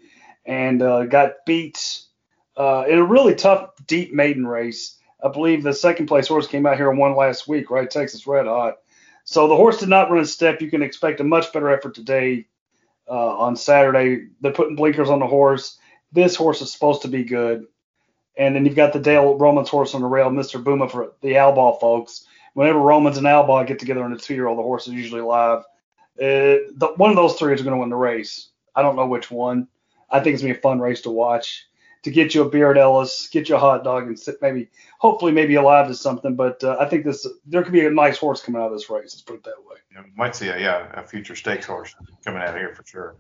and 0.46 0.82
uh, 0.82 1.06
got 1.06 1.46
beat 1.46 2.02
uh, 2.58 2.86
in 2.88 2.98
a 2.98 3.06
really 3.06 3.36
tough, 3.36 3.72
deep 3.86 4.14
maiden 4.14 4.48
race. 4.48 4.98
I 5.24 5.30
believe 5.30 5.64
the 5.64 5.74
second 5.74 6.08
place 6.08 6.28
horse 6.28 6.48
came 6.48 6.66
out 6.66 6.78
here 6.78 6.90
and 6.90 6.98
won 6.98 7.16
last 7.16 7.48
week, 7.48 7.70
right? 7.70 7.90
Texas 7.90 8.26
Red 8.26 8.48
Hot. 8.48 8.78
So 9.26 9.48
the 9.48 9.56
horse 9.56 9.80
did 9.80 9.90
not 9.90 10.10
run 10.10 10.22
a 10.22 10.26
step. 10.26 10.62
You 10.62 10.72
can 10.72 10.82
expect 10.82 11.20
a 11.20 11.24
much 11.24 11.54
better 11.54 11.70
effort 11.70 11.94
today 11.94 12.48
uh, 13.10 13.38
on 13.38 13.56
Saturday. 13.56 14.28
They're 14.42 14.52
putting 14.52 14.76
blinkers 14.76 15.10
on 15.10 15.20
the 15.20 15.28
horse. 15.28 15.78
This 16.12 16.36
horse 16.36 16.62
is 16.62 16.72
supposed 16.72 17.02
to 17.04 17.08
be 17.08 17.24
good. 17.24 17.66
And 18.38 18.56
then 18.56 18.66
you've 18.66 18.76
got 18.76 18.94
the 18.94 19.00
Dale 19.00 19.38
Romans 19.38 19.70
horse 19.70 19.94
on 19.94 20.02
the 20.02 20.08
rail, 20.08 20.30
Mr. 20.30 20.64
Booma 20.64 20.90
for 20.90 21.14
the 21.22 21.34
Albaugh 21.34 21.80
folks. 21.80 22.26
Whenever 22.54 22.80
Romans 22.80 23.18
and 23.18 23.28
Albaugh 23.28 23.68
get 23.68 23.80
together 23.80 24.06
in 24.06 24.14
a 24.14 24.18
two-year-old, 24.18 24.58
the 24.58 24.64
horse 24.64 24.88
is 24.88 24.94
usually 24.94 25.22
live. 25.22 25.60
Uh, 26.20 26.72
the, 26.76 26.94
one 26.98 27.10
of 27.10 27.16
those 27.16 27.36
three 27.36 27.54
is 27.54 27.62
going 27.62 27.76
to 27.76 27.80
win 27.80 27.90
the 27.90 27.96
race. 27.96 28.50
I 28.76 28.82
don't 28.82 28.96
know 28.96 29.08
which 29.08 29.30
one. 29.30 29.68
I 30.10 30.20
think 30.20 30.34
it's 30.34 30.42
gonna 30.42 30.54
be 30.54 30.60
a 30.60 30.62
fun 30.62 30.80
race 30.80 31.02
to 31.02 31.12
watch. 31.12 31.68
To 32.04 32.12
get 32.12 32.34
you 32.34 32.44
a 32.44 32.50
beer 32.50 32.72
at 32.72 32.78
Ellis, 32.78 33.28
get 33.30 33.50
you 33.50 33.56
a 33.56 33.60
hot 33.60 33.84
dog, 33.84 34.08
and 34.08 34.18
sit 34.18 34.42
maybe, 34.42 34.70
hopefully, 35.00 35.34
maybe 35.34 35.56
alive 35.56 35.88
to 35.88 35.94
something. 35.94 36.36
But 36.36 36.64
uh, 36.64 36.78
I 36.80 36.86
think 36.86 37.04
this 37.04 37.28
there 37.46 37.62
could 37.62 37.74
be 37.74 37.86
a 37.86 37.92
nice 37.92 38.18
horse 38.18 38.42
coming 38.42 38.62
out 38.62 38.68
of 38.68 38.74
this 38.74 38.90
race. 38.90 39.14
Let's 39.14 39.22
put 39.22 39.36
it 39.36 39.44
that 39.44 39.56
way. 39.66 39.76
You 39.92 40.06
might 40.16 40.34
see 40.34 40.48
a 40.48 40.58
yeah 40.58 40.88
a 40.94 41.06
future 41.06 41.36
stakes 41.36 41.66
horse 41.66 41.94
coming 42.24 42.42
out 42.42 42.50
of 42.50 42.56
here 42.56 42.74
for 42.74 42.86
sure. 42.86 43.16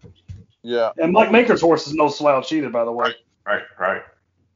Yeah. 0.62 0.92
And 0.98 1.12
Mike 1.12 1.30
Maker's 1.30 1.62
horse 1.62 1.88
is 1.88 1.94
no 1.94 2.10
slouch 2.10 2.52
either, 2.52 2.70
by 2.70 2.86
the 2.86 2.92
way. 2.92 3.16
Right, 3.46 3.64
right. 3.80 4.02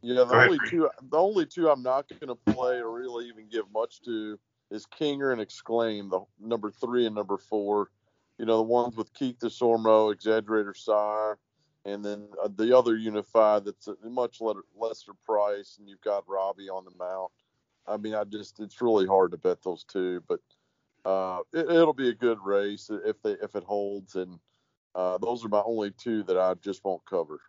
Yeah, 0.02 0.20
the 0.20 0.26
Go 0.26 0.40
only 0.40 0.58
Frank. 0.58 0.72
two 0.72 0.90
the 1.10 1.18
only 1.18 1.46
two 1.46 1.70
I'm 1.70 1.82
not 1.82 2.08
going 2.20 2.28
to 2.28 2.54
play 2.54 2.78
or 2.78 2.92
really 2.92 3.26
even 3.28 3.48
give 3.50 3.66
much 3.74 4.02
to 4.04 4.38
is 4.70 4.86
Kinger 4.86 5.32
and 5.32 5.42
Exclaim, 5.42 6.10
the 6.10 6.22
number 6.40 6.72
three 6.72 7.06
and 7.06 7.16
number 7.16 7.38
four. 7.38 7.90
You 8.38 8.46
know, 8.46 8.58
the 8.58 8.64
ones 8.64 8.96
with 8.96 9.14
Keith 9.14 9.38
Desormeaux, 9.40 10.14
Exaggerator 10.14 10.76
Sire, 10.76 11.38
and 11.86 12.04
then 12.04 12.28
uh, 12.44 12.50
the 12.56 12.78
other 12.78 12.96
Unified 12.98 13.66
that's 13.66 13.88
a 13.88 13.96
much 14.10 14.42
le- 14.42 14.62
lesser 14.76 15.14
price, 15.26 15.78
and 15.80 15.90
you've 15.90 16.02
got 16.02 16.28
Robbie 16.28 16.70
on 16.70 16.86
the 16.86 16.92
mount. 16.98 17.32
I 17.88 17.98
mean, 17.98 18.16
I 18.16 18.24
just 18.26 18.60
it's 18.60 18.82
really 18.82 19.08
hard 19.08 19.32
to 19.32 19.38
bet 19.38 19.64
those 19.64 19.84
two, 19.86 20.24
but 20.28 20.40
uh, 21.06 21.40
it, 21.54 21.70
it'll 21.70 21.94
be 21.94 22.10
a 22.10 22.14
good 22.16 22.40
race 22.44 22.90
if 23.06 23.22
they 23.24 23.34
if 23.34 23.56
it 23.56 23.64
holds, 23.64 24.16
and 24.16 24.40
uh, 24.96 25.18
those 25.20 25.46
are 25.46 25.50
my 25.50 25.64
only 25.66 25.92
two 25.92 26.24
that 26.24 26.38
I 26.38 26.56
just 26.56 26.84
won't 26.86 27.06
cover. 27.06 27.42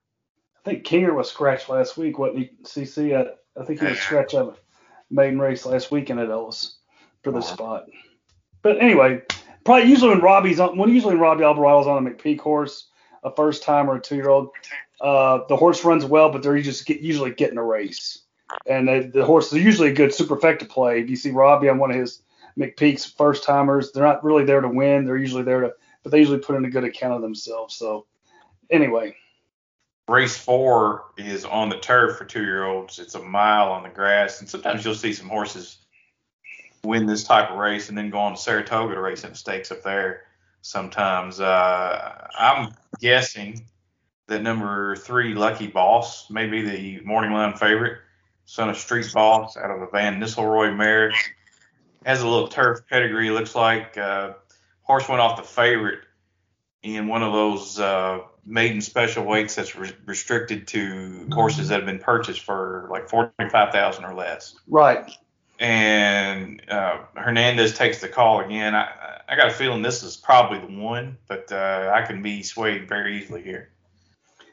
I 0.66 0.70
think 0.70 0.84
Kinger 0.86 1.14
was 1.14 1.30
scratched 1.30 1.68
last 1.68 1.96
week, 1.96 2.18
wasn't 2.18 2.40
he? 2.40 2.50
CC, 2.64 3.16
I, 3.16 3.32
I 3.60 3.64
think 3.64 3.80
he 3.80 3.86
was 3.86 3.98
scratched 4.00 4.34
out 4.34 4.48
of 4.48 4.60
maiden 5.10 5.38
race 5.40 5.66
last 5.66 5.90
weekend 5.90 6.20
at 6.20 6.30
Ellis 6.30 6.78
for 7.24 7.32
this 7.32 7.46
Uh-huh. 7.46 7.54
spot. 7.54 7.86
But 8.62 8.82
anyway, 8.82 9.22
probably 9.64 9.88
usually 9.90 10.10
when 10.10 10.20
Robbie's 10.22 10.60
on, 10.60 10.78
when 10.78 10.90
usually 10.90 11.14
when 11.14 11.22
Robbie 11.22 11.44
Alvarado's 11.44 11.86
on 11.86 12.06
a 12.06 12.10
McPeek 12.10 12.40
horse, 12.40 12.88
a 13.24 13.34
first 13.34 13.62
time 13.62 13.88
or 13.88 13.96
a 13.96 14.00
two 14.00 14.16
year 14.16 14.28
old, 14.28 14.50
uh, 15.00 15.40
the 15.48 15.56
horse 15.56 15.84
runs 15.84 16.04
well, 16.04 16.30
but 16.30 16.42
they're 16.42 16.60
just 16.60 16.86
get, 16.86 17.00
usually 17.00 17.32
getting 17.32 17.58
a 17.58 17.64
race. 17.64 18.20
And 18.66 18.86
the, 18.86 19.10
the 19.12 19.24
horse 19.24 19.52
is 19.52 19.64
usually 19.64 19.90
a 19.90 19.94
good 19.94 20.10
superfecta 20.10 20.68
play. 20.68 21.00
If 21.00 21.10
you 21.10 21.16
see 21.16 21.30
Robbie 21.30 21.68
on 21.68 21.78
one 21.78 21.90
of 21.90 21.96
his 21.96 22.22
McPeek's 22.58 23.04
first 23.04 23.44
timers, 23.44 23.90
they're 23.90 24.04
not 24.04 24.22
really 24.22 24.44
there 24.44 24.60
to 24.60 24.68
win. 24.68 25.04
They're 25.04 25.16
usually 25.16 25.42
there 25.42 25.60
to, 25.60 25.74
but 26.02 26.12
they 26.12 26.18
usually 26.18 26.38
put 26.38 26.56
in 26.56 26.64
a 26.64 26.70
good 26.70 26.84
account 26.84 27.14
of 27.14 27.22
themselves. 27.22 27.74
So 27.74 28.06
anyway, 28.70 29.16
Race 30.06 30.36
four 30.36 31.06
is 31.16 31.46
on 31.46 31.70
the 31.70 31.78
turf 31.78 32.18
for 32.18 32.26
two 32.26 32.44
year 32.44 32.64
olds. 32.64 32.98
It's 32.98 33.14
a 33.14 33.22
mile 33.22 33.72
on 33.72 33.82
the 33.82 33.88
grass, 33.88 34.40
and 34.40 34.48
sometimes 34.48 34.84
you'll 34.84 34.94
see 34.94 35.14
some 35.14 35.28
horses 35.28 35.78
win 36.84 37.06
this 37.06 37.24
type 37.24 37.50
of 37.50 37.56
race 37.56 37.88
and 37.88 37.96
then 37.96 38.10
go 38.10 38.18
on 38.18 38.34
to 38.34 38.40
Saratoga 38.40 38.94
to 38.94 39.00
race 39.00 39.24
in 39.24 39.30
the 39.30 39.36
stakes 39.36 39.72
up 39.72 39.82
there. 39.82 40.24
Sometimes 40.64 41.40
uh, 41.40 42.26
I'm 42.38 42.72
guessing 42.98 43.66
that 44.28 44.40
number 44.40 44.96
three, 44.96 45.34
Lucky 45.34 45.66
Boss, 45.66 46.30
may 46.30 46.46
be 46.46 46.62
the 46.62 47.04
morning 47.04 47.32
line 47.32 47.54
favorite, 47.54 47.98
son 48.46 48.70
of 48.70 48.78
Street 48.78 49.10
Boss 49.12 49.58
out 49.58 49.70
of 49.70 49.82
a 49.82 49.88
Van 49.88 50.18
Nistelrooy 50.18 50.74
mare. 50.74 51.12
Has 52.06 52.22
a 52.22 52.26
little 52.26 52.48
turf 52.48 52.80
pedigree, 52.88 53.28
looks 53.28 53.54
like. 53.54 53.98
Uh, 53.98 54.32
horse 54.80 55.06
went 55.06 55.20
off 55.20 55.36
the 55.36 55.42
favorite 55.46 56.00
in 56.82 57.08
one 57.08 57.22
of 57.22 57.34
those 57.34 57.78
uh, 57.78 58.20
maiden 58.46 58.80
special 58.80 59.26
weights 59.26 59.56
that's 59.56 59.76
re- 59.76 59.92
restricted 60.06 60.66
to 60.68 61.28
horses 61.30 61.68
that 61.68 61.76
have 61.76 61.86
been 61.86 61.98
purchased 61.98 62.40
for 62.40 62.88
like 62.90 63.10
forty-five 63.10 63.70
thousand 63.70 64.06
or 64.06 64.14
less. 64.14 64.56
right. 64.66 65.10
And 65.64 66.60
uh, 66.68 66.98
Hernandez 67.16 67.72
takes 67.72 67.98
the 67.98 68.08
call 68.08 68.40
again. 68.40 68.74
I, 68.74 69.22
I 69.26 69.34
got 69.34 69.48
a 69.48 69.50
feeling 69.50 69.80
this 69.80 70.02
is 70.02 70.14
probably 70.14 70.58
the 70.58 70.78
one, 70.78 71.16
but 71.26 71.50
uh, 71.50 71.90
I 71.90 72.02
can 72.02 72.22
be 72.22 72.42
swayed 72.42 72.86
very 72.86 73.18
easily 73.18 73.40
here. 73.42 73.70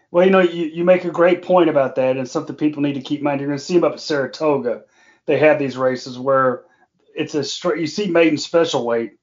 Well, 0.09 0.23
you 0.23 0.31
know, 0.31 0.39
you, 0.39 0.67
you 0.67 0.85
make 0.85 1.03
a 1.03 1.11
great 1.11 1.41
point 1.41 1.69
about 1.69 1.95
that, 1.95 2.15
and 2.15 2.25
something 2.29 2.55
people 2.55 2.81
need 2.81 2.93
to 2.93 3.01
keep 3.01 3.19
in 3.19 3.25
mind. 3.25 3.41
You're 3.41 3.49
going 3.49 3.59
to 3.59 3.63
see 3.63 3.73
them 3.73 3.83
up 3.83 3.91
at 3.91 3.99
Saratoga. 3.99 4.83
They 5.25 5.37
have 5.37 5.59
these 5.59 5.75
races 5.75 6.17
where 6.17 6.63
it's 7.13 7.35
a. 7.35 7.43
You 7.77 7.87
see 7.87 8.07
maiden 8.07 8.37
special 8.37 8.85
weight, 8.85 9.17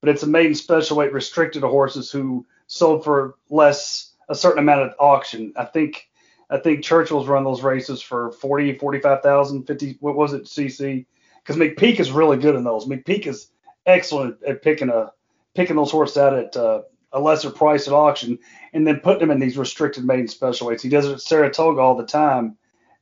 but 0.00 0.08
it's 0.08 0.22
a 0.22 0.26
maiden 0.26 0.54
special 0.54 0.96
weight 0.96 1.12
restricted 1.12 1.60
to 1.60 1.68
horses 1.68 2.10
who 2.10 2.46
sold 2.68 3.04
for 3.04 3.34
less 3.50 4.14
a 4.30 4.34
certain 4.34 4.60
amount 4.60 4.88
at 4.90 4.96
auction. 4.98 5.52
I 5.56 5.66
think 5.66 6.08
I 6.48 6.56
think 6.56 6.82
Churchill's 6.82 7.28
run 7.28 7.44
those 7.44 7.62
races 7.62 8.00
for 8.00 8.32
40, 8.32 8.78
45,000, 8.78 9.66
50. 9.66 9.98
What 10.00 10.16
was 10.16 10.32
it, 10.32 10.44
CC? 10.44 11.04
Because 11.44 11.60
McPeek 11.60 12.00
is 12.00 12.10
really 12.10 12.38
good 12.38 12.54
in 12.54 12.64
those. 12.64 12.86
McPeek 12.86 13.26
is 13.26 13.50
excellent 13.86 14.42
at 14.42 14.62
picking 14.62 14.88
a 14.88 15.12
picking 15.54 15.76
those 15.76 15.90
horses 15.90 16.16
out 16.16 16.34
at 16.34 16.56
uh, 16.56 16.82
a 17.12 17.20
lesser 17.20 17.50
price 17.50 17.86
at 17.86 17.94
auction 17.94 18.38
and 18.72 18.86
then 18.86 19.00
putting 19.00 19.20
them 19.20 19.30
in 19.30 19.38
these 19.38 19.56
restricted 19.56 20.04
maiden 20.04 20.26
special 20.26 20.66
weights. 20.66 20.82
He 20.82 20.88
does 20.88 21.06
it 21.06 21.12
at 21.12 21.20
Saratoga 21.20 21.80
all 21.80 21.96
the 21.96 22.06
time. 22.06 22.56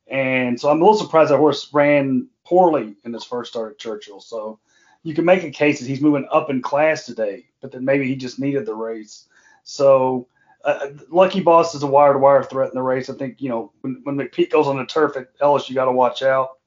And 0.07 0.61
so 0.61 0.69
I'm 0.69 0.83
a 0.83 0.85
little 0.85 0.99
surprised 0.99 1.31
that 1.31 1.39
horse 1.39 1.73
ran 1.73 2.29
poorly 2.45 2.95
in 3.05 3.15
his 3.15 3.25
first 3.25 3.53
start 3.53 3.73
at 3.73 3.79
Churchill. 3.79 4.21
So 4.21 4.59
you 5.03 5.15
can 5.15 5.25
make 5.25 5.45
a 5.45 5.51
case 5.51 5.81
that 5.81 5.89
he's 5.89 6.03
moving 6.03 6.29
up 6.31 6.51
in 6.51 6.61
class 6.61 7.07
today, 7.07 7.47
but 7.63 7.73
then 7.73 7.85
maybe 7.85 8.07
he 8.07 8.17
just 8.17 8.39
needed 8.39 8.67
the 8.67 8.75
race. 8.75 9.27
So 9.65 10.29
uh, 10.65 10.89
Lucky 11.09 11.41
Boss 11.41 11.75
is 11.75 11.83
a 11.83 11.87
wire 11.87 12.13
to 12.13 12.19
wire 12.19 12.43
threat 12.43 12.69
in 12.69 12.75
the 12.75 12.83
race. 12.83 13.09
I 13.09 13.15
think, 13.15 13.41
you 13.41 13.49
know, 13.49 13.73
when, 13.81 14.01
when 14.05 14.17
McPeek 14.17 14.51
goes 14.51 14.67
on 14.67 14.77
the 14.77 14.85
turf 14.85 15.17
at 15.17 15.29
Ellis, 15.41 15.69
you 15.69 15.75
got 15.75 15.87
to 15.87 15.93
watch 15.93 16.23
out. 16.23 16.59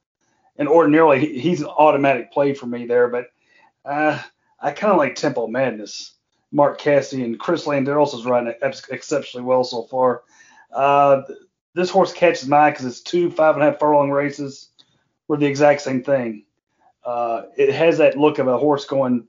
And 0.58 0.68
ordinarily, 0.68 1.38
he's 1.38 1.60
an 1.60 1.68
automatic 1.68 2.32
play 2.32 2.54
for 2.54 2.66
me 2.66 2.86
there, 2.86 3.08
but 3.08 3.26
uh, 3.84 4.20
I 4.60 4.70
kind 4.72 4.92
of 4.92 4.98
like 4.98 5.14
Tempo 5.14 5.46
Madness. 5.46 6.12
Mark 6.52 6.78
Casse 6.78 7.12
and 7.12 7.38
Chris 7.38 7.66
Landeros 7.66 8.14
is 8.14 8.54
ex- 8.62 8.88
exceptionally 8.88 9.44
well 9.44 9.64
so 9.64 9.82
far. 9.82 10.22
Uh, 10.72 11.22
this 11.74 11.90
horse 11.90 12.12
catches 12.12 12.48
my 12.48 12.56
eye 12.56 12.70
because 12.70 12.86
it's 12.86 13.00
two 13.00 13.30
five 13.30 13.54
and 13.54 13.62
a 13.62 13.70
half 13.70 13.78
furlong 13.78 14.10
races 14.10 14.70
were 15.28 15.36
the 15.36 15.46
exact 15.46 15.82
same 15.82 16.02
thing. 16.02 16.44
Uh, 17.04 17.42
it 17.56 17.72
has 17.72 17.98
that 17.98 18.16
look 18.16 18.38
of 18.38 18.48
a 18.48 18.58
horse 18.58 18.84
going 18.84 19.26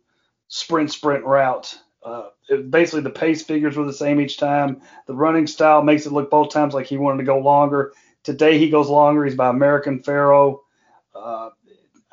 sprint 0.48 0.92
sprint 0.92 1.26
route. 1.26 1.78
Uh, 2.04 2.30
it, 2.48 2.72
basically, 2.72 3.02
the 3.02 3.10
pace 3.10 3.44
figures 3.44 3.76
were 3.76 3.86
the 3.86 3.92
same 3.94 4.22
each 4.22 4.38
time. 4.38 4.82
The 5.08 5.16
running 5.16 5.48
style 5.48 5.84
makes 5.84 6.06
it 6.06 6.14
look 6.14 6.30
both 6.30 6.52
times 6.52 6.74
like 6.74 6.86
he 6.86 6.98
wanted 6.98 7.18
to 7.18 7.26
go 7.26 7.40
longer. 7.40 7.94
Today 8.24 8.58
he 8.58 8.70
goes 8.70 8.90
longer. 8.90 9.26
He's 9.26 9.36
by 9.36 9.50
American 9.50 10.02
Pharoah. 10.02 10.58
Uh, 11.18 11.49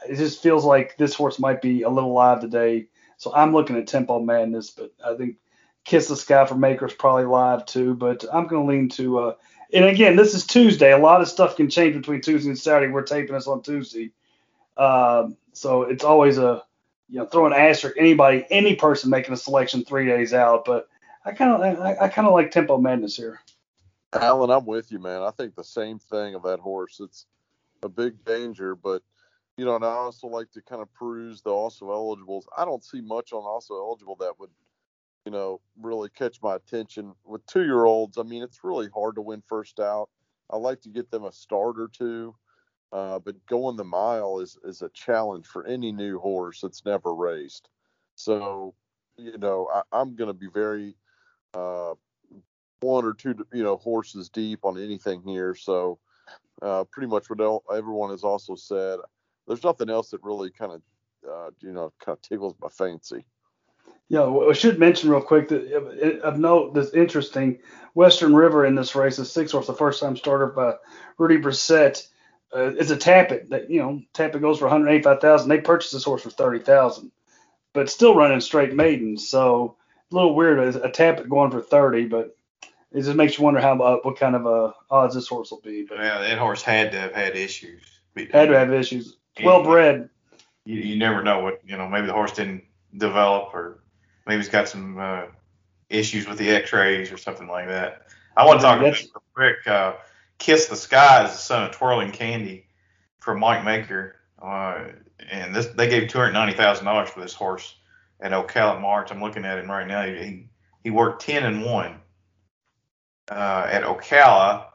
it 0.08 0.16
just 0.16 0.42
feels 0.42 0.64
like 0.64 0.96
this 0.96 1.14
horse 1.14 1.38
might 1.38 1.62
be 1.62 1.82
a 1.82 1.90
little 1.90 2.12
live 2.12 2.40
today. 2.40 2.88
So 3.16 3.34
I'm 3.34 3.52
looking 3.52 3.76
at 3.76 3.86
Tempo 3.86 4.20
Madness, 4.20 4.70
but 4.70 4.92
I 5.04 5.14
think 5.14 5.36
Kiss 5.84 6.08
the 6.08 6.16
Sky 6.16 6.44
for 6.46 6.56
Maker's 6.56 6.94
probably 6.94 7.24
live 7.24 7.66
too. 7.66 7.94
But 7.94 8.24
I'm 8.32 8.46
going 8.46 8.66
to 8.66 8.72
lean 8.72 8.88
to. 8.90 9.18
Uh, 9.18 9.34
and 9.72 9.84
again, 9.84 10.16
this 10.16 10.34
is 10.34 10.46
Tuesday. 10.46 10.92
A 10.92 10.98
lot 10.98 11.20
of 11.20 11.28
stuff 11.28 11.56
can 11.56 11.70
change 11.70 11.94
between 11.94 12.20
Tuesday 12.20 12.50
and 12.50 12.58
Saturday. 12.58 12.92
We're 12.92 13.02
taping 13.02 13.34
this 13.34 13.46
on 13.46 13.62
Tuesday, 13.62 14.12
um, 14.76 15.36
so 15.52 15.82
it's 15.82 16.04
always 16.04 16.38
a 16.38 16.62
you 17.08 17.18
know 17.18 17.26
throw 17.26 17.46
an 17.46 17.52
asterisk 17.52 17.96
anybody 17.98 18.44
any 18.50 18.76
person 18.76 19.10
making 19.10 19.34
a 19.34 19.36
selection 19.36 19.84
three 19.84 20.06
days 20.06 20.32
out. 20.34 20.64
But 20.64 20.88
I 21.24 21.32
kind 21.32 21.52
of 21.52 21.80
I, 21.80 21.96
I 22.04 22.08
kind 22.08 22.26
of 22.26 22.34
like 22.34 22.50
Tempo 22.50 22.78
Madness 22.78 23.16
here. 23.16 23.40
Alan, 24.12 24.50
I'm 24.50 24.64
with 24.64 24.92
you, 24.92 25.00
man. 25.00 25.22
I 25.22 25.30
think 25.30 25.54
the 25.54 25.64
same 25.64 25.98
thing 25.98 26.34
of 26.34 26.44
that 26.44 26.60
horse. 26.60 27.00
It's 27.00 27.26
a 27.84 27.88
big 27.88 28.24
danger, 28.24 28.74
but 28.74 29.02
you 29.56 29.64
know, 29.64 29.76
and 29.76 29.84
I 29.84 29.88
also 29.88 30.26
like 30.26 30.50
to 30.52 30.62
kind 30.62 30.82
of 30.82 30.92
peruse 30.94 31.40
the 31.42 31.50
also 31.50 31.92
eligibles. 31.92 32.48
I 32.56 32.64
don't 32.64 32.82
see 32.82 33.00
much 33.00 33.32
on 33.32 33.44
also 33.44 33.74
eligible 33.74 34.16
that 34.16 34.34
would, 34.40 34.50
you 35.24 35.30
know, 35.30 35.60
really 35.80 36.08
catch 36.08 36.42
my 36.42 36.56
attention 36.56 37.14
with 37.24 37.46
two 37.46 37.62
year 37.62 37.84
olds. 37.84 38.18
I 38.18 38.22
mean, 38.22 38.42
it's 38.42 38.64
really 38.64 38.88
hard 38.92 39.14
to 39.14 39.22
win 39.22 39.42
first 39.46 39.78
out. 39.78 40.08
I 40.50 40.56
like 40.56 40.80
to 40.82 40.88
get 40.88 41.10
them 41.10 41.24
a 41.24 41.32
start 41.32 41.78
or 41.78 41.88
two. 41.88 42.34
Uh, 42.92 43.18
but 43.18 43.34
going 43.46 43.76
the 43.76 43.84
mile 43.84 44.38
is 44.38 44.56
is 44.64 44.82
a 44.82 44.88
challenge 44.90 45.46
for 45.46 45.66
any 45.66 45.90
new 45.90 46.18
horse 46.18 46.60
that's 46.60 46.84
never 46.84 47.12
raced. 47.12 47.68
So, 48.14 48.74
you 49.16 49.36
know, 49.38 49.68
I, 49.92 50.00
am 50.00 50.14
going 50.14 50.28
to 50.28 50.34
be 50.34 50.46
very 50.52 50.94
uh, 51.54 51.94
one 52.80 53.04
or 53.04 53.12
two, 53.12 53.34
you 53.52 53.64
know, 53.64 53.78
horses 53.78 54.28
deep 54.28 54.60
on 54.64 54.78
anything 54.78 55.22
here. 55.22 55.56
So, 55.56 55.98
uh, 56.64 56.84
pretty 56.90 57.08
much 57.08 57.28
what 57.28 57.62
everyone 57.72 58.10
has 58.10 58.24
also 58.24 58.54
said. 58.54 58.98
There's 59.46 59.62
nothing 59.62 59.90
else 59.90 60.10
that 60.10 60.22
really 60.22 60.50
kind 60.50 60.72
of, 60.72 60.82
uh, 61.30 61.50
you 61.60 61.72
know, 61.72 61.92
kind 62.04 62.16
of 62.16 62.22
tickles 62.22 62.54
my 62.60 62.68
fancy. 62.68 63.26
Yeah, 64.08 64.24
I 64.24 64.52
should 64.54 64.78
mention 64.78 65.10
real 65.10 65.20
quick 65.20 65.48
that 65.48 66.20
of 66.22 66.38
note 66.38 66.74
that's 66.74 66.92
interesting. 66.92 67.58
Western 67.94 68.34
River 68.34 68.64
in 68.64 68.74
this 68.74 68.94
race 68.94 69.18
is 69.18 69.30
six 69.30 69.52
horse, 69.52 69.66
the 69.66 69.74
first 69.74 70.00
time 70.00 70.16
starter 70.16 70.46
by 70.46 70.74
Rudy 71.18 71.38
Brisset. 71.38 72.06
Uh, 72.54 72.72
it's 72.78 72.90
a 72.90 72.96
Tapit 72.96 73.48
that 73.50 73.70
you 73.70 73.80
know 73.80 74.00
Tapit 74.14 74.40
goes 74.40 74.58
for 74.58 74.66
185,000. 74.66 75.48
They 75.48 75.60
purchased 75.60 75.92
this 75.92 76.04
horse 76.04 76.22
for 76.22 76.30
30,000, 76.30 77.10
but 77.72 77.90
still 77.90 78.14
running 78.14 78.40
straight 78.40 78.74
maidens. 78.74 79.28
So 79.28 79.76
a 80.12 80.14
little 80.14 80.34
weird 80.34 80.76
a, 80.76 80.90
Tapit 80.90 81.28
going 81.28 81.50
for 81.50 81.60
30, 81.60 82.06
but 82.06 82.36
it 82.94 83.02
just 83.02 83.16
makes 83.16 83.36
you 83.36 83.44
wonder 83.44 83.60
how 83.60 83.78
uh, 83.80 83.96
what 84.02 84.16
kind 84.16 84.36
of 84.36 84.46
uh, 84.46 84.72
odds 84.88 85.16
this 85.16 85.26
horse 85.26 85.50
will 85.50 85.60
be. 85.60 85.82
But 85.82 85.98
yeah, 85.98 86.20
that 86.20 86.38
horse 86.38 86.62
had 86.62 86.92
to 86.92 87.00
have 87.00 87.12
had 87.12 87.36
issues. 87.36 87.82
Had 88.30 88.48
to 88.48 88.58
have 88.58 88.72
issues. 88.72 89.16
Well 89.42 89.64
bred. 89.64 90.08
You, 90.64 90.80
you 90.80 90.96
never 90.96 91.22
know 91.22 91.40
what 91.40 91.60
you 91.66 91.76
know. 91.76 91.88
Maybe 91.88 92.06
the 92.06 92.12
horse 92.12 92.32
didn't 92.32 92.62
develop 92.96 93.52
or 93.52 93.80
maybe 94.26 94.40
he's 94.40 94.48
got 94.48 94.68
some 94.68 94.96
uh, 94.98 95.22
issues 95.90 96.28
with 96.28 96.38
the 96.38 96.48
X-rays 96.50 97.10
or 97.10 97.16
something 97.16 97.48
like 97.48 97.66
that. 97.66 98.06
I 98.36 98.46
want 98.46 98.60
to 98.60 98.64
talk 98.64 98.78
about 98.78 98.94
real 98.94 99.22
quick. 99.34 99.66
Uh, 99.66 99.94
Kiss 100.38 100.66
the 100.66 100.76
Sky 100.76 101.24
is 101.24 101.32
the 101.32 101.38
son 101.38 101.64
of 101.64 101.72
Twirling 101.72 102.12
Candy 102.12 102.66
from 103.18 103.40
Mike 103.40 103.64
Maker, 103.64 104.16
uh, 104.40 104.84
and 105.30 105.54
this 105.54 105.66
they 105.66 105.88
gave 105.88 106.08
two 106.08 106.18
hundred 106.18 106.32
ninety 106.32 106.56
thousand 106.56 106.84
dollars 106.84 107.10
for 107.10 107.20
this 107.20 107.34
horse 107.34 107.74
at 108.20 108.30
Ocala 108.30 108.80
March. 108.80 109.10
I'm 109.10 109.20
looking 109.20 109.44
at 109.44 109.58
him 109.58 109.68
right 109.68 109.86
now. 109.86 110.04
He 110.04 110.46
he 110.84 110.90
worked 110.90 111.22
ten 111.22 111.44
and 111.44 111.64
one 111.64 112.00
uh, 113.30 113.68
at 113.70 113.82
Ocala, 113.82 114.66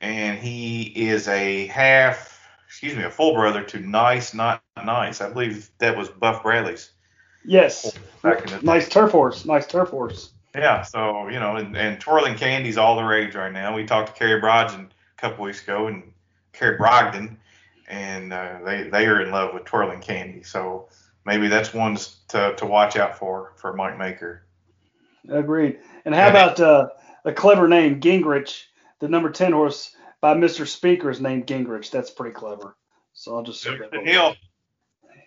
and 0.00 0.38
he 0.38 0.82
is 0.82 1.28
a 1.28 1.66
half, 1.66 2.40
excuse 2.66 2.96
me, 2.96 3.04
a 3.04 3.10
full 3.10 3.34
brother 3.34 3.62
to 3.64 3.80
Nice 3.80 4.34
Not 4.34 4.62
Nice. 4.84 5.20
I 5.20 5.30
believe 5.30 5.70
that 5.78 5.96
was 5.96 6.08
Buff 6.08 6.42
Bradley's 6.42 6.90
Yes. 7.44 7.96
Nice 8.62 8.88
turf 8.88 9.12
horse. 9.12 9.44
Nice 9.44 9.66
turf 9.66 9.88
horse. 9.88 10.32
Yeah. 10.54 10.82
So 10.82 11.28
you 11.28 11.40
know, 11.40 11.56
and, 11.56 11.76
and 11.76 12.00
twirling 12.00 12.36
candy's 12.36 12.76
all 12.76 12.96
the 12.96 13.02
rage 13.02 13.34
right 13.34 13.52
now. 13.52 13.74
We 13.74 13.84
talked 13.84 14.08
to 14.08 14.14
Carrie 14.14 14.40
Brogden 14.40 14.86
a 14.86 15.20
couple 15.20 15.44
weeks 15.44 15.62
ago, 15.62 15.86
and 15.86 16.12
Carrie 16.52 16.76
Brogden, 16.76 17.36
and 17.88 18.32
uh, 18.32 18.58
they 18.64 18.84
they 18.84 19.06
are 19.06 19.22
in 19.22 19.30
love 19.30 19.54
with 19.54 19.64
twirling 19.64 20.00
candy. 20.00 20.42
So 20.42 20.88
maybe 21.24 21.48
that's 21.48 21.72
one 21.72 21.96
to 22.28 22.54
to 22.56 22.66
watch 22.66 22.96
out 22.96 23.18
for 23.18 23.52
for 23.56 23.72
Mike 23.74 23.98
Maker. 23.98 24.42
Agreed. 25.28 25.78
And 26.04 26.14
how 26.14 26.28
about 26.28 26.60
uh, 26.60 26.88
a 27.24 27.32
clever 27.32 27.68
name, 27.68 28.00
Gingrich, 28.00 28.64
the 29.00 29.08
number 29.08 29.30
ten 29.30 29.52
horse 29.52 29.94
by 30.20 30.34
Mr. 30.34 30.66
Speaker 30.66 31.10
is 31.10 31.20
named 31.20 31.46
Gingrich. 31.46 31.90
That's 31.90 32.10
pretty 32.10 32.34
clever. 32.34 32.76
So 33.12 33.36
I'll 33.36 33.42
just 33.42 33.64
that. 33.64 33.90
Hill. 34.04 34.34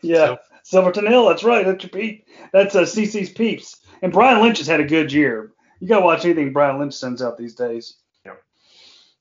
Yeah. 0.01 0.35
Silverton 0.63 1.07
Hill. 1.07 1.27
That's 1.27 1.43
right. 1.43 1.65
That's 1.65 1.83
your 1.83 1.89
peep. 1.89 2.27
That's 2.51 2.75
uh, 2.75 2.81
CC's 2.81 3.29
peeps. 3.29 3.81
And 4.01 4.11
Brian 4.13 4.41
Lynch 4.41 4.57
has 4.59 4.67
had 4.67 4.79
a 4.79 4.85
good 4.85 5.11
year. 5.11 5.51
You 5.79 5.87
got 5.87 5.99
to 5.99 6.05
watch 6.05 6.25
anything 6.25 6.53
Brian 6.53 6.79
Lynch 6.79 6.93
sends 6.93 7.21
out 7.21 7.37
these 7.37 7.55
days. 7.55 7.97
Yep. 8.25 8.41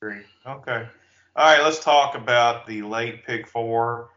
Agree. 0.00 0.20
Okay. 0.46 0.86
All 1.36 1.44
right. 1.44 1.62
Let's 1.62 1.82
talk 1.82 2.14
about 2.14 2.66
the 2.66 2.82
late 2.82 3.24
pick 3.24 3.48
four. 3.48 4.10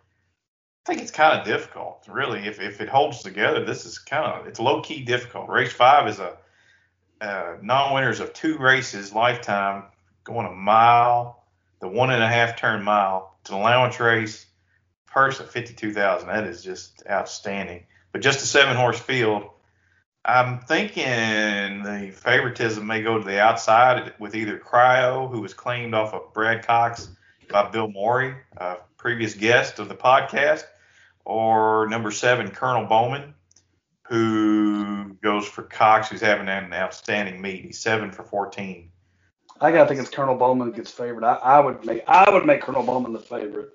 I 0.86 0.91
think 0.91 1.01
it's 1.01 1.12
kind 1.12 1.39
of 1.39 1.45
difficult, 1.45 2.06
really. 2.08 2.41
If, 2.45 2.60
if 2.60 2.80
it 2.80 2.88
holds 2.88 3.24
together, 3.24 3.66
this 3.66 3.86
is 3.86 3.97
kind 3.97 4.26
of 4.26 4.45
it's 4.45 4.60
low 4.60 4.82
key 4.82 5.03
difficult. 5.03 5.49
Race 5.49 5.74
five 5.74 6.08
is 6.08 6.20
a 6.20 6.38
uh, 7.22 7.55
non-winners 7.61 8.20
of 8.20 8.34
two 8.34 8.57
races 8.57 9.13
lifetime, 9.13 9.84
going 10.24 10.47
a 10.47 10.51
mile, 10.51 11.43
the 11.80 11.88
one 11.88 12.11
and 12.11 12.24
a 12.24 12.28
half 12.28 12.57
turn 12.57 12.84
mile. 12.84 13.36
It's 13.41 13.49
an 13.49 13.57
allowance 13.57 13.99
race 13.99 14.45
purse 15.16 15.39
of 15.39 15.49
52,000. 15.49 16.28
That 16.28 16.43
is 16.43 16.61
just 16.61 17.03
outstanding. 17.09 17.86
But 18.11 18.22
just 18.22 18.43
a 18.43 18.45
seven 18.45 18.76
horse 18.76 18.99
field. 18.99 19.43
I'm 20.26 20.59
thinking 20.59 21.03
the 21.84 22.11
favoritism 22.13 22.86
may 22.86 23.01
go 23.01 23.18
to 23.18 23.24
the 23.24 23.39
outside 23.39 24.13
with 24.20 24.36
either 24.36 24.57
Cryo, 24.57 25.30
who 25.30 25.41
was 25.41 25.53
claimed 25.53 25.93
off 25.93 26.13
of 26.13 26.34
Brad 26.34 26.66
Cox 26.66 27.07
by 27.49 27.70
Bill 27.70 27.88
Morey, 27.88 28.36
a 28.57 28.78
previous 28.97 29.36
guest 29.36 29.80
of 29.80 29.88
the 29.88 29.95
podcast, 29.95 30.63
or 31.24 31.88
number 31.88 32.11
seven, 32.11 32.49
Colonel 32.49 32.88
Bowman, 32.88 33.36
who 34.08 35.18
goes 35.22 35.47
for 35.47 35.64
Cox, 35.64 36.10
who's 36.10 36.22
having 36.22 36.47
an 36.47 36.74
outstanding 36.74 37.41
meet. 37.41 37.66
He's 37.66 37.80
seven 37.80 38.12
for 38.12 38.24
14. 38.24 38.91
I 39.62 39.72
gotta 39.72 39.88
think 39.88 40.01
it's 40.01 40.10
Colonel 40.10 40.36
Bowman 40.36 40.72
gets 40.72 40.91
favored. 40.91 41.24
I, 41.24 41.36
I 41.36 41.60
would 41.60 41.86
make 41.86 42.03
I 42.08 42.30
would 42.30 42.45
make 42.45 42.62
Colonel 42.62 42.84
Bowman 42.84 43.14
the 43.14 43.20
favorite. 43.20 43.70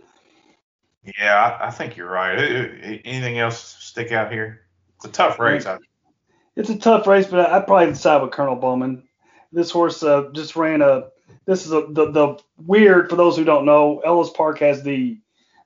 Yeah, 1.19 1.57
I, 1.61 1.69
I 1.69 1.71
think 1.71 1.97
you're 1.97 2.11
right. 2.11 2.37
Anything 3.05 3.39
else 3.39 3.77
stick 3.81 4.13
out 4.13 4.31
here? 4.31 4.63
It's 4.97 5.07
a 5.07 5.11
tough 5.11 5.39
race. 5.39 5.67
It's 6.57 6.69
a 6.69 6.77
tough 6.77 7.07
race, 7.07 7.27
but 7.27 7.51
I'd 7.51 7.67
probably 7.67 7.87
decide 7.87 8.21
with 8.21 8.33
Colonel 8.33 8.57
Bowman. 8.57 9.05
This 9.53 9.71
horse 9.71 10.03
uh, 10.03 10.29
just 10.33 10.57
ran 10.57 10.83
a. 10.83 11.09
This 11.47 11.65
is 11.65 11.73
a 11.73 11.87
the, 11.89 12.11
the 12.11 12.39
weird 12.59 13.09
for 13.09 13.17
those 13.17 13.37
who 13.37 13.45
don't 13.45 13.65
know. 13.65 14.01
Ellis 14.01 14.31
Park 14.31 14.59
has 14.59 14.83
the 14.83 15.19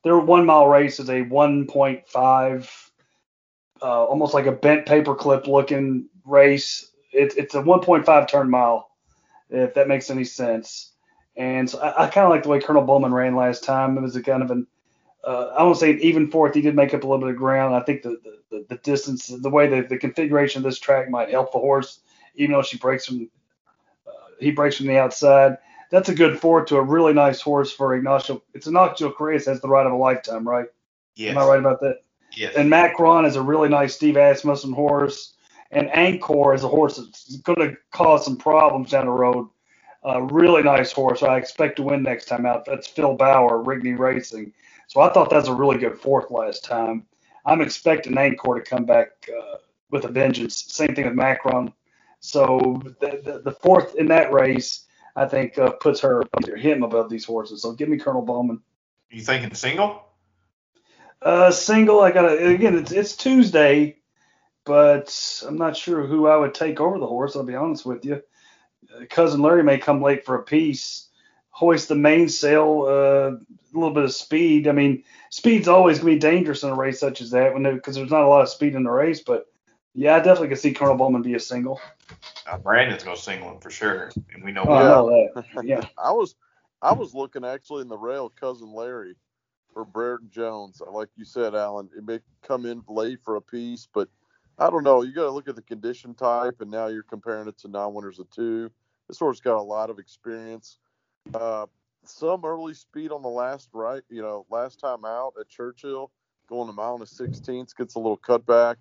their 0.05 0.19
one 0.19 0.47
mile 0.47 0.69
race 0.69 1.01
is 1.01 1.09
a 1.09 1.25
1.5, 1.25 2.84
uh, 3.83 4.05
almost 4.05 4.35
like 4.35 4.47
a 4.47 4.53
bent 4.53 4.87
paperclip 4.87 5.47
looking 5.47 6.09
race. 6.25 6.91
It's 7.13 7.35
it's 7.37 7.55
a 7.55 7.63
1.5 7.63 8.29
turn 8.29 8.51
mile, 8.51 8.91
if 9.51 9.75
that 9.75 9.89
makes 9.89 10.11
any 10.11 10.25
sense. 10.25 10.93
And 11.37 11.69
so 11.69 11.81
I, 11.81 12.05
I 12.05 12.11
kind 12.11 12.25
of 12.25 12.31
like 12.31 12.45
the 12.45 12.49
way 12.49 12.61
Colonel 12.61 12.83
Bowman 12.83 13.13
ran 13.13 13.37
last 13.37 13.65
time. 13.65 13.97
It 13.97 14.03
was 14.03 14.17
a 14.17 14.23
kind 14.23 14.43
of 14.43 14.51
an 14.51 14.67
uh, 15.25 15.55
I 15.57 15.63
won't 15.63 15.79
say 15.79 15.93
even 15.93 16.31
fourth. 16.31 16.55
He 16.55 16.61
did 16.61 16.77
make 16.77 16.93
up 16.93 17.03
a 17.03 17.07
little 17.07 17.21
bit 17.21 17.31
of 17.31 17.37
ground. 17.37 17.75
I 17.75 17.81
think 17.81 18.03
the 18.03 18.21
the, 18.51 18.67
the 18.69 18.77
distance, 18.77 19.27
the 19.27 19.51
way 19.51 19.69
the, 19.69 19.87
the 19.89 19.99
configuration 19.99 20.61
of 20.61 20.65
this 20.65 20.79
track 20.79 21.11
might 21.11 21.31
help 21.31 21.53
the 21.53 21.59
horse, 21.59 22.01
even 22.37 22.53
though 22.53 22.63
she 22.63 22.79
breaks 22.79 23.07
from 23.07 23.29
uh, 24.07 24.11
he 24.39 24.51
breaks 24.51 24.77
from 24.77 24.87
the 24.87 24.99
outside. 24.99 25.59
That's 25.91 26.09
a 26.09 26.15
good 26.15 26.41
fourth 26.41 26.67
to 26.69 26.77
a 26.77 26.83
really 26.83 27.13
nice 27.13 27.41
horse 27.41 27.73
for 27.73 27.95
Ignacio. 27.95 28.43
It's 28.53 28.67
Ignacio 28.67 29.13
Correas 29.13 29.47
has 29.47 29.61
the 29.61 29.69
ride 29.69 29.87
of 29.87 29.93
a 29.93 29.97
lifetime, 29.97 30.47
right? 30.47 30.67
Yes. 31.15 31.33
Am 31.33 31.39
I 31.39 31.47
right 31.47 31.59
about 31.59 31.81
that? 31.81 32.03
Yes. 32.37 32.55
And 32.57 32.69
Macron 32.71 33.25
is 33.25 33.37
a 33.37 33.43
really 33.43 33.69
nice 33.69 33.95
Steve 33.95 34.17
Asmussen 34.17 34.73
horse, 34.73 35.35
and 35.71 35.89
Angkor 35.91 36.55
is 36.55 36.65
a 36.65 36.69
horse 36.69 36.97
that's 36.97 37.37
going 37.39 37.59
to 37.61 37.77
cause 37.91 38.25
some 38.25 38.37
problems 38.37 38.91
down 38.91 39.07
the 39.07 39.13
road. 39.13 39.49
A 40.05 40.23
really 40.23 40.63
nice 40.63 40.93
horse. 40.93 41.23
I 41.23 41.39
expect 41.39 41.77
to 41.77 41.83
win 41.83 42.03
next 42.03 42.27
time 42.27 42.45
out. 42.45 42.65
That's 42.67 42.87
Phil 42.87 43.15
Bauer, 43.15 43.65
Rigney 43.65 43.99
Racing. 43.99 44.53
So 44.87 45.01
I 45.01 45.11
thought 45.11 45.31
that 45.31 45.37
was 45.37 45.49
a 45.49 45.55
really 45.55 45.79
good 45.79 45.99
fourth 45.99 46.31
last 46.31 46.65
time. 46.65 47.07
I'm 47.47 47.61
expecting 47.61 48.15
Angkor 48.15 48.57
to 48.57 48.63
come 48.63 48.85
back 48.85 49.09
uh, 49.29 49.57
with 49.91 50.05
a 50.05 50.09
vengeance. 50.09 50.65
Same 50.69 50.95
thing 50.95 51.07
with 51.07 51.15
Macron. 51.15 51.73
So 52.21 52.83
the, 53.01 53.21
the, 53.25 53.39
the 53.45 53.53
fourth 53.53 53.95
in 53.97 54.07
that 54.09 54.33
race, 54.33 54.87
I 55.17 55.27
think, 55.27 55.59
uh, 55.59 55.73
puts 55.73 56.01
her 56.01 56.25
him 56.57 56.83
above 56.83 57.09
these 57.09 57.25
horses. 57.25 57.63
So 57.63 57.73
give 57.73 57.89
me 57.89 57.99
Colonel 57.99 58.23
Bowman. 58.23 58.61
You 59.11 59.23
thinking 59.23 59.55
single? 59.55 60.05
Uh, 61.25 61.51
single. 61.51 62.01
I 62.01 62.11
got 62.13 62.29
to 62.29 62.47
again. 62.49 62.79
It's 62.79 62.93
it's 62.93 63.17
Tuesday, 63.17 63.97
but 64.65 65.43
I'm 65.47 65.57
not 65.57 65.77
sure 65.77 66.07
who 66.07 66.27
I 66.27 66.37
would 66.37 66.55
take 66.55 66.81
over 66.81 66.99
the 66.99 67.07
horse. 67.07 67.35
I'll 67.35 67.45
be 67.45 67.55
honest 67.55 67.87
with 67.87 68.05
you. 68.05 68.23
Uh, 68.95 69.07
Cousin 69.09 69.41
Larry 69.41 69.63
may 69.63 69.79
come 69.79 70.03
late 70.03 70.27
for 70.27 70.35
a 70.35 70.43
piece 70.43 71.09
hoist 71.55 71.87
the 71.89 71.95
mainsail, 71.95 72.83
uh, 72.89 73.31
a 73.31 73.39
little 73.73 73.95
bit 73.95 74.03
of 74.03 74.13
speed. 74.13 74.67
I 74.67 74.73
mean, 74.73 75.05
speed's 75.31 75.69
always 75.69 76.01
going 76.01 76.15
to 76.15 76.27
be 76.27 76.33
dangerous 76.33 76.65
in 76.65 76.71
a 76.71 76.75
race 76.75 76.99
such 76.99 77.21
as 77.21 77.31
that 77.31 77.55
when 77.55 77.63
because 77.63 77.95
there's 77.95 78.11
not 78.11 78.25
a 78.25 78.29
lot 78.29 78.43
of 78.43 78.49
speed 78.49 78.75
in 78.75 78.83
the 78.83 78.91
race. 78.91 79.23
But 79.23 79.47
yeah, 79.95 80.17
I 80.17 80.19
definitely 80.19 80.49
can 80.49 80.57
see 80.57 80.75
Colonel 80.75 80.97
Bowman 80.97 81.23
be 81.23 81.35
a 81.35 81.41
single. 81.41 81.81
Uh, 82.45 82.59
Brandon's 82.59 83.05
going 83.05 83.17
to 83.17 83.23
single 83.23 83.53
him 83.53 83.61
for 83.61 83.71
sure, 83.71 84.11
and 84.35 84.45
we 84.45 84.51
know. 84.51 84.65
Oh, 84.67 84.73
I 84.73 84.83
know 84.83 85.31
that. 85.35 85.65
Yeah. 85.65 85.87
I 85.99 86.11
was 86.11 86.35
I 86.83 86.93
was 86.93 87.15
looking 87.15 87.45
actually 87.45 87.83
in 87.83 87.89
the 87.89 87.97
rail, 87.97 88.31
cousin 88.31 88.73
Larry, 88.73 89.15
for 89.75 89.85
Brereton 89.85 90.31
Jones. 90.31 90.81
Like 90.91 91.09
you 91.17 91.25
said, 91.25 91.55
Alan, 91.55 91.91
it 91.97 92.05
may 92.07 92.21
come 92.43 92.65
in 92.65 92.83
late 92.89 93.19
for 93.23 93.37
a 93.37 93.43
piece, 93.43 93.87
but 93.93 94.09
I 94.59 94.71
don't 94.71 94.85
know. 94.85 95.03
You 95.03 95.13
got 95.13 95.25
to 95.25 95.31
look 95.31 95.49
at 95.49 95.57
the 95.57 95.63
condition 95.63 96.15
type, 96.15 96.61
and 96.61 96.71
now 96.71 96.87
you're 96.87 97.03
comparing 97.03 97.49
it 97.49 97.59
to 97.59 97.69
non-winners 97.69 98.21
of 98.21 98.31
two. 98.31 98.71
This 99.09 99.19
horse 99.19 99.41
got 99.41 99.59
a 99.59 99.63
lot 99.63 99.91
of 99.91 99.99
experience. 99.99 100.79
Uh, 101.35 101.67
some 102.05 102.45
early 102.45 102.75
speed 102.75 103.11
on 103.11 103.23
the 103.23 103.29
last 103.29 103.69
right, 103.73 104.03
you 104.09 104.23
know, 104.23 104.47
last 104.51 104.79
time 104.79 105.05
out 105.05 105.35
at 105.41 105.49
Churchill, 105.49 106.11
going 106.49 106.69
a 106.69 106.73
mile 106.73 106.95
and 106.95 107.03
a 107.03 107.07
sixteenth, 107.07 107.77
gets 107.77 107.97
a 107.97 107.99
little 107.99 108.19
cutback. 108.19 108.77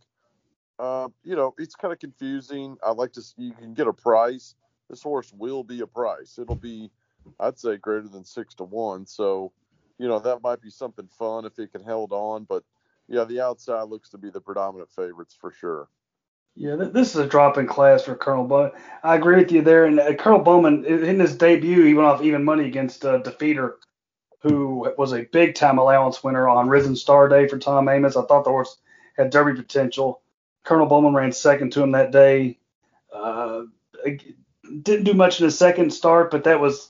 Uh, 0.79 1.07
you 1.23 1.35
know, 1.35 1.53
it's 1.57 1.75
kind 1.75 1.93
of 1.93 1.99
confusing. 1.99 2.77
I 2.83 2.91
like 2.91 3.13
to 3.13 3.21
see 3.21 3.43
you 3.43 3.53
can 3.53 3.73
get 3.73 3.87
a 3.87 3.93
price. 3.93 4.55
This 4.89 5.01
horse 5.01 5.31
will 5.33 5.63
be 5.63 5.81
a 5.81 5.87
price. 5.87 6.37
It'll 6.39 6.55
be 6.55 6.91
I'd 7.39 7.57
say 7.57 7.77
greater 7.77 8.07
than 8.07 8.25
six 8.25 8.53
to 8.55 8.63
one. 8.63 9.05
So, 9.05 9.51
you 10.03 10.09
know, 10.09 10.19
that 10.19 10.43
might 10.43 10.61
be 10.61 10.69
something 10.69 11.07
fun 11.17 11.45
if 11.45 11.57
it 11.57 11.71
can 11.71 11.81
held 11.81 12.11
on. 12.11 12.43
But 12.43 12.65
yeah, 13.07 13.23
the 13.23 13.39
outside 13.39 13.83
looks 13.83 14.09
to 14.09 14.17
be 14.17 14.29
the 14.29 14.41
predominant 14.41 14.91
favorites 14.91 15.33
for 15.39 15.49
sure. 15.49 15.87
Yeah, 16.57 16.75
th- 16.75 16.91
this 16.91 17.15
is 17.15 17.21
a 17.21 17.25
drop 17.25 17.57
in 17.57 17.67
class 17.67 18.03
for 18.03 18.13
Colonel 18.13 18.43
Bowman. 18.43 18.73
I 19.01 19.15
agree 19.15 19.37
with 19.37 19.53
you 19.53 19.61
there. 19.61 19.85
And 19.85 20.01
uh, 20.01 20.13
Colonel 20.15 20.39
Bowman, 20.39 20.83
in 20.83 21.21
his 21.21 21.37
debut, 21.37 21.85
he 21.85 21.93
went 21.93 22.09
off 22.09 22.21
even 22.21 22.43
money 22.43 22.65
against 22.65 23.05
uh, 23.05 23.21
Defeater, 23.21 23.75
who 24.41 24.91
was 24.97 25.13
a 25.13 25.23
big 25.23 25.55
time 25.55 25.77
allowance 25.77 26.21
winner 26.21 26.49
on 26.49 26.67
Risen 26.67 26.97
Star 26.97 27.29
Day 27.29 27.47
for 27.47 27.57
Tom 27.57 27.85
Amoss. 27.85 28.21
I 28.21 28.27
thought 28.27 28.43
the 28.43 28.49
horse 28.49 28.75
had 29.15 29.29
Derby 29.29 29.55
potential. 29.55 30.21
Colonel 30.65 30.85
Bowman 30.87 31.13
ran 31.13 31.31
second 31.31 31.71
to 31.71 31.81
him 31.81 31.93
that 31.93 32.11
day. 32.11 32.59
Uh, 33.15 33.61
didn't 34.81 35.05
do 35.05 35.13
much 35.13 35.39
in 35.39 35.45
his 35.45 35.57
second 35.57 35.93
start, 35.93 36.29
but 36.29 36.43
that 36.43 36.59
was 36.59 36.89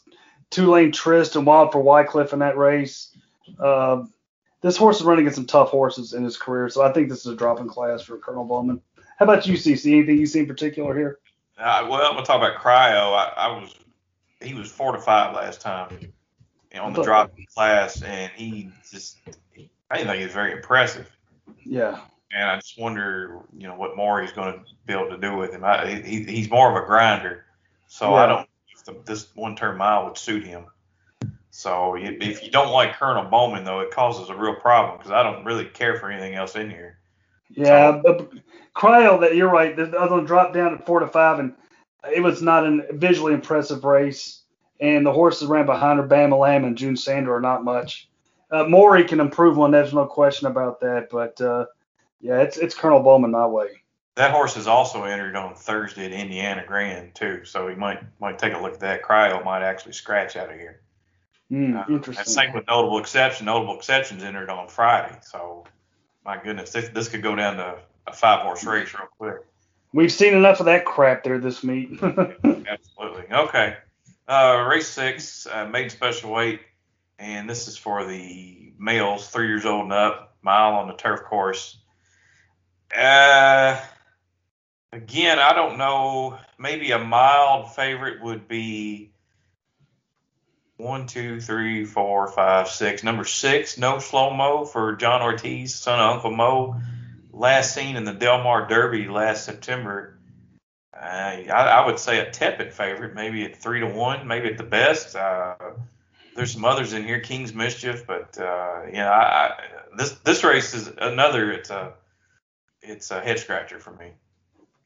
two 0.50 0.70
lane 0.70 0.92
Trist 0.92 1.36
and 1.36 1.46
Wild 1.46 1.72
for 1.72 1.82
Wycliffe 1.82 2.34
in 2.34 2.40
that 2.40 2.58
race. 2.58 3.16
Uh, 3.60 4.04
this 4.62 4.78
horse 4.78 5.00
is 5.00 5.04
running 5.04 5.26
against 5.26 5.36
some 5.36 5.46
tough 5.46 5.70
horses 5.70 6.14
in 6.14 6.24
his 6.24 6.38
career, 6.38 6.70
so 6.70 6.82
I 6.84 6.92
think 6.94 7.10
this 7.10 7.26
is 7.26 7.34
a 7.34 7.36
drop 7.36 7.60
in 7.60 7.68
class 7.68 8.02
for 8.02 8.18
Colonel 8.18 8.46
Bowman. 8.46 8.82
How 9.18 9.26
about 9.26 9.46
you, 9.46 9.56
CC? 9.56 9.94
Anything 9.94 10.18
you 10.18 10.26
see 10.26 10.40
in 10.40 10.48
particular 10.48 10.96
here? 10.96 11.20
Uh, 11.58 11.88
well, 11.90 12.02
I'm 12.02 12.14
gonna 12.14 12.26
talk 12.26 12.38
about 12.38 12.58
Cryo. 12.58 13.14
I, 13.14 13.34
I, 13.38 13.48
was 13.60 13.76
he 14.42 14.54
was 14.54 14.72
four 14.72 14.92
to 14.94 15.00
five 15.00 15.36
last 15.36 15.62
time 15.62 16.14
on 16.80 16.94
the 16.94 17.04
drop 17.04 17.32
in 17.38 17.46
class, 17.54 18.02
and 18.02 18.32
he 18.36 18.70
just 18.90 19.20
I 19.92 19.98
didn't 19.98 20.08
think 20.08 20.20
he 20.20 20.24
was 20.26 20.34
very 20.34 20.54
impressive. 20.54 21.10
Yeah. 21.64 22.00
And 22.32 22.50
I 22.50 22.56
just 22.56 22.80
wonder, 22.80 23.42
you 23.56 23.68
know, 23.68 23.76
what 23.76 23.96
more 23.96 24.22
he's 24.22 24.32
going 24.32 24.54
to 24.54 24.60
be 24.88 24.94
able 24.94 25.10
to 25.10 25.18
do 25.18 25.36
with 25.38 25.52
him. 25.52 25.64
I, 25.64 26.02
he, 26.04 26.24
he's 26.24 26.50
more 26.50 26.72
of 26.76 26.84
a 26.84 26.86
grinder, 26.86 27.46
so 27.88 28.10
yeah. 28.10 28.16
I 28.16 28.26
don't 28.26 28.50
the, 28.86 29.02
this 29.06 29.28
one 29.36 29.56
turn 29.56 29.78
mile 29.78 30.06
would 30.06 30.18
suit 30.18 30.46
him. 30.46 30.66
So 31.50 31.96
if 31.96 32.44
you 32.44 32.50
don't 32.50 32.72
like 32.72 32.96
Colonel 32.96 33.30
Bowman, 33.30 33.64
though, 33.64 33.82
it 33.82 33.92
causes 33.92 34.30
a 34.30 34.36
real 34.36 34.56
problem 34.56 34.98
because 34.98 35.12
I 35.12 35.22
don't 35.22 35.46
really 35.46 35.66
care 35.66 36.00
for 36.00 36.10
anything 36.10 36.34
else 36.34 36.56
in 36.56 36.70
here. 36.70 36.98
Yeah, 37.52 37.92
so, 37.92 38.02
but 38.04 38.32
Cryo, 38.76 39.22
that 39.22 39.36
you're 39.36 39.52
right. 39.52 39.76
The 39.76 39.96
other 39.98 40.16
one 40.16 40.26
dropped 40.26 40.56
down 40.56 40.74
at 40.74 40.86
four 40.86 41.00
to 41.00 41.08
five, 41.08 41.38
and 41.38 41.54
it 42.12 42.22
was 42.22 42.42
not 42.42 42.66
a 42.66 42.88
visually 42.94 43.34
impressive 43.34 43.84
race. 43.84 44.42
And 44.80 45.06
the 45.06 45.12
horses 45.12 45.48
ran 45.48 45.68
behind 45.68 46.00
her, 46.00 46.08
Bama 46.08 46.38
Lamb 46.38 46.66
and 46.66 46.78
June 46.78 46.98
Sander, 46.98 47.36
are 47.36 47.40
not 47.40 47.64
much. 47.64 48.10
Uh, 48.50 48.66
Morey 48.66 49.04
can 49.04 49.20
improve 49.20 49.60
on. 49.60 49.72
There's 49.72 49.94
no 49.94 50.08
question 50.08 50.48
about 50.48 50.80
that. 50.82 51.10
But 51.12 51.40
uh, 51.40 51.68
yeah, 52.20 52.42
it's 52.42 52.58
it's 52.58 52.76
Colonel 52.76 53.02
Bowman 53.04 53.32
my 53.32 53.46
way. 53.46 53.84
That 54.16 54.32
horse 54.32 54.58
is 54.58 54.68
also 54.68 55.04
entered 55.04 55.36
on 55.36 55.56
Thursday 55.56 56.06
at 56.06 56.12
Indiana 56.12 56.64
Grand 56.68 57.16
too, 57.16 57.46
so 57.46 57.66
we 57.66 57.76
might 57.76 58.04
might 58.20 58.38
take 58.38 58.54
a 58.54 58.60
look 58.60 58.74
at 58.74 58.80
that. 58.82 59.02
Cryo 59.02 59.44
might 59.44 59.64
actually 59.64 59.94
scratch 59.94 60.36
out 60.36 60.52
of 60.52 60.56
here. 60.56 60.82
Mm, 61.52 61.76
uh, 61.76 61.92
interesting. 61.92 62.26
same 62.26 62.54
with 62.54 62.68
notable 62.68 63.00
exception. 63.00 63.48
Notable 63.48 63.76
exceptions 63.76 64.24
entered 64.24 64.50
on 64.50 64.68
Friday, 64.68 65.18
so 65.24 65.66
my 66.26 66.42
goodness, 66.42 66.72
this, 66.72 66.90
this 66.90 67.10
could 67.10 67.22
go 67.22 67.36
down 67.36 67.58
to 67.58 67.80
a 68.08 68.14
five 68.14 68.42
horse 68.42 68.64
race 68.64 68.94
real 68.94 69.08
quick. 69.18 69.46
We've 69.94 70.12
seen 70.12 70.34
enough 70.34 70.60
of 70.60 70.66
that 70.66 70.86
crap 70.86 71.24
there 71.24 71.40
this 71.40 71.64
meet. 71.64 71.92
Absolutely. 72.04 73.26
Okay. 73.32 73.78
Uh, 74.28 74.66
race 74.70 74.88
six, 74.88 75.46
uh, 75.46 75.68
maiden 75.68 75.90
special 75.90 76.32
weight, 76.32 76.62
and 77.20 77.50
this 77.50 77.68
is 77.68 77.78
for 77.78 78.06
the 78.06 78.74
males, 78.80 79.28
three 79.30 79.48
years 79.48 79.66
old 79.66 79.84
and 79.84 79.94
up, 79.94 80.36
mile 80.42 80.76
on 80.76 80.88
the 80.88 80.94
turf 80.94 81.24
course. 81.24 81.78
Uh, 82.96 83.80
again, 84.94 85.40
I 85.40 85.54
don't 85.54 85.78
know. 85.78 86.38
Maybe 86.60 86.92
a 86.92 87.00
mild 87.00 87.74
favorite 87.74 88.22
would 88.22 88.48
be 88.48 89.12
one, 90.78 91.08
two, 91.08 91.40
three, 91.40 91.86
four, 91.86 92.28
five, 92.28 92.70
six. 92.70 93.04
Number 93.04 93.24
six, 93.24 93.78
no 93.78 94.00
slow 94.00 94.34
mo 94.34 94.66
for 94.66 94.96
John 94.96 95.22
Ortiz, 95.22 95.76
son 95.76 96.00
of 96.00 96.16
Uncle 96.16 96.32
Mo. 96.32 96.80
Last 97.32 97.74
seen 97.74 97.96
in 97.96 98.04
the 98.04 98.14
Del 98.14 98.44
Mar 98.44 98.68
Derby 98.68 99.08
last 99.08 99.46
September. 99.46 100.20
I, 100.94 101.48
I, 101.50 101.86
would 101.86 101.98
say 101.98 102.20
a 102.20 102.30
tepid 102.30 102.72
favorite, 102.74 103.16
maybe 103.16 103.44
at 103.44 103.58
three 103.58 103.80
to 103.80 103.88
one, 103.88 104.28
maybe 104.28 104.50
at 104.50 104.58
the 104.58 104.64
best. 104.64 105.16
Uh, 105.16 105.56
there's 106.36 106.54
some 106.54 106.64
others 106.64 106.94
in 106.94 107.04
here, 107.04 107.20
King's 107.20 107.54
Mischief, 107.54 108.06
but 108.06 108.38
uh, 108.40 108.84
you 108.86 108.94
know, 108.94 109.10
I, 109.10 109.48
I, 109.48 109.52
this 109.98 110.12
this 110.20 110.44
race 110.44 110.74
is 110.76 110.88
another. 110.98 111.52
It's 111.52 111.72
a 111.72 111.94
it's 112.82 113.10
a 113.10 113.22
head 113.22 113.40
scratcher 113.40 113.80
for 113.80 113.92
me. 113.92 114.12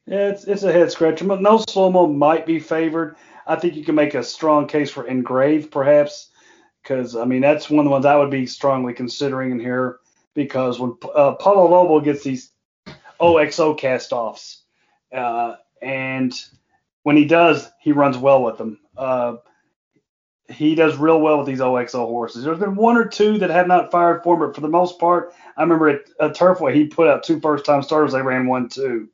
Yeah, 0.08 0.28
it's 0.28 0.44
it's 0.44 0.62
a 0.62 0.72
head 0.72 0.90
scratcher. 0.90 1.26
No 1.26 1.58
slow 1.58 1.90
mo 1.90 2.06
might 2.06 2.46
be 2.46 2.60
favored. 2.60 3.16
I 3.46 3.56
think 3.56 3.76
you 3.76 3.84
can 3.84 3.94
make 3.94 4.14
a 4.14 4.22
strong 4.24 4.66
case 4.66 4.90
for 4.90 5.06
Engrave, 5.06 5.70
perhaps, 5.70 6.30
because 6.82 7.14
I 7.14 7.26
mean 7.26 7.42
that's 7.42 7.68
one 7.68 7.80
of 7.80 7.84
the 7.84 7.90
ones 7.90 8.06
I 8.06 8.16
would 8.16 8.30
be 8.30 8.46
strongly 8.46 8.94
considering 8.94 9.50
in 9.50 9.60
here 9.60 9.98
because 10.32 10.80
when 10.80 10.96
uh, 11.14 11.32
Paulo 11.32 11.68
Lobo 11.68 12.00
gets 12.00 12.22
these 12.24 12.50
OXO 13.20 13.74
cast-offs, 13.74 14.62
uh, 15.12 15.56
and 15.82 16.32
when 17.02 17.18
he 17.18 17.26
does, 17.26 17.68
he 17.78 17.92
runs 17.92 18.16
well 18.16 18.42
with 18.42 18.56
them. 18.56 18.78
Uh, 18.96 19.36
he 20.48 20.74
does 20.74 20.96
real 20.96 21.20
well 21.20 21.36
with 21.36 21.46
these 21.46 21.60
OXO 21.60 22.06
horses. 22.06 22.44
There's 22.44 22.58
been 22.58 22.76
one 22.76 22.96
or 22.96 23.06
two 23.06 23.36
that 23.38 23.50
have 23.50 23.66
not 23.66 23.90
fired 23.90 24.22
for 24.22 24.36
him, 24.36 24.40
but 24.40 24.54
for 24.54 24.62
the 24.62 24.68
most 24.68 24.98
part, 24.98 25.34
I 25.54 25.62
remember 25.62 25.90
at, 25.90 26.00
at 26.18 26.34
Turfway 26.34 26.74
he 26.74 26.86
put 26.86 27.08
out 27.08 27.24
two 27.24 27.40
first-time 27.40 27.82
starters. 27.82 28.12
They 28.12 28.22
ran 28.22 28.46
one 28.46 28.70
two. 28.70 29.10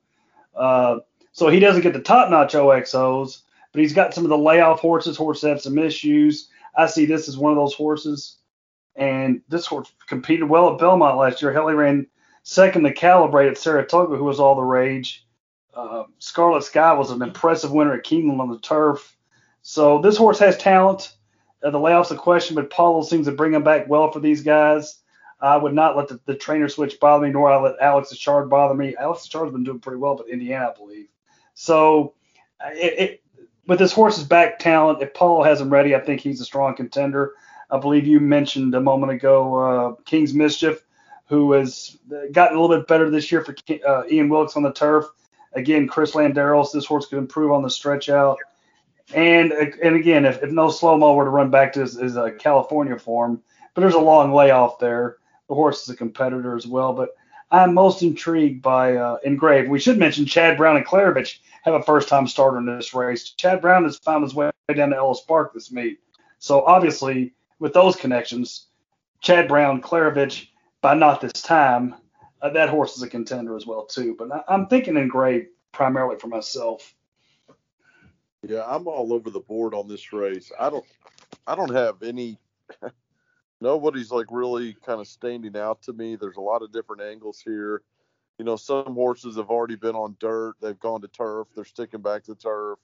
Uh, 0.55 0.99
so 1.31 1.49
he 1.49 1.59
doesn't 1.59 1.81
get 1.81 1.93
the 1.93 1.99
top-notch 1.99 2.53
OXOs, 2.53 3.41
but 3.71 3.81
he's 3.81 3.93
got 3.93 4.13
some 4.13 4.23
of 4.23 4.29
the 4.29 4.37
layoff 4.37 4.79
horses. 4.79 5.17
Horses 5.17 5.49
have 5.49 5.61
some 5.61 5.77
issues. 5.77 6.49
I 6.77 6.87
see 6.87 7.05
this 7.05 7.27
as 7.27 7.37
one 7.37 7.51
of 7.51 7.57
those 7.57 7.73
horses. 7.73 8.37
And 8.95 9.41
this 9.49 9.65
horse 9.65 9.91
competed 10.07 10.47
well 10.47 10.71
at 10.71 10.79
Belmont 10.79 11.17
last 11.17 11.41
year. 11.41 11.51
Hell, 11.51 11.67
he 11.67 11.75
ran 11.75 12.07
second 12.43 12.83
to 12.83 12.93
Calibrate 12.93 13.49
at 13.49 13.57
Saratoga, 13.57 14.15
who 14.15 14.23
was 14.23 14.39
all 14.39 14.55
the 14.55 14.61
rage. 14.61 15.25
Uh, 15.73 16.03
Scarlet 16.19 16.63
Sky 16.63 16.93
was 16.93 17.11
an 17.11 17.21
impressive 17.21 17.71
winner 17.71 17.93
at 17.93 18.05
Keeneland 18.05 18.39
on 18.39 18.49
the 18.49 18.59
turf. 18.59 19.17
So 19.61 20.01
this 20.01 20.15
horse 20.15 20.39
has 20.39 20.57
talent. 20.57 21.13
Uh, 21.61 21.71
the 21.71 21.79
layoff's 21.79 22.11
a 22.11 22.15
question, 22.15 22.55
but 22.55 22.69
Paulo 22.69 23.01
seems 23.01 23.25
to 23.25 23.33
bring 23.33 23.53
him 23.53 23.63
back 23.63 23.89
well 23.89 24.11
for 24.11 24.19
these 24.21 24.41
guys. 24.43 24.99
I 25.39 25.57
would 25.57 25.73
not 25.73 25.97
let 25.97 26.07
the, 26.07 26.19
the 26.25 26.35
trainer 26.35 26.69
switch 26.69 26.99
bother 26.99 27.25
me, 27.25 27.33
nor 27.33 27.51
I 27.51 27.61
let 27.61 27.79
Alex 27.81 28.13
Achard 28.13 28.49
bother 28.49 28.73
me. 28.73 28.95
Alex 28.97 29.27
Achard's 29.27 29.51
been 29.51 29.63
doing 29.63 29.79
pretty 29.79 29.97
well, 29.97 30.15
but 30.15 30.29
Indiana, 30.29 30.71
I 30.73 30.77
believe. 30.77 31.07
So 31.53 32.13
it, 32.63 32.99
it, 32.99 33.23
with 33.67 33.79
this 33.79 33.93
horse's 33.93 34.23
back 34.23 34.59
talent, 34.59 35.01
if 35.01 35.13
Paul 35.13 35.43
has 35.43 35.61
him 35.61 35.69
ready, 35.69 35.95
I 35.95 35.99
think 35.99 36.21
he's 36.21 36.41
a 36.41 36.45
strong 36.45 36.75
contender. 36.75 37.33
I 37.69 37.79
believe 37.79 38.07
you 38.07 38.19
mentioned 38.19 38.75
a 38.75 38.81
moment 38.81 39.11
ago 39.11 39.55
uh, 39.55 40.01
King's 40.03 40.33
Mischief, 40.33 40.83
who 41.27 41.51
has 41.53 41.97
gotten 42.31 42.57
a 42.57 42.61
little 42.61 42.77
bit 42.77 42.87
better 42.87 43.09
this 43.09 43.31
year 43.31 43.43
for 43.43 43.55
uh, 43.87 44.03
Ian 44.09 44.29
Wilkes 44.29 44.55
on 44.55 44.63
the 44.63 44.71
turf. 44.71 45.05
Again, 45.53 45.87
Chris 45.87 46.11
Landeros, 46.11 46.71
this 46.71 46.85
horse 46.85 47.07
could 47.07 47.17
improve 47.17 47.51
on 47.51 47.63
the 47.63 47.69
stretch 47.69 48.09
out. 48.09 48.37
And 49.13 49.51
and 49.51 49.95
again, 49.95 50.25
if, 50.25 50.41
if 50.43 50.51
no 50.51 50.69
slow 50.69 50.97
mo 50.97 51.13
were 51.13 51.25
to 51.25 51.29
run 51.29 51.51
back 51.51 51.73
to 51.73 51.81
his, 51.81 51.99
his 51.99 52.17
uh, 52.17 52.31
California 52.39 52.97
form, 52.97 53.41
but 53.73 53.81
there's 53.81 53.93
a 53.93 53.99
long 53.99 54.33
layoff 54.33 54.79
there. 54.79 55.17
The 55.49 55.55
horse 55.55 55.83
is 55.83 55.89
a 55.89 55.95
competitor 55.95 56.55
as 56.55 56.65
well, 56.65 56.93
but 56.93 57.09
I'm 57.51 57.73
most 57.73 58.01
intrigued 58.01 58.61
by 58.61 58.95
uh, 58.95 59.17
Engrave. 59.23 59.69
We 59.69 59.79
should 59.79 59.99
mention 59.99 60.25
Chad 60.25 60.57
Brown 60.57 60.77
and 60.77 60.85
Klaravich 60.85 61.39
have 61.63 61.75
a 61.75 61.83
first 61.83 62.09
time 62.09 62.27
starter 62.27 62.57
in 62.57 62.65
this 62.65 62.93
race. 62.93 63.31
Chad 63.31 63.61
Brown 63.61 63.83
has 63.83 63.97
found 63.97 64.23
his 64.23 64.33
way 64.33 64.51
down 64.73 64.89
to 64.89 64.95
Ellis 64.95 65.21
Park 65.21 65.53
this 65.53 65.71
meet. 65.71 65.99
So 66.39 66.63
obviously, 66.65 67.33
with 67.59 67.73
those 67.73 67.95
connections, 67.95 68.67
Chad 69.21 69.47
Brown, 69.47 69.81
Klaravich, 69.81 70.47
by 70.81 70.93
not 70.93 71.21
this 71.21 71.41
time, 71.41 71.95
uh, 72.41 72.49
that 72.49 72.69
horse 72.69 72.97
is 72.97 73.03
a 73.03 73.09
contender 73.09 73.55
as 73.55 73.65
well 73.65 73.85
too. 73.85 74.15
But 74.17 74.31
I, 74.31 74.53
am 74.53 74.67
thinking 74.67 74.97
Engrave 74.97 75.47
primarily 75.71 76.17
for 76.17 76.27
myself. 76.27 76.93
Yeah, 78.47 78.63
I'm 78.67 78.87
all 78.87 79.13
over 79.13 79.29
the 79.29 79.39
board 79.39 79.73
on 79.73 79.87
this 79.87 80.13
race. 80.13 80.51
I 80.59 80.69
don't, 80.69 80.85
I 81.47 81.55
don't 81.55 81.73
have 81.73 82.03
any. 82.03 82.37
nobody's 83.61 84.11
like 84.11 84.27
really 84.29 84.75
kind 84.85 85.01
of 85.01 85.07
standing 85.07 85.57
out 85.57 85.81
to 85.83 85.93
me. 85.93 86.15
There's 86.15 86.37
a 86.37 86.41
lot 86.41 86.61
of 86.61 86.71
different 86.71 87.01
angles 87.01 87.41
here 87.43 87.81
you 88.37 88.43
know, 88.43 88.55
some 88.55 88.93
horses 88.93 89.37
have 89.37 89.49
already 89.49 89.75
been 89.75 89.95
on 89.95 90.17
dirt. 90.19 90.55
They've 90.61 90.79
gone 90.79 91.01
to 91.01 91.07
turf. 91.07 91.47
They're 91.55 91.65
sticking 91.65 92.01
back 92.01 92.23
to 92.23 92.35
turf. 92.35 92.79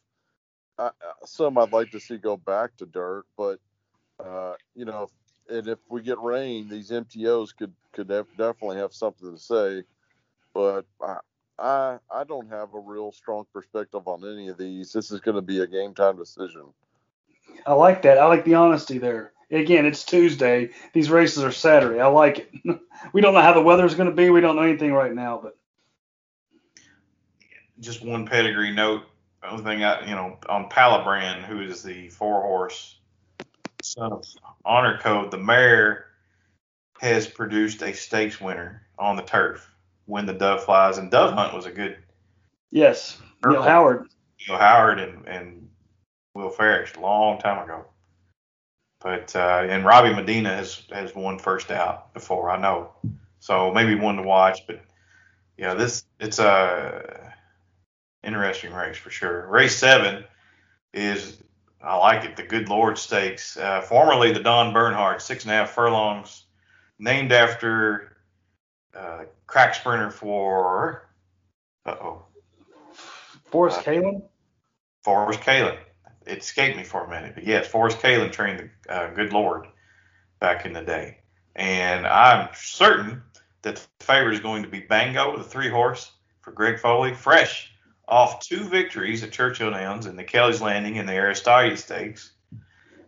I, 0.78 0.92
some 1.26 1.58
I'd 1.58 1.74
like 1.74 1.92
to 1.92 2.00
see 2.00 2.18
go 2.18 2.38
back 2.38 2.76
to 2.78 2.86
dirt, 2.86 3.26
but 3.38 3.60
uh, 4.24 4.54
you 4.76 4.86
know, 4.86 5.10
and 5.50 5.68
if 5.68 5.80
we 5.90 6.02
get 6.02 6.20
rain, 6.20 6.70
these 6.70 6.90
MTOs 6.90 7.56
could 7.56 7.74
could 7.92 8.08
definitely 8.08 8.78
have 8.78 8.94
something 8.94 9.32
to 9.32 9.40
say. 9.40 9.84
But 10.54 10.86
I, 11.02 11.18
I 11.60 11.98
I 12.10 12.24
don't 12.24 12.50
have 12.50 12.74
a 12.74 12.80
real 12.80 13.12
strong 13.12 13.46
perspective 13.54 14.08
on 14.08 14.24
any 14.24 14.48
of 14.48 14.58
these. 14.58 14.94
This 14.94 15.12
is 15.12 15.20
going 15.20 15.36
to 15.36 15.42
be 15.42 15.60
a 15.60 15.68
game 15.68 15.94
time 15.94 16.18
decision. 16.18 16.64
I 17.66 17.74
like 17.74 18.02
that. 18.04 18.18
I 18.18 18.26
like 18.26 18.46
the 18.46 18.56
honesty 18.56 18.98
there. 18.98 19.34
Again, 19.52 19.86
it's 19.86 20.04
Tuesday. 20.04 20.70
These 20.94 21.10
races 21.10 21.44
are 21.44 21.52
Saturday. 21.52 22.00
I 22.00 22.08
like 22.08 22.40
it. 22.40 22.52
we 23.14 23.22
don't 23.22 23.34
know 23.34 23.42
how 23.42 23.54
the 23.54 23.62
weather 23.62 23.86
is 23.86 23.96
going 23.96 24.10
to 24.10 24.16
be. 24.16 24.30
We 24.30 24.42
don't 24.42 24.56
know 24.56 24.62
anything 24.62 24.94
right 24.94 25.14
now, 25.14 25.40
but 25.44 25.58
just 27.80 28.04
one 28.04 28.26
pedigree 28.26 28.74
note. 28.74 29.04
Only 29.44 29.64
thing 29.64 29.84
I, 29.84 30.08
you 30.08 30.16
know, 30.16 30.38
on 30.48 30.70
Palabrand, 30.70 31.44
who 31.44 31.62
is 31.62 31.84
the 31.84 32.10
four 32.10 32.42
horse 32.42 33.00
son 33.82 34.14
of 34.14 34.26
honor 34.64 35.00
code, 35.00 35.32
the 35.32 35.38
mare 35.38 36.06
has 37.00 37.28
produced 37.28 37.82
a 37.82 37.94
stakes 37.94 38.40
winner 38.40 38.84
on 39.00 39.16
the 39.16 39.24
turf 39.24 39.68
when 40.06 40.28
the 40.28 40.34
dove 40.34 40.64
flies. 40.64 41.00
And 41.00 41.10
Dove 41.10 41.34
Hunt 41.34 41.54
was 41.54 41.66
a 41.66 41.72
good 41.72 41.98
Yes, 42.72 43.18
Neil 43.46 43.62
Howard. 43.62 44.08
Neil 44.48 44.58
Howard 44.58 45.00
and, 45.00 45.28
and 45.28 45.70
Will 46.34 46.50
Farish 46.50 46.96
long 46.96 47.40
time 47.40 47.64
ago. 47.64 47.86
But 49.04 49.36
uh, 49.36 49.66
and 49.68 49.84
Robbie 49.86 50.14
Medina 50.14 50.56
has 50.56 50.84
has 50.92 51.16
won 51.16 51.40
first 51.40 51.72
out 51.72 52.14
before 52.14 52.50
I 52.52 52.60
know, 52.60 52.92
so 53.40 53.72
maybe 53.74 53.96
one 53.96 54.18
to 54.18 54.24
watch. 54.24 54.60
But 54.68 54.82
yeah, 55.58 55.74
this 55.74 56.04
it's 56.20 56.40
a 56.40 57.34
interesting 58.24 58.74
race 58.74 58.98
for 58.98 59.10
sure. 59.10 59.48
Race 59.48 59.76
seven 59.76 60.24
is 60.94 61.38
I 61.84 61.96
like 61.98 62.26
it. 62.26 62.36
The 62.36 62.44
Good 62.44 62.70
Lord 62.70 62.98
Stakes, 62.98 63.58
uh, 63.58 63.82
formerly 63.82 64.32
the 64.34 64.40
Don 64.44 64.72
Bernhardt 64.72 65.22
six 65.22 65.46
and 65.46 65.52
a 65.52 65.56
half 65.56 65.72
furlongs, 65.72 66.46
named 67.00 67.32
after 67.32 68.18
uh, 68.96 69.24
crack 69.48 69.74
sprinter 69.74 70.12
for 70.12 71.08
uh 71.88 71.96
oh 72.00 72.26
Forrest 73.46 73.80
Uh, 73.80 73.84
Kaelin. 73.84 74.22
Forrest 75.04 75.40
Kaelin. 75.42 75.78
It 76.32 76.40
escaped 76.40 76.78
me 76.78 76.84
for 76.84 77.04
a 77.04 77.10
minute, 77.10 77.36
but 77.36 77.46
yes, 77.46 77.68
Forrest 77.68 78.00
Kaelin 78.00 78.32
trained 78.32 78.70
the 78.86 78.94
uh, 78.94 79.14
Good 79.14 79.34
Lord 79.34 79.68
back 80.40 80.66
in 80.66 80.72
the 80.72 80.82
day, 80.82 81.18
and 81.58 82.08
I'm 82.08 82.48
certain 82.56 83.22
that 83.64 83.76
the 83.76 84.06
favorite 84.06 84.36
is 84.36 84.40
going 84.40 84.64
to 84.64 84.70
be 84.70 84.80
Bango, 84.80 85.36
the 85.38 85.44
three 85.44 85.70
horse 85.70 86.12
for 86.40 86.52
Greg 86.52 86.80
Foley, 86.80 87.14
fresh 87.14 87.74
off 88.08 88.40
two 88.40 88.64
victories 88.64 89.24
at 89.24 89.32
Churchill 89.34 89.72
Downs 89.72 90.06
and 90.06 90.18
the 90.18 90.24
Kelly's 90.24 90.62
Landing 90.62 90.98
and 91.00 91.08
the 91.08 91.14
Aristides 91.14 91.84
Stakes. 91.84 92.32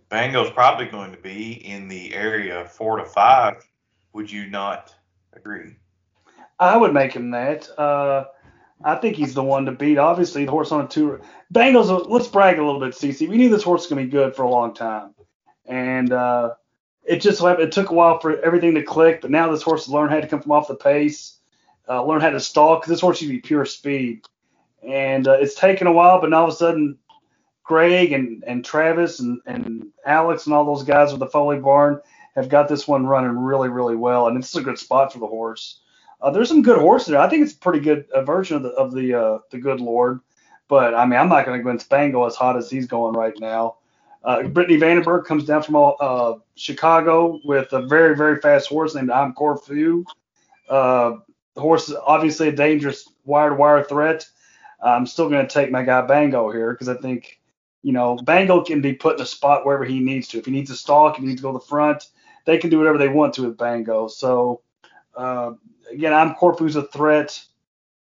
Bango's 0.10 0.52
probably 0.52 0.88
going 0.88 1.12
to 1.12 1.18
be 1.18 1.54
in 1.66 1.88
the 1.88 2.14
area 2.14 2.60
of 2.62 2.72
four 2.72 2.98
to 2.98 3.06
five. 3.06 3.66
Would 4.12 4.30
you 4.30 4.48
not 4.48 4.94
agree? 5.32 5.78
I 6.60 6.76
would 6.76 6.94
make 6.94 7.14
him 7.14 7.32
that. 7.32 7.70
Uh, 7.80 8.26
I 8.84 8.96
think 8.96 9.16
he's 9.16 9.34
the 9.34 9.44
one 9.44 9.66
to 9.66 9.72
beat. 9.72 9.98
Obviously, 9.98 10.46
the 10.46 10.52
horse 10.52 10.72
on 10.72 10.86
a 10.86 10.88
tour. 10.88 11.22
Bengals. 11.54 12.10
Let's 12.10 12.28
brag 12.28 12.60
a 12.60 12.66
little 12.66 12.80
bit, 12.80 12.94
CC. 12.94 13.28
We 13.30 13.38
knew 13.38 13.50
this 13.50 13.64
horse 13.64 13.82
was 13.82 13.88
gonna 13.88 14.04
be 14.04 14.10
good 14.10 14.36
for 14.36 14.44
a 14.44 14.50
long 14.50 14.74
time, 14.74 15.14
and 15.66 16.12
uh, 16.12 16.52
it 17.04 17.22
just 17.22 17.42
it 17.42 17.72
took 17.72 17.90
a 17.90 17.94
while 17.94 18.20
for 18.20 18.42
everything 18.42 18.76
to 18.76 18.84
click. 18.84 19.22
But 19.22 19.32
now 19.32 19.52
this 19.52 19.62
horse 19.62 19.86
has 19.86 19.94
learned 19.94 20.12
how 20.12 20.20
to 20.20 20.28
come 20.28 20.42
from 20.42 20.52
off 20.52 20.68
the 20.68 20.76
pace, 20.76 21.40
uh, 21.88 22.04
learn 22.04 22.22
how 22.22 22.32
to 22.32 22.40
stall 22.40 22.76
because 22.76 22.90
this 22.90 23.02
horse 23.02 23.20
should 23.20 23.30
be 23.30 23.40
pure 23.40 23.66
speed, 23.66 24.26
and 24.88 25.28
uh, 25.28 25.38
it's 25.40 25.56
taken 25.56 25.88
a 25.88 25.92
while. 25.92 26.20
But 26.20 26.30
now 26.30 26.42
all 26.42 26.48
of 26.48 26.54
a 26.54 26.56
sudden, 26.56 26.98
Greg 27.64 28.12
and 28.12 28.44
and 28.46 28.66
Travis 28.66 29.20
and 29.20 29.40
and 29.46 29.88
Alex 30.06 30.46
and 30.46 30.54
all 30.54 30.66
those 30.66 30.84
guys 30.84 31.12
with 31.12 31.20
the 31.20 31.28
Foley 31.28 31.60
barn 31.60 32.02
have 32.36 32.50
got 32.50 32.68
this 32.68 32.88
one 32.88 33.06
running 33.06 33.38
really 33.38 33.70
really 33.70 33.96
well, 33.96 34.28
and 34.28 34.38
it's 34.38 34.56
a 34.56 34.62
good 34.62 34.78
spot 34.80 35.14
for 35.14 35.20
the 35.20 35.28
horse. 35.28 35.80
Uh, 36.24 36.32
there's 36.32 36.48
some 36.48 36.62
good 36.62 36.80
horses 36.80 37.10
there. 37.10 37.20
I 37.20 37.30
think 37.30 37.44
it's 37.44 37.52
a 37.52 37.58
pretty 37.58 37.82
good 37.82 38.10
uh, 38.12 38.24
version 38.24 38.56
of 38.56 38.64
the 38.64 38.70
of 38.70 38.94
the 38.94 39.14
uh, 39.14 39.40
the 39.52 39.58
good 39.58 39.82
Lord, 39.82 40.22
but 40.70 40.96
I 40.96 41.06
mean 41.06 41.20
I'm 41.20 41.28
not 41.28 41.46
going 41.46 41.60
to 41.60 41.64
go 41.64 41.70
against 41.70 41.86
Spangle 41.86 42.26
as 42.26 42.36
hot 42.36 42.56
as 42.56 42.70
he's 42.70 42.88
going 42.88 43.14
right 43.14 43.38
now. 43.42 43.76
Uh, 44.24 44.44
Brittany 44.44 44.80
Vandenberg 44.80 45.26
comes 45.26 45.44
down 45.44 45.64
from 45.64 45.76
uh, 45.76 46.36
Chicago 46.56 47.42
with 47.44 47.74
a 47.74 47.82
very 47.82 48.16
very 48.16 48.40
fast 48.40 48.70
horse 48.70 48.96
named 48.96 49.12
I'm 49.12 49.34
Corfu. 49.34 50.06
The 50.70 51.22
horse 51.58 51.90
is 51.90 51.96
obviously 52.08 52.48
a 52.48 52.54
dangerous 52.54 53.08
wire 53.26 53.50
to 53.50 53.56
wire 53.56 53.84
threat. 53.84 54.26
I'm 54.82 55.06
still 55.06 55.30
going 55.30 55.46
to 55.46 55.54
take 55.54 55.72
my 55.72 55.84
guy 55.84 56.02
Bango 56.02 56.52
here 56.52 56.72
because 56.72 56.88
I 56.88 56.96
think 56.96 57.42
you 57.82 57.92
know 57.92 58.16
Bango 58.16 58.64
can 58.64 58.80
be 58.80 58.94
put 58.94 59.18
in 59.18 59.24
a 59.24 59.26
spot 59.26 59.66
wherever 59.66 59.84
he 59.84 60.00
needs 60.00 60.30
to. 60.30 60.38
If 60.38 60.46
he 60.46 60.52
needs 60.52 60.72
to 60.72 60.78
stalk, 60.78 61.16
if 61.16 61.22
he 61.22 61.28
needs 61.28 61.42
to 61.42 61.44
go 61.44 61.52
to 61.52 61.60
the 61.60 61.66
front, 61.66 62.06
they 62.46 62.58
can 62.58 62.70
do 62.70 62.78
whatever 62.78 62.98
they 62.98 63.10
want 63.10 63.34
to 63.34 63.44
with 63.44 63.58
Bango. 63.58 64.08
So. 64.08 64.62
Uh, 65.16 65.52
again, 65.94 66.14
I'm 66.14 66.36
Corfu's 66.36 66.76
a 66.76 66.84
threat 66.84 67.40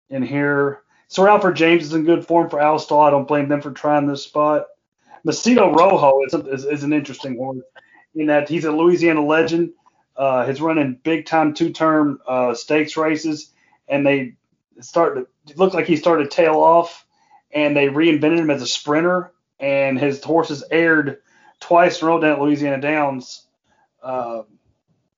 in 0.09 0.23
here. 0.23 0.81
Sir 1.07 1.27
Alfred 1.27 1.55
James 1.55 1.85
is 1.85 1.93
in 1.93 2.03
good 2.03 2.25
form 2.25 2.49
for 2.49 2.59
Al 2.59 2.79
Stall. 2.79 3.01
I 3.01 3.09
don't 3.09 3.27
blame 3.27 3.49
them 3.49 3.61
for 3.61 3.71
trying 3.71 4.07
this 4.07 4.23
spot. 4.23 4.65
Macedo 5.25 5.75
Rojo 5.75 6.21
is, 6.25 6.33
is, 6.33 6.65
is 6.65 6.83
an 6.83 6.93
interesting 6.93 7.35
horse 7.35 7.59
in 8.15 8.27
that 8.27 8.49
he's 8.49 8.65
a 8.65 8.71
Louisiana 8.71 9.25
legend. 9.25 9.71
Uh, 10.15 10.45
he's 10.45 10.61
running 10.61 10.99
big 11.03 11.25
time 11.25 11.53
two 11.53 11.71
term 11.71 12.19
uh, 12.27 12.53
stakes 12.53 12.97
races, 12.97 13.51
and 13.87 14.05
they 14.05 14.35
start 14.81 15.15
to 15.15 15.27
it 15.49 15.57
looked 15.57 15.73
like 15.73 15.87
he 15.87 15.95
started 15.95 16.25
to 16.25 16.35
tail 16.35 16.55
off, 16.55 17.05
and 17.51 17.75
they 17.75 17.87
reinvented 17.87 18.37
him 18.37 18.49
as 18.49 18.61
a 18.61 18.67
sprinter. 18.67 19.31
And 19.59 19.99
his 19.99 20.23
horses 20.23 20.63
aired 20.71 21.17
twice 21.59 22.01
in 22.01 22.07
a 22.07 22.19
down 22.21 22.31
at 22.31 22.41
Louisiana 22.41 22.79
Downs. 22.79 23.45
Uh, 24.01 24.43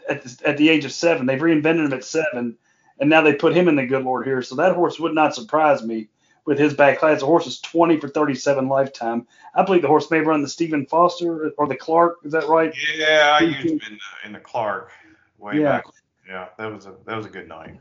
at 0.10 0.24
the, 0.24 0.48
at 0.50 0.58
the 0.58 0.70
age 0.70 0.86
of 0.86 0.92
seven. 0.94 1.26
They've 1.26 1.40
reinvented 1.40 1.86
him 1.86 1.94
at 1.94 2.04
seven, 2.04 2.58
and 3.00 3.10
now 3.10 3.22
they 3.22 3.34
put 3.34 3.56
him 3.56 3.68
in 3.68 3.76
the 3.76 3.86
good 3.88 4.04
Lord 4.06 4.26
here. 4.28 4.42
So 4.42 4.56
that 4.56 4.76
horse 4.76 5.00
would 5.00 5.16
not 5.16 5.36
surprise 5.36 5.84
me 5.84 6.10
with 6.46 6.60
his 6.60 6.74
back 6.74 7.00
class. 7.00 7.22
The 7.22 7.26
horse 7.28 7.48
is 7.48 7.62
20 7.62 8.00
for 8.00 8.10
37 8.10 8.68
lifetime. 8.70 9.28
I 9.56 9.64
believe 9.64 9.82
the 9.84 9.88
horse 9.90 10.12
may 10.12 10.22
run 10.22 10.42
the 10.42 10.50
Stephen 10.50 10.86
Foster 10.88 11.52
or 11.58 11.68
the 11.68 11.76
Clark. 11.78 12.18
Is 12.24 12.34
that 12.34 12.48
right? 12.48 12.76
Yeah, 12.98 13.38
I 13.40 13.44
used 13.44 13.72
him 13.72 13.80
in 13.90 13.94
the, 13.96 14.28
in 14.28 14.34
the 14.34 14.40
Clark 14.40 14.92
way 15.40 15.60
Yeah. 15.60 15.60
back. 15.60 15.86
Yeah, 16.28 16.50
that 16.58 16.72
was 16.74 16.86
a 16.86 16.96
that 17.06 17.18
was 17.18 17.26
a 17.26 17.30
good 17.30 17.48
night. 17.48 17.80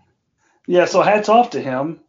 Yeah. 0.66 0.87
So 0.87 1.03
hats 1.03 1.29
off 1.29 1.51
to 1.51 1.61
him, 1.62 2.01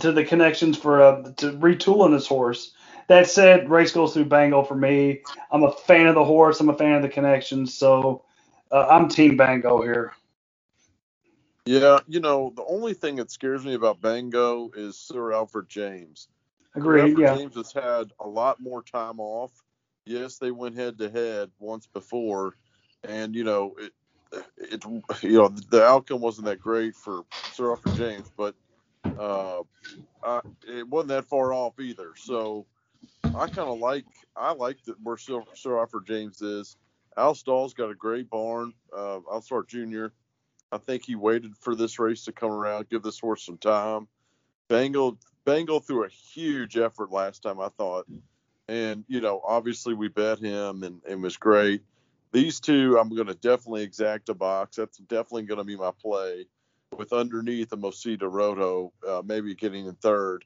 to 0.00 0.12
the 0.12 0.24
connections 0.24 0.78
for 0.78 1.02
uh, 1.02 1.22
to 1.38 1.52
retooling 1.52 2.12
this 2.12 2.26
horse. 2.26 2.72
That 3.08 3.28
said, 3.28 3.70
race 3.70 3.92
goes 3.92 4.14
through 4.14 4.26
Bango 4.26 4.62
for 4.64 4.74
me. 4.76 5.22
I'm 5.50 5.64
a 5.64 5.72
fan 5.72 6.06
of 6.06 6.14
the 6.14 6.24
horse. 6.24 6.60
I'm 6.60 6.70
a 6.70 6.76
fan 6.78 6.94
of 6.96 7.02
the 7.02 7.08
connections. 7.08 7.74
So 7.74 8.24
uh, 8.70 8.86
I'm 8.88 9.08
Team 9.08 9.36
Bango 9.36 9.82
here. 9.82 10.12
Yeah, 11.66 11.98
you 12.08 12.20
know, 12.20 12.52
the 12.56 12.64
only 12.64 12.94
thing 12.94 13.16
that 13.16 13.30
scares 13.30 13.64
me 13.64 13.74
about 13.74 14.00
Bango 14.00 14.70
is 14.74 14.96
Sir 14.96 15.32
Alfred 15.32 15.68
James. 15.68 16.28
Agreed. 16.74 17.02
Alfred 17.02 17.18
Yeah. 17.18 17.36
James 17.36 17.56
has 17.56 17.72
had 17.72 18.12
a 18.18 18.26
lot 18.26 18.60
more 18.60 18.82
time 18.82 19.20
off. 19.20 19.52
Yes, 20.06 20.38
they 20.38 20.50
went 20.50 20.76
head 20.76 20.98
to 20.98 21.10
head 21.10 21.50
once 21.58 21.86
before, 21.86 22.54
and 23.04 23.34
you 23.34 23.44
know 23.44 23.74
it. 23.78 23.92
It 24.56 24.84
you 25.22 25.38
know 25.38 25.48
the 25.48 25.84
outcome 25.84 26.20
wasn't 26.20 26.46
that 26.46 26.60
great 26.60 26.94
for 26.94 27.24
Sir 27.52 27.70
Alfred 27.70 27.96
James, 27.96 28.30
but 28.36 28.54
uh, 29.18 29.62
I, 30.22 30.40
it 30.66 30.88
wasn't 30.88 31.08
that 31.08 31.24
far 31.26 31.52
off 31.52 31.78
either. 31.80 32.12
So 32.16 32.66
I 33.34 33.46
kind 33.46 33.68
of 33.68 33.78
like 33.78 34.06
I 34.36 34.52
like 34.52 34.82
that 34.84 34.96
where 35.02 35.16
Sir, 35.16 35.42
Sir 35.54 35.78
Alfred 35.78 36.06
James 36.06 36.40
is. 36.42 36.76
Al 37.16 37.34
Stall's 37.34 37.74
got 37.74 37.90
a 37.90 37.94
great 37.94 38.30
barn. 38.30 38.72
Uh, 38.96 39.20
Al 39.30 39.42
Stall 39.42 39.62
Jr. 39.64 40.06
I 40.72 40.78
think 40.78 41.04
he 41.04 41.16
waited 41.16 41.56
for 41.56 41.74
this 41.74 41.98
race 41.98 42.24
to 42.24 42.32
come 42.32 42.50
around, 42.50 42.88
give 42.88 43.02
this 43.02 43.18
horse 43.18 43.44
some 43.44 43.58
time. 43.58 44.06
Bengal 44.68 45.18
Bengal 45.44 45.80
threw 45.80 46.04
a 46.04 46.08
huge 46.08 46.76
effort 46.76 47.10
last 47.10 47.42
time, 47.42 47.60
I 47.60 47.68
thought. 47.68 48.06
And, 48.68 49.04
you 49.08 49.20
know, 49.20 49.40
obviously 49.44 49.94
we 49.94 50.08
bet 50.08 50.38
him 50.38 50.84
and 50.84 51.00
it 51.08 51.18
was 51.18 51.36
great. 51.36 51.82
These 52.32 52.60
two, 52.60 52.96
I'm 52.98 53.08
going 53.08 53.26
to 53.26 53.34
definitely 53.34 53.82
exact 53.82 54.28
a 54.28 54.34
box. 54.34 54.76
That's 54.76 54.98
definitely 54.98 55.42
going 55.42 55.58
to 55.58 55.64
be 55.64 55.76
my 55.76 55.90
play 56.00 56.46
with 56.96 57.12
underneath 57.12 57.72
a 57.72 57.76
Mosita 57.76 58.28
Roto, 58.28 58.92
uh, 59.06 59.22
maybe 59.24 59.54
getting 59.56 59.86
in 59.86 59.94
third. 59.94 60.44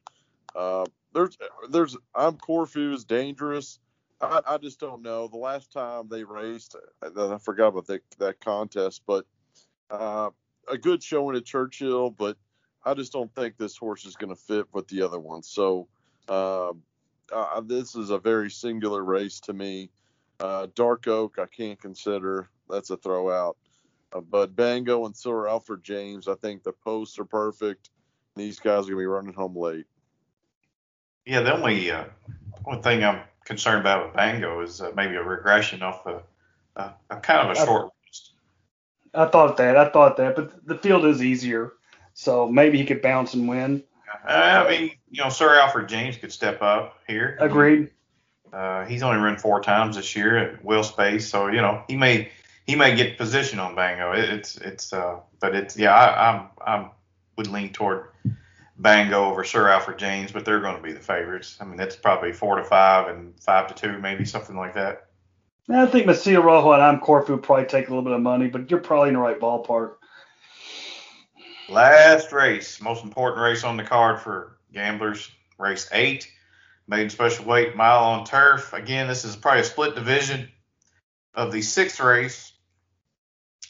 Uh, 0.56 0.86
there's, 1.12 1.36
there's, 1.70 1.96
I'm 2.14 2.38
Corfu 2.38 2.94
is 2.94 3.04
dangerous. 3.04 3.78
I, 4.24 4.54
I 4.54 4.58
just 4.58 4.80
don't 4.80 5.02
know. 5.02 5.28
The 5.28 5.36
last 5.36 5.72
time 5.72 6.08
they 6.08 6.24
raced, 6.24 6.76
I, 7.02 7.34
I 7.34 7.38
forgot 7.38 7.68
about 7.68 7.86
that, 7.86 8.02
that 8.18 8.40
contest, 8.40 9.02
but 9.06 9.26
uh, 9.90 10.30
a 10.68 10.78
good 10.78 11.02
showing 11.02 11.36
at 11.36 11.44
Churchill, 11.44 12.10
but 12.10 12.36
I 12.84 12.94
just 12.94 13.12
don't 13.12 13.34
think 13.34 13.56
this 13.56 13.76
horse 13.76 14.04
is 14.04 14.16
going 14.16 14.34
to 14.34 14.40
fit 14.40 14.66
with 14.72 14.88
the 14.88 15.02
other 15.02 15.20
ones. 15.20 15.48
So 15.48 15.88
uh, 16.28 16.72
uh, 17.32 17.60
this 17.62 17.94
is 17.94 18.10
a 18.10 18.18
very 18.18 18.50
singular 18.50 19.02
race 19.02 19.40
to 19.40 19.52
me. 19.52 19.90
Uh, 20.40 20.66
Dark 20.74 21.06
Oak, 21.06 21.38
I 21.38 21.46
can't 21.46 21.80
consider. 21.80 22.48
That's 22.68 22.90
a 22.90 22.96
throwout. 22.96 23.54
Uh, 24.12 24.20
but 24.20 24.54
Bango 24.54 25.06
and 25.06 25.16
Sir 25.16 25.48
Alfred 25.48 25.82
James, 25.82 26.28
I 26.28 26.34
think 26.34 26.62
the 26.62 26.72
posts 26.72 27.18
are 27.18 27.24
perfect. 27.24 27.90
These 28.36 28.58
guys 28.58 28.84
are 28.84 28.92
going 28.92 28.92
to 28.92 28.96
be 28.98 29.06
running 29.06 29.34
home 29.34 29.56
late. 29.56 29.86
Yeah, 31.24 31.40
the 31.40 31.54
only 31.54 31.90
uh, 31.90 32.04
only 32.66 32.82
thing 32.82 33.02
I'm 33.02 33.22
concerned 33.44 33.80
about 33.80 34.06
with 34.06 34.16
Bango 34.16 34.60
is 34.60 34.80
uh, 34.80 34.92
maybe 34.96 35.16
a 35.16 35.22
regression 35.22 35.82
off 35.82 36.06
a, 36.06 36.22
a, 36.76 36.92
a 37.10 37.16
kind 37.16 37.48
of 37.48 37.56
a 37.56 37.60
Uh, 37.60 37.64
short 37.64 37.92
list. 38.06 38.32
I 39.14 39.26
thought 39.26 39.56
that. 39.58 39.76
I 39.76 39.88
thought 39.90 40.16
that, 40.16 40.34
but 40.36 40.66
the 40.66 40.76
field 40.76 41.04
is 41.04 41.22
easier, 41.22 41.72
so 42.14 42.48
maybe 42.48 42.78
he 42.78 42.84
could 42.84 43.02
bounce 43.02 43.34
and 43.34 43.48
win. 43.48 43.84
Uh, 44.26 44.64
I 44.66 44.68
mean, 44.68 44.90
you 45.10 45.22
know, 45.22 45.28
Sir 45.28 45.54
Alfred 45.58 45.88
James 45.88 46.16
could 46.16 46.32
step 46.32 46.62
up 46.62 46.98
here. 47.06 47.36
Agreed. 47.40 47.90
Uh, 48.52 48.84
he's 48.86 49.02
only 49.02 49.18
run 49.18 49.36
four 49.36 49.60
times 49.60 49.96
this 49.96 50.14
year 50.14 50.38
at 50.38 50.64
Will 50.64 50.84
Space, 50.84 51.28
so 51.28 51.48
you 51.48 51.60
know 51.60 51.82
he 51.88 51.96
may 51.96 52.30
he 52.66 52.76
may 52.76 52.94
get 52.94 53.18
position 53.18 53.58
on 53.58 53.74
Bango. 53.74 54.12
It, 54.12 54.24
it's 54.24 54.56
it's 54.56 54.92
uh, 54.92 55.18
but 55.40 55.54
it's 55.54 55.76
yeah, 55.76 55.92
I, 55.92 56.30
I'm 56.30 56.46
I'm 56.64 56.90
would 57.36 57.48
lean 57.48 57.72
toward 57.72 58.06
Bango 58.76 59.26
over 59.26 59.44
Sir 59.44 59.68
Alfred 59.68 59.98
James, 59.98 60.32
but 60.32 60.44
they're 60.44 60.60
going 60.60 60.76
to 60.76 60.82
be 60.82 60.92
the 60.92 61.00
favorites. 61.00 61.58
I 61.60 61.64
mean, 61.64 61.76
that's 61.76 61.96
probably 61.96 62.32
four 62.32 62.56
to 62.56 62.64
five 62.64 63.08
and 63.08 63.38
five 63.40 63.68
to 63.68 63.74
two, 63.74 63.98
maybe 63.98 64.24
something 64.24 64.56
like 64.56 64.74
that. 64.74 65.06
I 65.70 65.86
think 65.86 66.06
Mesilla 66.06 66.42
Rojo 66.42 66.72
and 66.72 66.82
I'm 66.82 67.00
Corfu 67.00 67.38
probably 67.38 67.64
take 67.64 67.86
a 67.86 67.90
little 67.90 68.04
bit 68.04 68.12
of 68.12 68.20
money, 68.20 68.48
but 68.48 68.70
you're 68.70 68.80
probably 68.80 69.08
in 69.08 69.14
the 69.14 69.20
right 69.20 69.40
ballpark. 69.40 69.94
Last 71.70 72.32
race, 72.32 72.80
most 72.82 73.02
important 73.02 73.40
race 73.40 73.64
on 73.64 73.78
the 73.78 73.84
card 73.84 74.20
for 74.20 74.58
gamblers, 74.72 75.30
race 75.58 75.88
eight, 75.92 76.30
maiden 76.86 77.08
special 77.08 77.46
weight 77.46 77.74
mile 77.76 78.04
on 78.04 78.26
turf. 78.26 78.74
Again, 78.74 79.08
this 79.08 79.24
is 79.24 79.36
probably 79.36 79.62
a 79.62 79.64
split 79.64 79.94
division 79.94 80.50
of 81.32 81.52
the 81.52 81.62
sixth 81.62 82.00
race, 82.00 82.52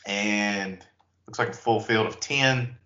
and 0.04 0.84
looks 1.26 1.38
like 1.38 1.50
a 1.50 1.52
full 1.52 1.78
field 1.78 2.06
of 2.06 2.18
ten. 2.18 2.76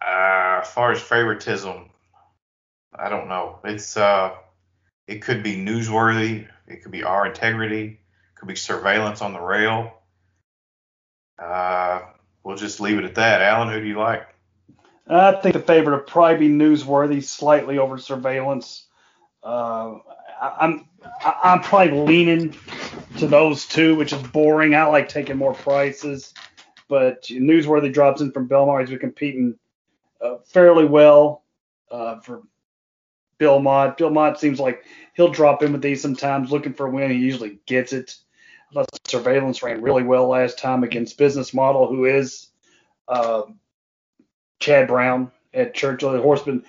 Uh, 0.00 0.60
as 0.62 0.70
far 0.70 0.92
as 0.92 1.00
favoritism, 1.00 1.90
I 2.94 3.08
don't 3.08 3.28
know. 3.28 3.58
It's 3.64 3.96
uh, 3.96 4.34
it 5.06 5.22
could 5.22 5.42
be 5.42 5.56
newsworthy. 5.56 6.46
It 6.66 6.82
could 6.82 6.92
be 6.92 7.02
our 7.02 7.26
integrity. 7.26 7.84
It 7.84 8.34
could 8.36 8.48
be 8.48 8.56
surveillance 8.56 9.22
on 9.22 9.32
the 9.32 9.40
rail. 9.40 9.94
Uh, 11.38 12.00
we'll 12.42 12.56
just 12.56 12.80
leave 12.80 12.98
it 12.98 13.04
at 13.04 13.14
that. 13.16 13.42
Alan, 13.42 13.68
who 13.68 13.80
do 13.80 13.86
you 13.86 13.98
like? 13.98 14.26
I 15.08 15.32
think 15.32 15.54
the 15.54 15.60
favorite 15.60 15.96
would 15.96 16.06
probably 16.06 16.48
be 16.48 16.54
newsworthy, 16.54 17.24
slightly 17.24 17.78
over 17.78 17.98
surveillance. 17.98 18.86
Uh, 19.42 19.98
I, 20.40 20.56
I'm 20.60 20.88
I'm 21.24 21.60
probably 21.60 22.00
leaning 22.00 22.54
to 23.18 23.26
those 23.26 23.66
two, 23.66 23.96
which 23.96 24.12
is 24.12 24.22
boring. 24.22 24.74
I 24.74 24.84
like 24.84 25.08
taking 25.08 25.36
more 25.36 25.54
prices, 25.54 26.34
but 26.88 27.22
newsworthy 27.24 27.92
drops 27.92 28.20
in 28.20 28.32
from 28.32 28.48
Belmont. 28.48 28.80
He's 28.80 28.90
been 28.90 28.98
competing 28.98 29.54
uh, 29.54 29.67
fairly 30.46 30.84
well 30.84 31.44
uh, 31.90 32.20
for 32.20 32.42
Bill 33.38 33.60
Mott. 33.60 33.96
Bill 33.96 34.10
Mott 34.10 34.40
seems 34.40 34.60
like 34.60 34.84
he'll 35.14 35.30
drop 35.30 35.62
in 35.62 35.72
with 35.72 35.82
these 35.82 36.02
sometimes, 36.02 36.50
looking 36.50 36.74
for 36.74 36.86
a 36.86 36.90
win. 36.90 37.10
He 37.10 37.18
usually 37.18 37.58
gets 37.66 37.92
it. 37.92 38.16
I 38.76 38.84
surveillance 39.06 39.62
ran 39.62 39.80
really 39.80 40.02
well 40.02 40.28
last 40.28 40.58
time 40.58 40.84
against 40.84 41.16
Business 41.16 41.54
Model, 41.54 41.88
who 41.88 42.04
is 42.04 42.48
uh, 43.06 43.42
Chad 44.60 44.88
Brown 44.88 45.30
at 45.54 45.74
Churchill. 45.74 46.12
The 46.12 46.20
horseman 46.20 46.64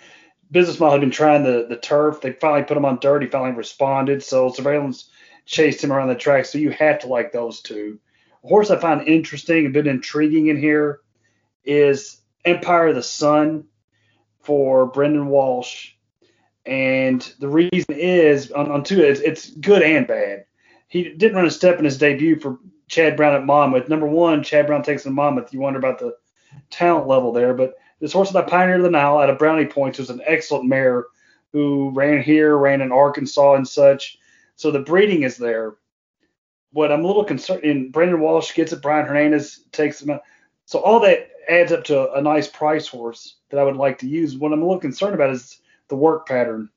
Business 0.51 0.79
Model 0.79 0.93
had 0.93 1.01
been 1.01 1.11
trying 1.11 1.43
the, 1.43 1.65
the 1.67 1.75
turf. 1.77 2.21
They 2.21 2.31
finally 2.31 2.63
put 2.63 2.77
him 2.77 2.85
on 2.85 2.99
dirt. 2.99 3.21
He 3.21 3.27
finally 3.27 3.51
responded. 3.51 4.23
So 4.23 4.49
surveillance 4.49 5.09
chased 5.45 5.83
him 5.83 5.91
around 5.91 6.07
the 6.07 6.15
track. 6.15 6.45
So 6.45 6.57
you 6.57 6.71
have 6.71 6.99
to 6.99 7.07
like 7.07 7.31
those 7.31 7.61
two. 7.61 7.99
A 8.43 8.47
horse 8.47 8.71
I 8.71 8.77
find 8.77 9.07
interesting, 9.07 9.65
a 9.65 9.69
bit 9.69 9.87
intriguing 9.87 10.47
in 10.47 10.57
here 10.57 11.01
is 11.65 12.18
Empire 12.45 12.87
of 12.87 12.95
the 12.95 13.03
Sun 13.03 13.65
for 14.41 14.85
Brendan 14.87 15.27
Walsh. 15.27 15.91
And 16.65 17.21
the 17.39 17.47
reason 17.47 17.95
is 17.95 18.51
on, 18.51 18.71
on 18.71 18.83
two, 18.83 19.01
it's, 19.01 19.19
it's 19.21 19.49
good 19.49 19.81
and 19.81 20.07
bad. 20.07 20.45
He 20.87 21.09
didn't 21.09 21.35
run 21.35 21.45
a 21.45 21.51
step 21.51 21.79
in 21.79 21.85
his 21.85 21.97
debut 21.97 22.39
for 22.39 22.59
Chad 22.87 23.15
Brown 23.15 23.35
at 23.35 23.45
Monmouth. 23.45 23.89
Number 23.89 24.07
one, 24.07 24.43
Chad 24.43 24.67
Brown 24.67 24.83
takes 24.83 25.05
in 25.05 25.13
Monmouth. 25.13 25.53
You 25.53 25.59
wonder 25.59 25.79
about 25.79 25.99
the 25.99 26.15
talent 26.69 27.07
level 27.07 27.31
there. 27.31 27.53
But 27.53 27.75
this 27.99 28.13
horse 28.13 28.31
that 28.31 28.45
I 28.45 28.49
Pioneerof 28.49 28.83
the 28.83 28.89
Nile 28.89 29.19
out 29.19 29.29
of 29.29 29.37
Brownie 29.37 29.65
Points 29.65 29.99
was 29.99 30.09
an 30.09 30.21
excellent 30.25 30.65
mare 30.65 31.05
who 31.51 31.91
ran 31.91 32.21
here, 32.21 32.57
ran 32.57 32.81
in 32.81 32.91
Arkansas 32.91 33.55
and 33.55 33.67
such. 33.67 34.17
So 34.55 34.71
the 34.71 34.79
breeding 34.79 35.23
is 35.23 35.37
there. 35.37 35.75
What 36.71 36.91
I'm 36.91 37.03
a 37.03 37.07
little 37.07 37.23
concerned, 37.23 37.63
and 37.63 37.91
Brendan 37.91 38.19
Walsh 38.19 38.53
gets 38.53 38.71
it, 38.73 38.81
Brian 38.81 39.07
Hernandez 39.07 39.63
takes 39.71 40.01
him. 40.01 40.19
So 40.69 40.77
all 40.77 40.99
that 40.99 41.31
adds 41.49 41.71
up 41.71 41.85
to 41.85 42.13
a 42.13 42.21
nice 42.21 42.47
price 42.47 42.87
horse 42.87 43.37
that 43.49 43.59
I 43.59 43.63
would 43.63 43.75
like 43.75 43.97
to 43.99 44.07
use. 44.07 44.37
What 44.37 44.53
I'm 44.53 44.61
a 44.61 44.65
little 44.65 44.79
concerned 44.79 45.15
about 45.15 45.31
is 45.31 45.59
the 45.87 45.95
work 45.95 46.27
pattern. 46.27 46.69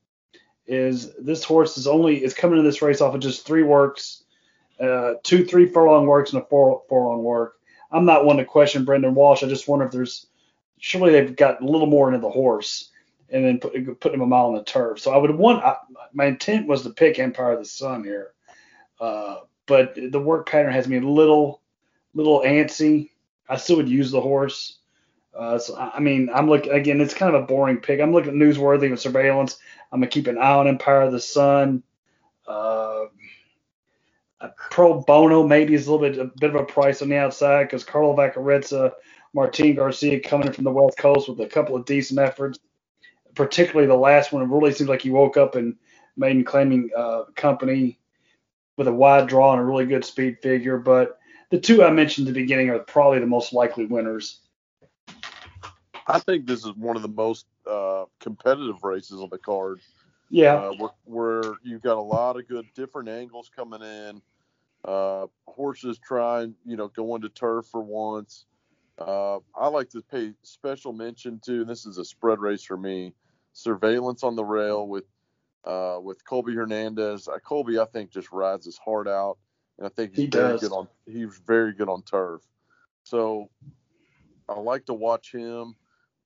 Is 0.67 1.15
this 1.17 1.45
horse 1.45 1.77
is 1.77 1.87
only 1.87 2.25
is 2.25 2.33
coming 2.33 2.57
to 2.57 2.63
this 2.63 2.81
race 2.81 3.03
off 3.03 3.15
of 3.15 3.21
just 3.21 3.47
three 3.47 3.63
works, 3.63 4.25
uh, 4.81 5.17
two 5.23 5.45
three 5.45 5.67
furlong 5.67 6.07
works 6.07 6.33
and 6.33 6.41
a 6.41 6.47
four 6.47 6.81
furlong 6.89 7.23
work. 7.23 7.57
I'm 7.91 8.07
not 8.07 8.25
one 8.25 8.39
to 8.39 8.47
question 8.47 8.87
Brendan 8.87 9.15
Walsh. 9.15 9.43
I 9.43 9.47
just 9.47 9.69
wonder 9.69 9.85
if 9.85 9.93
there's 9.93 10.27
surely 10.79 11.13
they've 11.13 11.37
got 11.37 11.61
a 11.61 11.67
little 11.67 11.87
more 11.87 12.09
into 12.09 12.21
the 12.21 12.31
horse 12.31 12.89
and 13.29 13.45
then 13.45 13.61
put, 13.61 13.75
putting 14.01 14.15
him 14.15 14.23
a 14.23 14.27
mile 14.27 14.47
on 14.47 14.55
the 14.55 14.65
turf. 14.65 15.01
So 15.01 15.13
I 15.13 15.19
would 15.19 15.33
want 15.33 15.63
I, 15.63 15.77
my 16.15 16.25
intent 16.25 16.67
was 16.67 16.83
to 16.85 16.91
pick 16.91 17.19
Empire 17.19 17.53
of 17.53 17.59
the 17.59 17.67
Sun 17.67 18.05
here, 18.05 18.33
uh, 19.03 19.41
but 19.67 19.95
the 19.95 20.19
work 20.19 20.49
pattern 20.49 20.73
has 20.73 20.89
me 20.89 20.97
a 20.97 21.03
little 21.03 21.61
little 22.15 22.41
antsy. 22.41 23.11
I 23.53 23.57
still 23.57 23.77
would 23.77 23.89
use 23.89 24.11
the 24.11 24.21
horse. 24.21 24.79
Uh, 25.37 25.59
so 25.59 25.77
I 25.77 26.01
mean, 26.01 26.31
I'm 26.35 26.49
looking 26.49 26.73
again. 26.73 27.01
It's 27.01 27.15
kind 27.15 27.35
of 27.35 27.43
a 27.43 27.47
boring 27.47 27.79
pick. 27.79 28.01
I'm 28.01 28.13
looking 28.13 28.31
at 28.31 28.37
newsworthy 28.37 28.91
with 28.91 29.01
surveillance. 29.01 29.59
I'm 29.91 30.01
gonna 30.01 30.11
keep 30.11 30.27
an 30.27 30.39
eye 30.39 30.55
on 30.55 30.69
Empire 30.69 31.03
of 31.03 31.13
the 31.13 31.21
Sun. 31.21 31.83
Uh, 32.47 33.05
Pro 34.71 35.01
Bono 35.01 35.47
maybe 35.47 35.75
is 35.75 35.87
a 35.87 35.93
little 35.93 36.09
bit 36.09 36.19
a 36.19 36.31
bit 36.41 36.55
of 36.55 36.57
a 36.57 36.65
price 36.65 37.03
on 37.03 37.09
the 37.09 37.17
outside 37.17 37.65
because 37.65 37.85
Carlo 37.85 38.17
Vaccarezza, 38.17 38.93
Martin 39.35 39.75
Garcia 39.75 40.19
coming 40.21 40.49
in 40.49 40.53
from 40.53 40.65
the 40.65 40.71
West 40.71 40.99
Coast 40.99 41.29
with 41.29 41.41
a 41.41 41.47
couple 41.47 41.77
of 41.77 41.85
decent 41.85 42.19
efforts. 42.19 42.59
Particularly 43.35 43.87
the 43.87 43.95
last 43.95 44.33
one, 44.33 44.43
it 44.43 44.47
really 44.47 44.73
seems 44.73 44.91
like 44.91 45.03
he 45.03 45.11
woke 45.11 45.37
up 45.37 45.55
and 45.55 45.77
made 46.17 46.45
claiming 46.45 46.91
uh, 46.97 47.25
company 47.35 47.99
with 48.77 48.89
a 48.89 48.93
wide 48.93 49.29
draw 49.29 49.53
and 49.53 49.61
a 49.61 49.65
really 49.65 49.87
good 49.87 50.05
speed 50.05 50.39
figure. 50.43 50.79
But 50.79 51.19
the 51.53 51.61
two 51.61 51.85
I 51.85 51.91
mentioned 51.91 52.27
at 52.27 52.33
the 52.33 52.41
beginning 52.41 52.71
are 52.71 52.79
probably 52.79 53.19
the 53.19 53.27
most 53.27 53.53
likely 53.53 53.85
winners. 53.85 54.41
I 56.07 56.19
think 56.19 56.47
this 56.47 56.65
is 56.65 56.73
one 56.75 56.97
of 56.97 57.03
the 57.03 57.09
most 57.09 57.45
uh, 57.71 58.07
competitive 58.21 58.83
races 58.83 59.21
on 59.21 59.29
the 59.31 59.37
card. 59.37 59.81
Yeah. 60.31 60.55
Uh, 60.55 60.73
where, 60.73 60.91
where, 61.05 61.55
you've 61.63 61.83
got 61.83 61.99
a 61.99 62.01
lot 62.01 62.39
of 62.39 62.49
good 62.49 62.65
different 62.75 63.11
angles 63.11 63.51
coming 63.55 63.83
in. 63.83 64.23
Uh, 64.83 65.27
horses 65.47 66.01
trying, 66.03 66.55
you 66.65 66.77
know, 66.77 66.89
going 66.89 67.21
to 67.21 67.29
turf 67.29 67.67
for 67.67 67.83
once. 67.83 68.47
Uh, 68.99 69.39
I 69.55 69.69
like 69.69 69.91
to 69.91 70.01
pay 70.01 70.33
special 70.43 70.95
mention 70.95 71.39
to, 71.45 71.67
this 71.67 71.85
is 71.85 71.99
a 71.99 72.05
spread 72.05 72.41
race 72.41 72.63
for 72.63 72.79
me, 72.79 73.13
surveillance 73.53 74.25
on 74.25 74.37
the 74.37 74.45
rail 74.45 74.89
with 74.89 75.05
uh, 75.65 75.99
with 76.03 76.25
Colby 76.25 76.55
Hernandez. 76.55 77.29
Uh, 77.29 77.39
Colby, 77.39 77.79
I 77.79 77.85
think, 77.85 78.11
just 78.11 78.33
rides 78.33 78.65
his 78.65 78.79
heart 78.79 79.07
out, 79.07 79.37
and 79.79 79.87
I 79.87 79.91
think 79.91 80.11
he's 80.11 80.25
he 80.25 80.27
very 80.27 80.59
good 80.59 80.73
on. 80.73 80.89
He's 81.07 81.41
very 81.47 81.73
good 81.73 81.89
on 81.89 82.03
turf. 82.03 82.43
So 83.05 83.51
I 84.49 84.59
like 84.59 84.87
to 84.87 84.95
watch 84.95 85.33
him. 85.33 85.75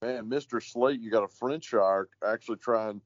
Man, 0.02 0.28
Mr. 0.28 0.62
Slate, 0.62 1.00
you 1.00 1.10
got 1.10 1.24
a 1.24 1.28
French 1.28 1.64
shark 1.64 2.10
actually 2.26 2.58
trying 2.58 3.00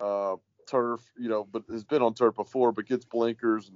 uh, 0.00 0.36
turf, 0.68 1.00
you 1.18 1.28
know, 1.28 1.46
but 1.50 1.64
has 1.70 1.84
been 1.84 2.02
on 2.02 2.14
turf 2.14 2.36
before, 2.36 2.72
but 2.72 2.86
gets 2.86 3.04
blinkers 3.04 3.70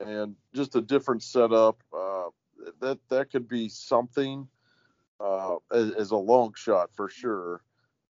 and, 0.00 0.08
and 0.08 0.36
just 0.54 0.76
a 0.76 0.80
different 0.80 1.22
setup. 1.22 1.82
Uh, 1.96 2.28
that 2.80 2.98
that 3.08 3.30
could 3.30 3.48
be 3.48 3.68
something 3.68 4.46
uh, 5.20 5.56
as, 5.72 5.92
as 5.92 6.10
a 6.10 6.16
long 6.16 6.52
shot 6.56 6.90
for 6.94 7.08
sure. 7.08 7.62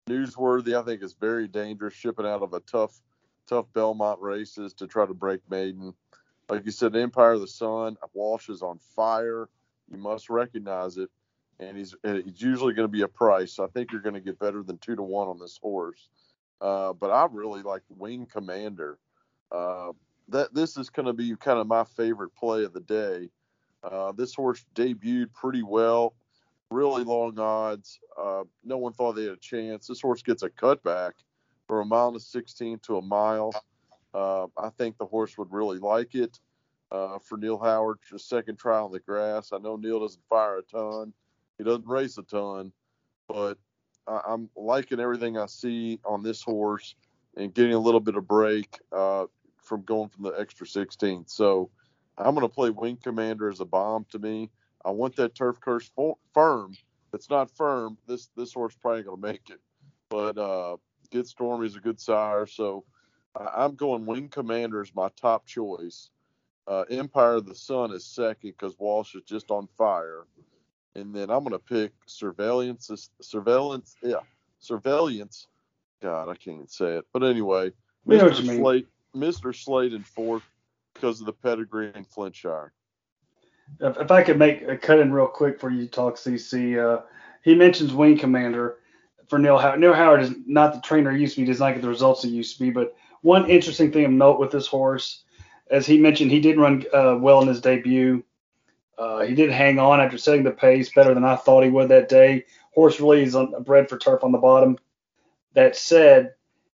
Newsworthy, 0.09 0.79
I 0.79 0.83
think, 0.83 1.03
is 1.03 1.13
very 1.13 1.47
dangerous 1.47 1.93
shipping 1.93 2.25
out 2.25 2.41
of 2.41 2.53
a 2.53 2.59
tough, 2.61 2.99
tough 3.47 3.65
Belmont 3.73 4.19
races 4.21 4.73
to 4.75 4.87
try 4.87 5.05
to 5.05 5.13
break 5.13 5.41
maiden. 5.49 5.93
Like 6.49 6.65
you 6.65 6.71
said, 6.71 6.95
Empire 6.95 7.33
of 7.33 7.41
the 7.41 7.47
Sun, 7.47 7.97
Walsh 8.13 8.49
is 8.49 8.61
on 8.61 8.79
fire. 8.95 9.49
You 9.91 9.97
must 9.97 10.29
recognize 10.29 10.97
it, 10.97 11.09
and 11.59 11.77
he's 11.77 11.95
he's 12.03 12.41
usually 12.41 12.73
going 12.73 12.87
to 12.87 12.91
be 12.91 13.03
a 13.03 13.07
price. 13.07 13.53
So 13.53 13.63
I 13.63 13.67
think 13.67 13.91
you're 13.91 14.01
going 14.01 14.15
to 14.15 14.21
get 14.21 14.39
better 14.39 14.63
than 14.63 14.77
two 14.79 14.95
to 14.95 15.03
one 15.03 15.27
on 15.27 15.39
this 15.39 15.59
horse. 15.61 16.09
Uh, 16.59 16.93
but 16.93 17.11
I 17.11 17.27
really 17.31 17.61
like 17.61 17.81
Wing 17.89 18.27
Commander. 18.31 18.97
Uh, 19.51 19.91
that 20.29 20.53
this 20.53 20.77
is 20.77 20.89
going 20.89 21.05
to 21.05 21.13
be 21.13 21.35
kind 21.35 21.59
of 21.59 21.67
my 21.67 21.83
favorite 21.83 22.35
play 22.35 22.63
of 22.63 22.73
the 22.73 22.81
day. 22.81 23.29
Uh, 23.83 24.11
this 24.11 24.35
horse 24.35 24.63
debuted 24.75 25.33
pretty 25.33 25.63
well, 25.63 26.13
really 26.69 27.03
long 27.03 27.39
odds. 27.39 27.99
Uh, 28.19 28.43
no 28.63 28.77
one 28.77 28.93
thought 28.93 29.13
they 29.13 29.23
had 29.23 29.33
a 29.33 29.37
chance. 29.37 29.87
This 29.87 30.01
horse 30.01 30.21
gets 30.21 30.43
a 30.43 30.49
cutback 30.49 31.13
from 31.67 31.79
a 31.79 31.85
mile 31.85 32.13
to 32.13 32.19
16 32.19 32.79
to 32.79 32.97
a 32.97 33.01
mile. 33.01 33.51
Uh, 34.14 34.47
I 34.57 34.70
think 34.70 34.97
the 34.97 35.05
horse 35.05 35.38
would 35.38 35.51
really 35.51 35.80
like 35.80 36.16
it. 36.16 36.39
Uh, 36.91 37.20
for 37.20 37.38
Neil 37.38 37.60
Howard, 37.60 37.99
second 38.18 38.57
trial 38.57 38.86
on 38.86 38.91
the 38.91 38.99
grass. 38.99 39.51
I 39.53 39.60
know 39.60 39.76
Neil 39.76 39.99
doesn't 39.99 40.26
fire 40.28 40.57
a 40.57 40.64
ton, 40.64 41.14
he 41.60 41.64
doesn't 41.64 41.86
race 41.86 42.18
a 42.18 42.24
ton, 42.24 42.72
but 43.28 43.60
I, 44.07 44.22
I'm 44.28 44.49
liking 44.55 44.99
everything 44.99 45.38
I 45.38 45.45
see 45.45 45.99
on 46.03 46.24
this 46.24 46.41
horse 46.41 46.95
and 47.38 47.53
getting 47.53 47.74
a 47.74 47.80
little 47.80 47.99
bit 47.99 48.16
of 48.16 48.28
break 48.28 48.80
uh, 48.91 49.26
from 49.62 49.84
going 49.84 50.10
from 50.10 50.24
the 50.24 50.32
extra 50.32 50.66
16. 50.66 51.26
So 51.28 51.70
I'm 52.18 52.34
going 52.34 52.47
to 52.47 52.53
play 52.53 52.72
Wing 52.72 52.97
Commander 53.01 53.49
as 53.49 53.60
a 53.60 53.66
bomb 53.66 54.05
to 54.12 54.18
me. 54.18 54.49
I 54.84 54.91
want 54.91 55.16
that 55.18 55.36
turf 55.36 55.60
curse 55.60 55.91
for, 55.95 56.18
firm. 56.34 56.74
It's 57.14 57.30
not 57.30 57.49
firm, 57.51 57.97
this 58.07 58.30
this 58.36 58.53
horse 58.53 58.76
probably 58.80 59.03
going 59.03 59.22
to 59.22 59.28
make 59.28 59.49
it. 59.49 59.60
But 60.10 60.38
uh, 60.38 60.78
Get 61.12 61.28
Stormy 61.28 61.68
is 61.68 61.76
a 61.76 61.80
good 61.80 61.99
sire, 61.99 62.45
so 62.45 62.84
I'm 63.36 63.75
going 63.75 64.05
Wing 64.05 64.30
Commander 64.30 64.82
is 64.82 64.93
my 64.95 65.09
top 65.19 65.45
choice. 65.45 66.09
Uh, 66.67 66.84
Empire 66.89 67.36
of 67.36 67.45
the 67.45 67.55
Sun 67.55 67.91
is 67.91 68.05
second 68.05 68.51
because 68.51 68.77
Walsh 68.77 69.15
is 69.15 69.23
just 69.23 69.49
on 69.49 69.67
fire, 69.77 70.25
and 70.95 71.15
then 71.15 71.30
I'm 71.32 71.43
going 71.43 71.51
to 71.51 71.59
pick 71.59 71.91
Surveillance. 72.05 73.09
Surveillance, 73.21 73.95
yeah, 74.03 74.19
Surveillance. 74.59 75.47
God, 76.01 76.30
I 76.30 76.36
can't 76.36 76.57
even 76.57 76.67
say 76.67 76.97
it. 76.97 77.05
But 77.11 77.23
anyway, 77.23 77.71
We 78.05 78.17
Mr. 78.17 78.57
Slate, 78.57 78.88
Mr. 79.15 79.55
Slate 79.55 79.93
in 79.93 80.03
fourth 80.03 80.43
because 80.93 81.19
of 81.19 81.25
the 81.25 81.34
pedigree 81.34 81.91
in 81.95 82.03
Flintshire. 82.03 82.71
If, 83.80 83.97
if 83.97 84.11
I 84.11 84.23
could 84.23 84.38
make 84.38 84.61
a 84.63 84.77
cut 84.77 84.99
in 84.99 85.11
real 85.11 85.27
quick 85.27 85.59
for 85.59 85.69
you, 85.69 85.88
talk 85.88 86.15
CC. 86.15 86.77
Uh, 86.77 87.01
he 87.43 87.55
mentions 87.55 87.93
Wing 87.93 88.17
Commander 88.17 88.77
for 89.27 89.39
Neil 89.39 89.57
Howard. 89.57 89.80
Neil 89.80 89.93
Howard 89.93 90.21
is 90.21 90.34
not 90.45 90.73
the 90.73 90.82
trainer 90.82 91.11
he 91.11 91.21
used 91.21 91.36
to 91.36 91.41
be. 91.41 91.47
Does 91.47 91.59
not 91.59 91.73
get 91.73 91.82
the 91.82 91.89
results 91.89 92.23
he 92.23 92.30
used 92.30 92.57
to 92.57 92.63
be. 92.63 92.69
But 92.69 92.95
one 93.22 93.49
interesting 93.49 93.91
thing 93.91 94.05
of 94.05 94.11
note 94.11 94.39
with 94.39 94.51
this 94.51 94.67
horse, 94.67 95.24
as 95.70 95.86
he 95.86 95.97
mentioned, 95.97 96.32
he 96.32 96.39
did 96.39 96.57
run 96.57 96.84
uh, 96.93 97.17
well 97.20 97.41
in 97.41 97.47
his 97.47 97.61
debut. 97.61 98.24
Uh, 98.97 99.20
he 99.20 99.36
did 99.36 99.49
hang 99.49 99.80
on 99.80 100.01
after 100.01 100.17
setting 100.17 100.43
the 100.43 100.51
pace 100.51 100.91
better 100.93 101.13
than 101.13 101.24
I 101.24 101.36
thought 101.36 101.63
he 101.63 101.70
would 101.70 101.89
that 101.89 102.09
day. 102.09 102.45
Horse 102.74 102.99
really 102.99 103.24
is 103.24 103.36
on, 103.36 103.63
bred 103.63 103.89
for 103.89 103.97
turf 103.97 104.24
on 104.24 104.32
the 104.32 104.38
bottom. 104.38 104.78
That 105.53 105.76
said, 105.76 106.34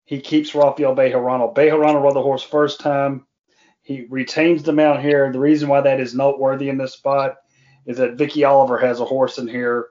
he 0.06 0.20
keeps 0.20 0.54
Rafael 0.54 0.96
Bejarano. 0.96 1.54
Bejarano 1.54 2.02
rode 2.02 2.16
the 2.16 2.22
horse 2.22 2.44
first 2.44 2.80
time. 2.80 3.26
He 3.82 4.06
retains 4.10 4.64
the 4.64 4.74
mount 4.74 5.02
here. 5.02 5.32
The 5.32 5.40
reason 5.40 5.68
why 5.68 5.82
that 5.82 6.00
is 6.00 6.14
noteworthy 6.14 6.70
in 6.70 6.78
this 6.78 6.94
spot 6.94 7.38
is 7.86 7.98
that 7.98 8.16
Vicky 8.16 8.44
Oliver 8.44 8.78
has 8.78 9.00
a 9.00 9.06
horse 9.06 9.38
in 9.38 9.48
here 9.48 9.88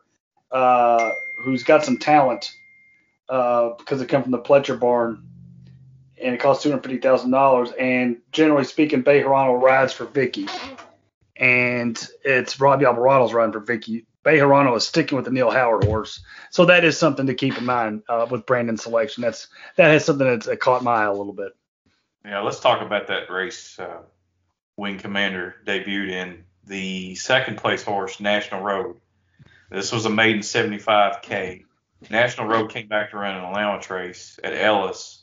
uh, 0.53 1.11
who's 1.45 1.65
got 1.65 1.85
some 1.85 1.99
talent 1.99 2.51
uh, 3.29 3.71
because 3.79 4.01
it 4.01 4.09
come 4.09 4.23
from 4.23 4.33
the 4.33 4.39
Pletcher 4.39 4.79
barn, 4.79 5.25
and 6.23 6.35
it 6.35 6.41
costs 6.41 6.63
two 6.63 6.71
hundred 6.71 6.83
fifty 6.83 6.99
thousand 6.99 7.31
dollars. 7.31 7.71
And 7.79 8.19
generally 8.33 8.65
speaking, 8.65 9.03
Bejarano 9.03 9.61
rides 9.61 9.93
for 9.93 10.07
Vicky, 10.07 10.47
and 11.37 11.99
it's 12.25 12.61
Robby 12.61 12.85
Albarado's 12.85 13.33
riding 13.33 13.53
for 13.53 13.61
Vicky. 13.61 14.07
Bejarano 14.25 14.77
is 14.77 14.87
sticking 14.87 15.17
with 15.17 15.25
the 15.25 15.31
Neil 15.31 15.51
Howard 15.51 15.85
horse, 15.85 16.23
so 16.51 16.67
that 16.67 16.85
is 16.85 16.99
something 16.99 17.27
to 17.27 17.35
keep 17.35 17.57
in 17.57 17.65
mind 17.65 18.03
uh, 18.09 18.27
with 18.31 18.47
Brandon's 18.47 18.83
selection. 18.83 19.23
That's 19.23 19.49
that 19.77 19.91
has 19.91 20.05
something 20.05 20.27
that's 20.27 20.49
uh, 20.49 20.57
caught 20.57 20.85
my 20.85 21.03
eye 21.03 21.05
a 21.05 21.13
little 21.13 21.33
bit. 21.33 21.53
Yeah, 22.25 22.41
let's 22.41 22.61
talk 22.61 22.83
about 22.83 23.07
that 23.07 23.31
race. 23.31 23.79
Uh, 23.79 24.03
Wing 24.77 24.99
Commander 24.99 25.57
debuted 25.67 26.11
in 26.11 26.45
the 26.67 27.15
second 27.15 27.59
place 27.59 27.83
horse, 27.83 28.21
National 28.21 28.63
Road. 28.63 28.97
This 29.71 29.93
was 29.93 30.05
a 30.05 30.11
maiden 30.11 30.41
75K. 30.41 31.65
National 32.11 32.47
Road 32.47 32.71
came 32.71 32.89
back 32.89 33.11
to 33.11 33.19
run 33.19 33.37
an 33.37 33.45
allowance 33.45 33.89
race 33.91 34.39
at 34.43 34.55
Ellis. 34.55 35.20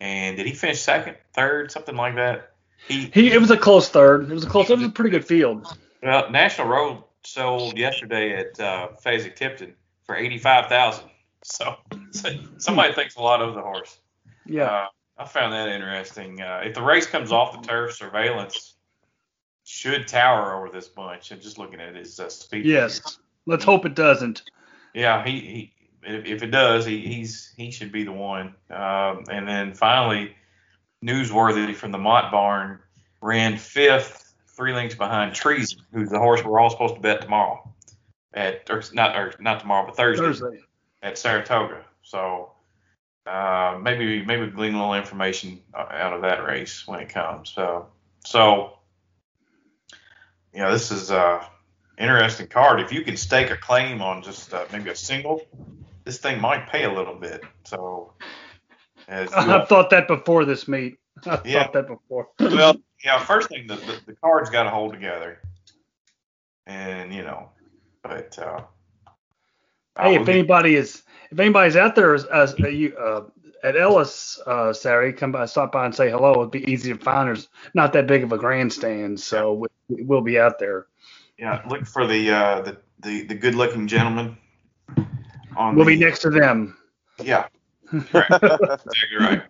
And 0.00 0.36
did 0.36 0.46
he 0.46 0.52
finish 0.52 0.80
second, 0.80 1.16
third, 1.32 1.70
something 1.70 1.96
like 1.96 2.16
that? 2.16 2.50
He, 2.88 3.10
he 3.14 3.32
it 3.32 3.40
was 3.40 3.50
a 3.50 3.56
close 3.56 3.88
third. 3.88 4.30
It 4.30 4.34
was 4.34 4.44
a 4.44 4.48
close. 4.48 4.68
It 4.68 4.76
was 4.76 4.86
a 4.86 4.90
pretty 4.90 5.10
good 5.10 5.24
field. 5.24 5.66
Well, 6.02 6.30
National 6.30 6.68
Road 6.68 7.02
sold 7.22 7.78
yesterday 7.78 8.36
at 8.36 8.60
uh, 8.60 8.88
Fasig-Tipton 9.02 9.74
for 10.04 10.16
eighty-five 10.16 10.66
thousand. 10.68 11.08
So, 11.42 11.76
so, 12.10 12.30
somebody 12.58 12.92
thinks 12.92 13.16
a 13.16 13.22
lot 13.22 13.40
of 13.40 13.54
the 13.54 13.62
horse. 13.62 13.98
Yeah. 14.46 14.64
Uh, 14.64 14.86
I 15.16 15.24
found 15.26 15.52
that 15.52 15.68
interesting. 15.68 16.40
Uh, 16.42 16.62
if 16.64 16.74
the 16.74 16.82
race 16.82 17.06
comes 17.06 17.32
off 17.32 17.60
the 17.60 17.66
turf, 17.66 17.94
surveillance 17.94 18.74
should 19.64 20.08
tower 20.08 20.56
over 20.56 20.70
this 20.70 20.88
bunch. 20.88 21.30
And 21.30 21.40
just 21.40 21.58
looking 21.58 21.80
at 21.80 21.94
his 21.94 22.18
uh, 22.18 22.28
speed. 22.28 22.66
Yes. 22.66 23.18
Let's 23.46 23.64
hope 23.64 23.86
it 23.86 23.94
doesn't. 23.94 24.42
Yeah, 24.94 25.24
he, 25.24 25.40
he 25.40 25.73
if, 26.06 26.26
if 26.26 26.42
it 26.42 26.50
does, 26.50 26.84
he, 26.84 27.00
he's 27.00 27.52
he 27.56 27.70
should 27.70 27.92
be 27.92 28.04
the 28.04 28.12
one. 28.12 28.54
Um, 28.70 29.24
and 29.30 29.48
then 29.48 29.74
finally, 29.74 30.34
newsworthy 31.04 31.74
from 31.74 31.92
the 31.92 31.98
Mott 31.98 32.30
Barn 32.30 32.78
ran 33.20 33.56
fifth, 33.56 34.34
three 34.48 34.72
lengths 34.72 34.94
behind 34.94 35.34
Treason, 35.34 35.80
who's 35.92 36.10
the 36.10 36.18
horse 36.18 36.44
we're 36.44 36.60
all 36.60 36.70
supposed 36.70 36.94
to 36.94 37.00
bet 37.00 37.22
tomorrow 37.22 37.74
at 38.34 38.68
or 38.70 38.82
not 38.92 39.16
or 39.16 39.34
not 39.38 39.60
tomorrow, 39.60 39.86
but 39.86 39.96
Thursday, 39.96 40.24
Thursday. 40.24 40.60
at 41.02 41.16
Saratoga. 41.16 41.84
So 42.02 42.52
uh, 43.26 43.78
maybe 43.80 44.24
maybe 44.24 44.46
glean 44.48 44.74
a 44.74 44.78
little 44.78 44.94
information 44.94 45.60
uh, 45.72 45.86
out 45.90 46.12
of 46.12 46.22
that 46.22 46.44
race 46.44 46.86
when 46.86 47.00
it 47.00 47.08
comes. 47.08 47.50
So 47.50 47.86
so 48.24 48.78
you 50.52 50.60
know 50.60 50.72
this 50.72 50.90
is 50.90 51.10
uh 51.10 51.44
interesting 51.98 52.48
card. 52.48 52.80
If 52.80 52.92
you 52.92 53.02
can 53.02 53.16
stake 53.16 53.50
a 53.50 53.56
claim 53.56 54.02
on 54.02 54.22
just 54.22 54.52
uh, 54.52 54.64
maybe 54.72 54.90
a 54.90 54.96
single, 54.96 55.42
this 56.04 56.18
thing 56.18 56.40
might 56.40 56.68
pay 56.68 56.84
a 56.84 56.92
little 56.92 57.14
bit. 57.14 57.42
So 57.64 58.12
I've 59.08 59.68
thought 59.68 59.90
that 59.90 60.08
before 60.08 60.44
this 60.44 60.68
meet. 60.68 60.98
I've 61.26 61.46
yeah. 61.46 61.64
thought 61.64 61.72
that 61.74 61.88
before. 61.88 62.28
well, 62.40 62.76
yeah. 63.04 63.18
First 63.18 63.48
thing, 63.48 63.66
the 63.66 63.76
the, 63.76 64.00
the 64.06 64.12
card's 64.14 64.50
got 64.50 64.64
to 64.64 64.70
hold 64.70 64.92
together, 64.92 65.40
and 66.66 67.12
you 67.12 67.22
know, 67.22 67.50
but. 68.02 68.38
uh 68.38 68.62
Hey, 69.96 70.16
if 70.16 70.28
anybody 70.28 70.74
is 70.74 71.04
if 71.30 71.38
anybody's 71.38 71.76
out 71.76 71.94
there 71.94 72.14
as, 72.14 72.24
as 72.24 72.54
uh, 72.60 72.68
you 72.68 72.96
uh, 72.96 73.22
at 73.62 73.76
Ellis 73.76 74.40
uh, 74.46 74.72
Saturday, 74.72 75.12
come 75.16 75.32
by, 75.32 75.46
stop 75.46 75.72
by 75.72 75.86
and 75.86 75.94
say 75.94 76.10
hello. 76.10 76.32
It'd 76.34 76.50
be 76.50 76.70
easy 76.70 76.92
to 76.92 76.98
find. 76.98 77.28
There's 77.28 77.48
not 77.74 77.92
that 77.94 78.06
big 78.06 78.22
of 78.22 78.32
a 78.32 78.38
grandstand, 78.38 79.18
so 79.18 79.52
we, 79.54 79.68
we'll 79.88 80.20
be 80.20 80.38
out 80.38 80.58
there. 80.58 80.86
Yeah, 81.38 81.62
look 81.68 81.86
for 81.86 82.06
the 82.06 82.30
uh, 82.30 82.60
the, 82.62 82.78
the 83.00 83.22
the 83.24 83.34
good 83.34 83.54
looking 83.54 83.88
gentleman. 83.88 84.36
On 85.56 85.74
we'll 85.74 85.84
the, 85.84 85.96
be 85.96 86.04
next 86.04 86.20
to 86.20 86.30
them. 86.30 86.76
Yeah. 87.22 87.46
Right. 87.92 88.26
exactly 88.30 89.16
right. 89.20 89.42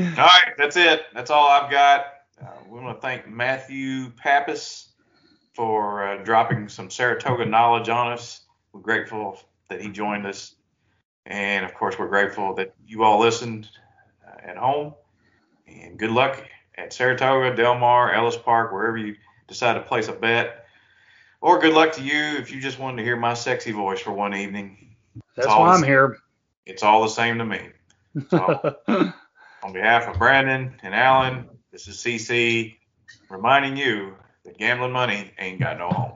All 0.00 0.06
right, 0.06 0.54
that's 0.58 0.76
it. 0.76 1.06
That's 1.14 1.30
all 1.30 1.48
I've 1.48 1.70
got. 1.70 2.06
Uh, 2.40 2.48
we 2.68 2.80
want 2.80 2.96
to 2.96 3.00
thank 3.00 3.28
Matthew 3.28 4.10
Pappis 4.10 4.88
for 5.54 6.06
uh, 6.06 6.16
dropping 6.24 6.68
some 6.68 6.90
Saratoga 6.90 7.46
knowledge 7.46 7.88
on 7.88 8.12
us. 8.12 8.40
We're 8.72 8.80
grateful 8.80 9.38
that 9.68 9.80
he 9.80 9.88
joined 9.88 10.26
us, 10.26 10.56
and 11.26 11.64
of 11.64 11.74
course, 11.74 11.98
we're 11.98 12.08
grateful 12.08 12.54
that 12.54 12.74
you 12.86 13.04
all 13.04 13.20
listened 13.20 13.68
uh, 14.26 14.50
at 14.50 14.56
home. 14.56 14.94
And 15.66 15.96
good 15.96 16.10
luck 16.10 16.44
at 16.76 16.92
Saratoga, 16.92 17.54
Del 17.56 17.78
Mar, 17.78 18.12
Ellis 18.12 18.36
Park, 18.36 18.72
wherever 18.72 18.96
you 18.96 19.14
decide 19.46 19.74
to 19.74 19.80
place 19.80 20.08
a 20.08 20.12
bet. 20.12 20.66
Or 21.40 21.60
good 21.60 21.74
luck 21.74 21.92
to 21.92 22.02
you 22.02 22.38
if 22.38 22.50
you 22.50 22.60
just 22.60 22.78
wanted 22.78 22.96
to 22.98 23.02
hear 23.04 23.16
my 23.16 23.34
sexy 23.34 23.70
voice 23.70 24.00
for 24.00 24.12
one 24.12 24.34
evening. 24.34 24.83
That's 25.36 25.48
why 25.48 25.74
I'm 25.74 25.82
here. 25.82 26.18
It's 26.66 26.82
all 26.82 27.02
the 27.02 27.08
same 27.08 27.38
to 27.38 27.44
me. 27.44 27.60
So, 28.30 28.76
on 28.88 29.72
behalf 29.72 30.08
of 30.08 30.18
Brandon 30.18 30.74
and 30.82 30.94
Alan, 30.94 31.48
this 31.72 31.88
is 31.88 31.96
CC 31.96 32.76
reminding 33.28 33.76
you 33.76 34.14
that 34.44 34.58
gambling 34.58 34.92
money 34.92 35.32
ain't 35.38 35.60
got 35.60 35.78
no 35.78 35.88
home. 35.88 36.12